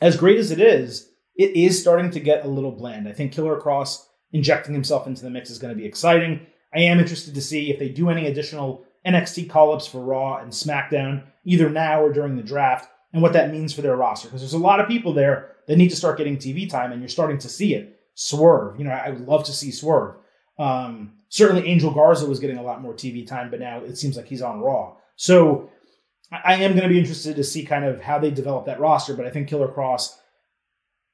as 0.00 0.16
great 0.16 0.38
as 0.38 0.50
it 0.50 0.60
is, 0.60 1.10
it 1.36 1.56
is 1.56 1.80
starting 1.80 2.10
to 2.10 2.20
get 2.20 2.44
a 2.44 2.48
little 2.48 2.72
bland. 2.72 3.08
I 3.08 3.12
think 3.12 3.32
Killer 3.32 3.60
Kross 3.60 4.04
injecting 4.32 4.74
himself 4.74 5.06
into 5.06 5.22
the 5.22 5.30
mix 5.30 5.50
is 5.50 5.58
going 5.58 5.72
to 5.72 5.78
be 5.78 5.86
exciting. 5.86 6.46
I 6.74 6.80
am 6.80 6.98
interested 6.98 7.34
to 7.34 7.40
see 7.40 7.70
if 7.70 7.78
they 7.78 7.88
do 7.88 8.10
any 8.10 8.26
additional 8.26 8.84
NXT 9.06 9.48
call 9.50 9.72
ups 9.72 9.86
for 9.86 10.00
Raw 10.00 10.38
and 10.38 10.52
SmackDown, 10.52 11.24
either 11.44 11.68
now 11.68 12.02
or 12.02 12.12
during 12.12 12.36
the 12.36 12.42
draft, 12.42 12.90
and 13.12 13.22
what 13.22 13.32
that 13.34 13.52
means 13.52 13.72
for 13.72 13.82
their 13.82 13.96
roster. 13.96 14.28
Because 14.28 14.40
there's 14.40 14.52
a 14.54 14.58
lot 14.58 14.80
of 14.80 14.88
people 14.88 15.12
there 15.12 15.56
that 15.68 15.76
need 15.76 15.90
to 15.90 15.96
start 15.96 16.18
getting 16.18 16.36
TV 16.36 16.68
time, 16.68 16.92
and 16.92 17.00
you're 17.00 17.08
starting 17.08 17.38
to 17.38 17.48
see 17.48 17.74
it. 17.74 18.00
Swerve, 18.14 18.78
you 18.78 18.84
know, 18.84 18.90
I 18.90 19.10
would 19.10 19.26
love 19.26 19.44
to 19.44 19.52
see 19.52 19.70
Swerve. 19.70 20.16
Um, 20.58 21.14
certainly, 21.32 21.66
Angel 21.66 21.90
Garza 21.90 22.26
was 22.26 22.40
getting 22.40 22.58
a 22.58 22.62
lot 22.62 22.82
more 22.82 22.92
TV 22.92 23.26
time, 23.26 23.50
but 23.50 23.58
now 23.58 23.78
it 23.78 23.96
seems 23.96 24.18
like 24.18 24.26
he's 24.26 24.42
on 24.42 24.60
Raw. 24.60 24.94
So 25.16 25.70
I 26.30 26.56
am 26.56 26.72
going 26.72 26.82
to 26.82 26.90
be 26.90 26.98
interested 26.98 27.36
to 27.36 27.44
see 27.44 27.64
kind 27.64 27.86
of 27.86 28.02
how 28.02 28.18
they 28.18 28.30
develop 28.30 28.66
that 28.66 28.78
roster, 28.78 29.14
but 29.14 29.26
I 29.26 29.30
think 29.30 29.48
Killer 29.48 29.68
Kross, 29.68 30.14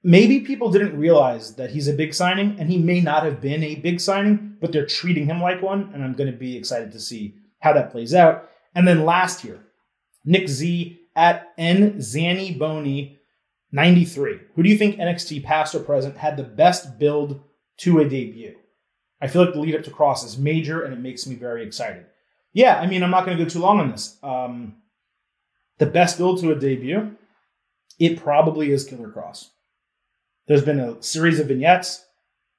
maybe 0.02 0.40
people 0.40 0.72
didn't 0.72 0.98
realize 0.98 1.54
that 1.54 1.70
he's 1.70 1.86
a 1.86 1.92
big 1.92 2.14
signing, 2.14 2.56
and 2.58 2.68
he 2.68 2.78
may 2.78 3.00
not 3.00 3.22
have 3.22 3.40
been 3.40 3.62
a 3.62 3.76
big 3.76 4.00
signing, 4.00 4.56
but 4.60 4.72
they're 4.72 4.86
treating 4.86 5.26
him 5.26 5.40
like 5.40 5.62
one, 5.62 5.92
and 5.94 6.02
I'm 6.02 6.14
going 6.14 6.32
to 6.32 6.36
be 6.36 6.56
excited 6.56 6.90
to 6.92 7.00
see 7.00 7.36
how 7.60 7.72
that 7.74 7.92
plays 7.92 8.12
out. 8.12 8.48
And 8.74 8.88
then 8.88 9.04
last 9.04 9.44
year, 9.44 9.60
Nick 10.24 10.48
Z 10.48 10.98
at 11.14 11.52
N 11.56 11.98
Zanny 11.98 12.58
Boney 12.58 13.20
93. 13.70 14.40
Who 14.56 14.62
do 14.64 14.68
you 14.68 14.78
think 14.78 14.96
NXT 14.96 15.44
past 15.44 15.76
or 15.76 15.80
present 15.80 16.16
had 16.16 16.36
the 16.36 16.42
best 16.42 16.98
build 16.98 17.40
to 17.78 18.00
a 18.00 18.08
debut? 18.08 18.56
I 19.20 19.26
feel 19.26 19.44
like 19.44 19.54
the 19.54 19.60
lead 19.60 19.74
up 19.74 19.82
to 19.84 19.90
Kross 19.90 20.24
is 20.24 20.38
major, 20.38 20.82
and 20.82 20.94
it 20.94 21.00
makes 21.00 21.26
me 21.26 21.34
very 21.34 21.64
excited. 21.64 22.06
Yeah, 22.52 22.78
I 22.78 22.86
mean, 22.86 23.02
I'm 23.02 23.10
not 23.10 23.24
going 23.24 23.36
to 23.36 23.44
go 23.44 23.48
too 23.48 23.58
long 23.58 23.80
on 23.80 23.90
this. 23.90 24.16
Um, 24.22 24.76
the 25.78 25.86
best 25.86 26.18
build 26.18 26.40
to 26.40 26.52
a 26.52 26.58
debut, 26.58 27.16
it 27.98 28.20
probably 28.20 28.70
is 28.70 28.84
Killer 28.84 29.10
Kross. 29.10 29.48
There's 30.46 30.64
been 30.64 30.80
a 30.80 31.02
series 31.02 31.38
of 31.40 31.48
vignettes. 31.48 32.04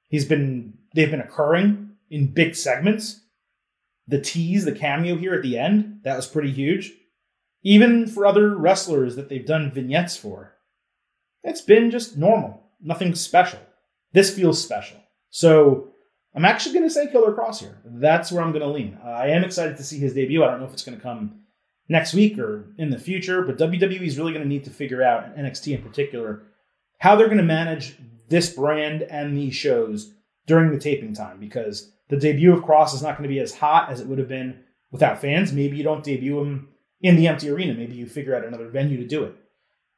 He's 0.08 0.24
been 0.24 0.74
they've 0.94 1.10
been 1.10 1.20
occurring 1.20 1.90
in 2.08 2.32
big 2.32 2.54
segments. 2.54 3.20
The 4.06 4.20
tease, 4.20 4.64
the 4.64 4.72
cameo 4.72 5.16
here 5.16 5.34
at 5.34 5.42
the 5.42 5.58
end, 5.58 6.00
that 6.04 6.16
was 6.16 6.26
pretty 6.26 6.50
huge. 6.50 6.92
Even 7.62 8.06
for 8.06 8.26
other 8.26 8.56
wrestlers 8.56 9.16
that 9.16 9.28
they've 9.28 9.46
done 9.46 9.70
vignettes 9.70 10.16
for, 10.16 10.54
it's 11.42 11.60
been 11.60 11.90
just 11.90 12.16
normal, 12.16 12.62
nothing 12.80 13.14
special. 13.14 13.60
This 14.12 14.34
feels 14.34 14.62
special. 14.62 14.98
So 15.30 15.89
I'm 16.34 16.44
actually 16.44 16.74
going 16.74 16.88
to 16.88 16.94
say 16.94 17.10
Killer 17.10 17.32
Kross 17.32 17.58
here. 17.58 17.78
That's 17.84 18.30
where 18.30 18.42
I'm 18.42 18.52
going 18.52 18.62
to 18.62 18.68
lean. 18.68 18.98
I 19.04 19.28
am 19.28 19.44
excited 19.44 19.76
to 19.76 19.84
see 19.84 19.98
his 19.98 20.14
debut. 20.14 20.44
I 20.44 20.50
don't 20.50 20.60
know 20.60 20.66
if 20.66 20.72
it's 20.72 20.84
going 20.84 20.96
to 20.96 21.02
come 21.02 21.40
next 21.88 22.14
week 22.14 22.38
or 22.38 22.72
in 22.78 22.90
the 22.90 22.98
future, 22.98 23.42
but 23.42 23.58
WWE 23.58 24.02
is 24.02 24.16
really 24.16 24.32
going 24.32 24.44
to 24.44 24.48
need 24.48 24.64
to 24.64 24.70
figure 24.70 25.02
out, 25.02 25.24
and 25.24 25.46
NXT 25.46 25.74
in 25.74 25.82
particular, 25.82 26.44
how 26.98 27.16
they're 27.16 27.26
going 27.26 27.38
to 27.38 27.44
manage 27.44 27.96
this 28.28 28.50
brand 28.50 29.02
and 29.02 29.36
these 29.36 29.54
shows 29.56 30.14
during 30.46 30.70
the 30.70 30.78
taping 30.78 31.14
time 31.14 31.40
because 31.40 31.90
the 32.08 32.16
debut 32.16 32.52
of 32.52 32.62
Kross 32.62 32.94
is 32.94 33.02
not 33.02 33.16
going 33.18 33.28
to 33.28 33.34
be 33.34 33.40
as 33.40 33.54
hot 33.54 33.90
as 33.90 34.00
it 34.00 34.06
would 34.06 34.18
have 34.18 34.28
been 34.28 34.60
without 34.92 35.20
fans. 35.20 35.52
Maybe 35.52 35.76
you 35.76 35.82
don't 35.82 36.04
debut 36.04 36.40
him 36.40 36.68
in 37.00 37.16
the 37.16 37.26
empty 37.26 37.48
arena. 37.50 37.74
Maybe 37.74 37.96
you 37.96 38.06
figure 38.06 38.36
out 38.36 38.44
another 38.44 38.68
venue 38.68 38.98
to 38.98 39.06
do 39.06 39.24
it. 39.24 39.34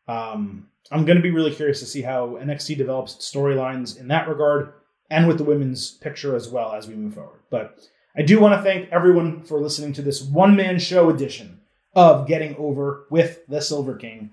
Um, 0.08 0.68
I'm 0.90 1.04
going 1.04 1.16
to 1.16 1.22
be 1.22 1.30
really 1.30 1.54
curious 1.54 1.80
to 1.80 1.86
see 1.86 2.02
how 2.02 2.38
NXT 2.40 2.76
develops 2.76 3.16
storylines 3.16 3.98
in 4.00 4.08
that 4.08 4.28
regard 4.28 4.72
and 5.12 5.28
with 5.28 5.36
the 5.36 5.44
women's 5.44 5.90
picture 5.90 6.34
as 6.34 6.48
well 6.48 6.72
as 6.72 6.88
we 6.88 6.94
move 6.94 7.12
forward. 7.14 7.40
But 7.50 7.78
I 8.16 8.22
do 8.22 8.40
want 8.40 8.58
to 8.58 8.62
thank 8.62 8.90
everyone 8.90 9.42
for 9.42 9.60
listening 9.60 9.92
to 9.92 10.02
this 10.02 10.22
one 10.22 10.56
man 10.56 10.78
show 10.78 11.10
edition 11.10 11.60
of 11.94 12.26
Getting 12.26 12.56
Over 12.56 13.06
with 13.10 13.46
the 13.46 13.60
Silver 13.60 13.94
King. 13.94 14.30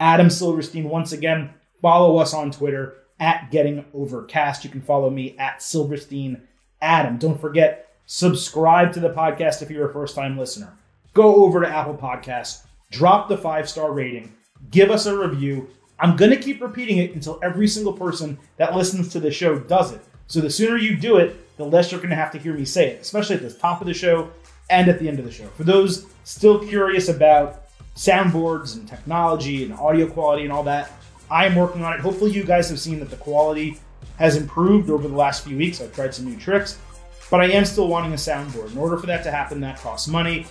Adam 0.00 0.30
Silverstein, 0.30 0.88
once 0.88 1.12
again, 1.12 1.50
follow 1.82 2.16
us 2.16 2.32
on 2.32 2.50
Twitter 2.50 2.94
at 3.20 3.50
Getting 3.50 3.84
Overcast. 3.92 4.64
You 4.64 4.70
can 4.70 4.80
follow 4.80 5.10
me 5.10 5.36
at 5.38 5.62
Silverstein 5.62 6.48
Adam. 6.80 7.18
Don't 7.18 7.38
forget, 7.38 7.94
subscribe 8.06 8.90
to 8.94 9.00
the 9.00 9.10
podcast 9.10 9.60
if 9.60 9.70
you're 9.70 9.90
a 9.90 9.92
first 9.92 10.16
time 10.16 10.38
listener. 10.38 10.72
Go 11.12 11.44
over 11.44 11.60
to 11.60 11.68
Apple 11.68 11.94
Podcasts, 11.94 12.64
drop 12.90 13.28
the 13.28 13.36
five 13.36 13.68
star 13.68 13.92
rating, 13.92 14.32
give 14.70 14.90
us 14.90 15.04
a 15.04 15.14
review. 15.14 15.68
I'm 15.98 16.16
going 16.16 16.30
to 16.30 16.38
keep 16.38 16.62
repeating 16.62 16.96
it 16.96 17.14
until 17.14 17.38
every 17.42 17.68
single 17.68 17.92
person 17.92 18.38
that 18.56 18.74
listens 18.74 19.10
to 19.10 19.20
the 19.20 19.30
show 19.30 19.58
does 19.58 19.92
it. 19.92 20.02
So 20.26 20.40
the 20.40 20.50
sooner 20.50 20.76
you 20.76 20.96
do 20.96 21.16
it, 21.16 21.56
the 21.56 21.64
less 21.64 21.92
you're 21.92 22.00
going 22.00 22.10
to 22.10 22.16
have 22.16 22.32
to 22.32 22.38
hear 22.38 22.54
me 22.54 22.64
say 22.64 22.90
it, 22.90 23.00
especially 23.00 23.36
at 23.36 23.42
the 23.42 23.52
top 23.52 23.80
of 23.80 23.86
the 23.86 23.94
show 23.94 24.30
and 24.70 24.88
at 24.88 24.98
the 24.98 25.08
end 25.08 25.18
of 25.18 25.24
the 25.24 25.30
show. 25.30 25.46
For 25.48 25.64
those 25.64 26.06
still 26.24 26.58
curious 26.66 27.08
about 27.08 27.64
soundboards 27.94 28.76
and 28.76 28.88
technology 28.88 29.64
and 29.64 29.74
audio 29.74 30.06
quality 30.06 30.44
and 30.44 30.52
all 30.52 30.62
that, 30.64 30.90
I 31.30 31.46
am 31.46 31.54
working 31.54 31.84
on 31.84 31.92
it. 31.92 32.00
Hopefully, 32.00 32.30
you 32.30 32.44
guys 32.44 32.68
have 32.70 32.80
seen 32.80 32.98
that 33.00 33.10
the 33.10 33.16
quality 33.16 33.78
has 34.18 34.36
improved 34.36 34.90
over 34.90 35.08
the 35.08 35.16
last 35.16 35.44
few 35.44 35.56
weeks. 35.56 35.80
I've 35.80 35.94
tried 35.94 36.14
some 36.14 36.26
new 36.26 36.38
tricks, 36.38 36.78
but 37.30 37.40
I 37.40 37.46
am 37.46 37.64
still 37.64 37.88
wanting 37.88 38.12
a 38.12 38.16
soundboard. 38.16 38.72
In 38.72 38.78
order 38.78 38.96
for 38.96 39.06
that 39.06 39.22
to 39.24 39.30
happen, 39.30 39.60
that 39.60 39.78
costs 39.78 40.08
money. 40.08 40.46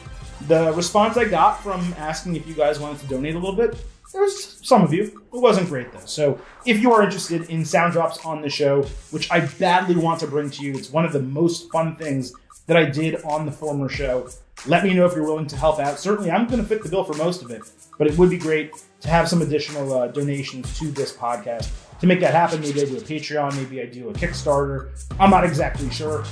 The 0.47 0.73
response 0.73 1.17
I 1.17 1.25
got 1.25 1.61
from 1.61 1.81
asking 1.97 2.35
if 2.35 2.47
you 2.47 2.55
guys 2.55 2.79
wanted 2.79 2.99
to 3.01 3.07
donate 3.07 3.35
a 3.35 3.39
little 3.39 3.55
bit, 3.55 3.75
there 4.11 4.21
was 4.21 4.59
some 4.63 4.83
of 4.83 4.93
you. 4.93 5.03
It 5.03 5.39
wasn't 5.39 5.69
great 5.69 5.91
though. 5.91 6.05
So 6.05 6.39
if 6.65 6.81
you 6.81 6.91
are 6.91 7.03
interested 7.03 7.49
in 7.49 7.63
sound 7.65 7.93
drops 7.93 8.23
on 8.25 8.41
the 8.41 8.49
show, 8.49 8.83
which 9.11 9.31
I 9.31 9.41
badly 9.41 9.95
want 9.95 10.19
to 10.19 10.27
bring 10.27 10.49
to 10.51 10.63
you, 10.63 10.73
it's 10.75 10.91
one 10.91 11.05
of 11.05 11.13
the 11.13 11.21
most 11.21 11.71
fun 11.71 11.95
things 11.95 12.33
that 12.67 12.77
I 12.77 12.85
did 12.85 13.21
on 13.23 13.45
the 13.45 13.51
former 13.51 13.89
show. 13.89 14.29
Let 14.67 14.83
me 14.83 14.93
know 14.93 15.05
if 15.05 15.15
you're 15.15 15.25
willing 15.25 15.47
to 15.47 15.57
help 15.57 15.79
out. 15.79 15.97
Certainly, 15.97 16.29
I'm 16.29 16.45
going 16.47 16.61
to 16.61 16.67
fit 16.67 16.83
the 16.83 16.89
bill 16.89 17.03
for 17.03 17.15
most 17.15 17.41
of 17.41 17.49
it, 17.49 17.63
but 17.97 18.07
it 18.07 18.17
would 18.17 18.29
be 18.29 18.37
great 18.37 18.73
to 19.01 19.07
have 19.07 19.27
some 19.27 19.41
additional 19.41 19.91
uh, 19.93 20.07
donations 20.07 20.77
to 20.77 20.91
this 20.91 21.15
podcast. 21.15 21.71
To 22.01 22.07
make 22.07 22.19
that 22.19 22.33
happen, 22.33 22.61
maybe 22.61 22.81
I 22.81 22.85
do 22.85 22.97
a 22.97 23.01
Patreon, 23.01 23.55
maybe 23.55 23.81
I 23.81 23.85
do 23.85 24.09
a 24.09 24.13
Kickstarter. 24.13 24.89
I'm 25.19 25.31
not 25.31 25.43
exactly 25.43 25.89
sure. 25.89 26.23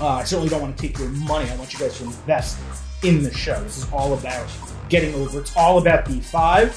Uh, 0.00 0.08
I 0.08 0.24
certainly 0.24 0.48
don't 0.48 0.62
want 0.62 0.76
to 0.76 0.80
take 0.80 0.98
your 0.98 1.08
money. 1.08 1.50
I 1.50 1.56
want 1.56 1.72
you 1.72 1.78
guys 1.78 1.98
to 1.98 2.04
invest 2.04 2.58
in 3.02 3.22
the 3.22 3.32
show. 3.32 3.60
This 3.62 3.78
is 3.78 3.92
all 3.92 4.14
about 4.14 4.48
getting 4.88 5.14
over. 5.14 5.40
It's 5.40 5.56
all 5.56 5.78
about 5.78 6.04
the 6.04 6.20
five 6.20 6.72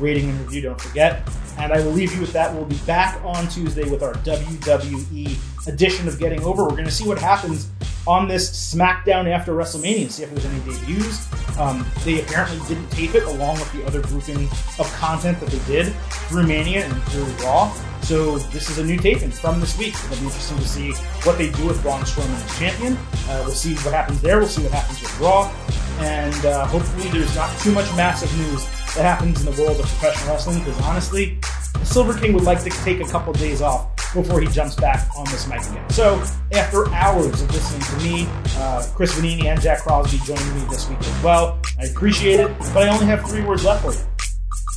rating 0.00 0.30
and 0.30 0.40
review. 0.40 0.62
Don't 0.62 0.80
forget. 0.80 1.28
And 1.58 1.72
I 1.72 1.80
will 1.80 1.92
leave 1.92 2.14
you 2.14 2.20
with 2.20 2.32
that. 2.32 2.54
We'll 2.54 2.64
be 2.64 2.78
back 2.86 3.22
on 3.24 3.48
Tuesday 3.48 3.88
with 3.88 4.02
our 4.02 4.14
WWE 4.14 5.68
edition 5.68 6.08
of 6.08 6.18
Getting 6.18 6.42
Over. 6.42 6.62
We're 6.64 6.70
going 6.70 6.84
to 6.84 6.90
see 6.90 7.06
what 7.06 7.18
happens 7.18 7.68
on 8.06 8.28
this 8.28 8.74
SmackDown 8.74 9.28
after 9.28 9.52
WrestleMania, 9.52 10.10
see 10.10 10.22
if 10.22 10.30
there's 10.30 10.46
any 10.46 10.58
debuts. 10.60 11.58
Um, 11.58 11.86
they 12.04 12.22
apparently 12.22 12.58
didn't 12.66 12.90
tape 12.90 13.14
it 13.14 13.24
along 13.24 13.58
with 13.58 13.70
the 13.72 13.84
other 13.84 14.00
grouping 14.00 14.44
of 14.78 14.90
content 14.94 15.38
that 15.40 15.50
they 15.50 15.58
did 15.66 15.92
through 16.28 16.46
Mania 16.46 16.86
and 16.86 17.02
through 17.04 17.24
Raw. 17.44 17.70
So 18.02 18.38
this 18.38 18.70
is 18.70 18.78
a 18.78 18.84
new 18.84 18.96
taping 18.96 19.30
from 19.30 19.60
this 19.60 19.76
week. 19.78 19.94
It'll 19.94 20.16
be 20.16 20.24
interesting 20.24 20.56
to 20.58 20.66
see 20.68 20.92
what 21.24 21.36
they 21.36 21.50
do 21.50 21.66
with 21.66 21.82
Braun 21.82 22.00
Strowman 22.02 22.34
as 22.34 22.58
champion. 22.58 22.96
Uh, 23.28 23.42
we'll 23.44 23.54
see 23.54 23.74
what 23.76 23.92
happens 23.92 24.20
there. 24.22 24.38
We'll 24.38 24.48
see 24.48 24.62
what 24.62 24.72
happens 24.72 25.00
with 25.02 25.20
Raw, 25.20 25.52
and 25.98 26.46
uh, 26.46 26.66
hopefully 26.66 27.08
there's 27.10 27.34
not 27.36 27.56
too 27.60 27.72
much 27.72 27.86
massive 27.94 28.34
news 28.38 28.66
that 28.94 29.04
happens 29.04 29.44
in 29.44 29.52
the 29.52 29.62
world 29.62 29.78
of 29.78 29.86
professional 29.86 30.34
wrestling. 30.34 30.58
Because 30.60 30.80
honestly, 30.82 31.38
Silver 31.82 32.18
King 32.18 32.32
would 32.34 32.44
like 32.44 32.62
to 32.64 32.70
take 32.70 33.00
a 33.00 33.06
couple 33.06 33.32
days 33.32 33.62
off 33.62 33.94
before 34.14 34.40
he 34.40 34.48
jumps 34.48 34.74
back 34.74 35.08
on 35.16 35.24
this 35.26 35.46
mic 35.46 35.60
again. 35.62 35.88
So 35.90 36.22
after 36.52 36.88
hours 36.92 37.26
of 37.26 37.50
listening 37.52 37.82
to 37.82 38.04
me, 38.04 38.26
uh, 38.56 38.86
Chris 38.94 39.14
Vannini, 39.14 39.44
and 39.44 39.60
Jack 39.60 39.80
Crosby 39.80 40.18
joining 40.24 40.54
me 40.54 40.66
this 40.68 40.88
week 40.88 40.98
as 41.00 41.22
well, 41.22 41.60
I 41.78 41.84
appreciate 41.84 42.40
it. 42.40 42.56
But 42.74 42.88
I 42.88 42.88
only 42.88 43.06
have 43.06 43.28
three 43.28 43.42
words 43.42 43.64
left 43.64 43.84
for 43.84 43.92
you. 43.92 44.00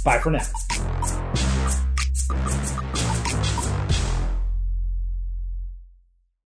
Bye 0.03 0.19
for 0.19 0.31
now. 0.31 1.22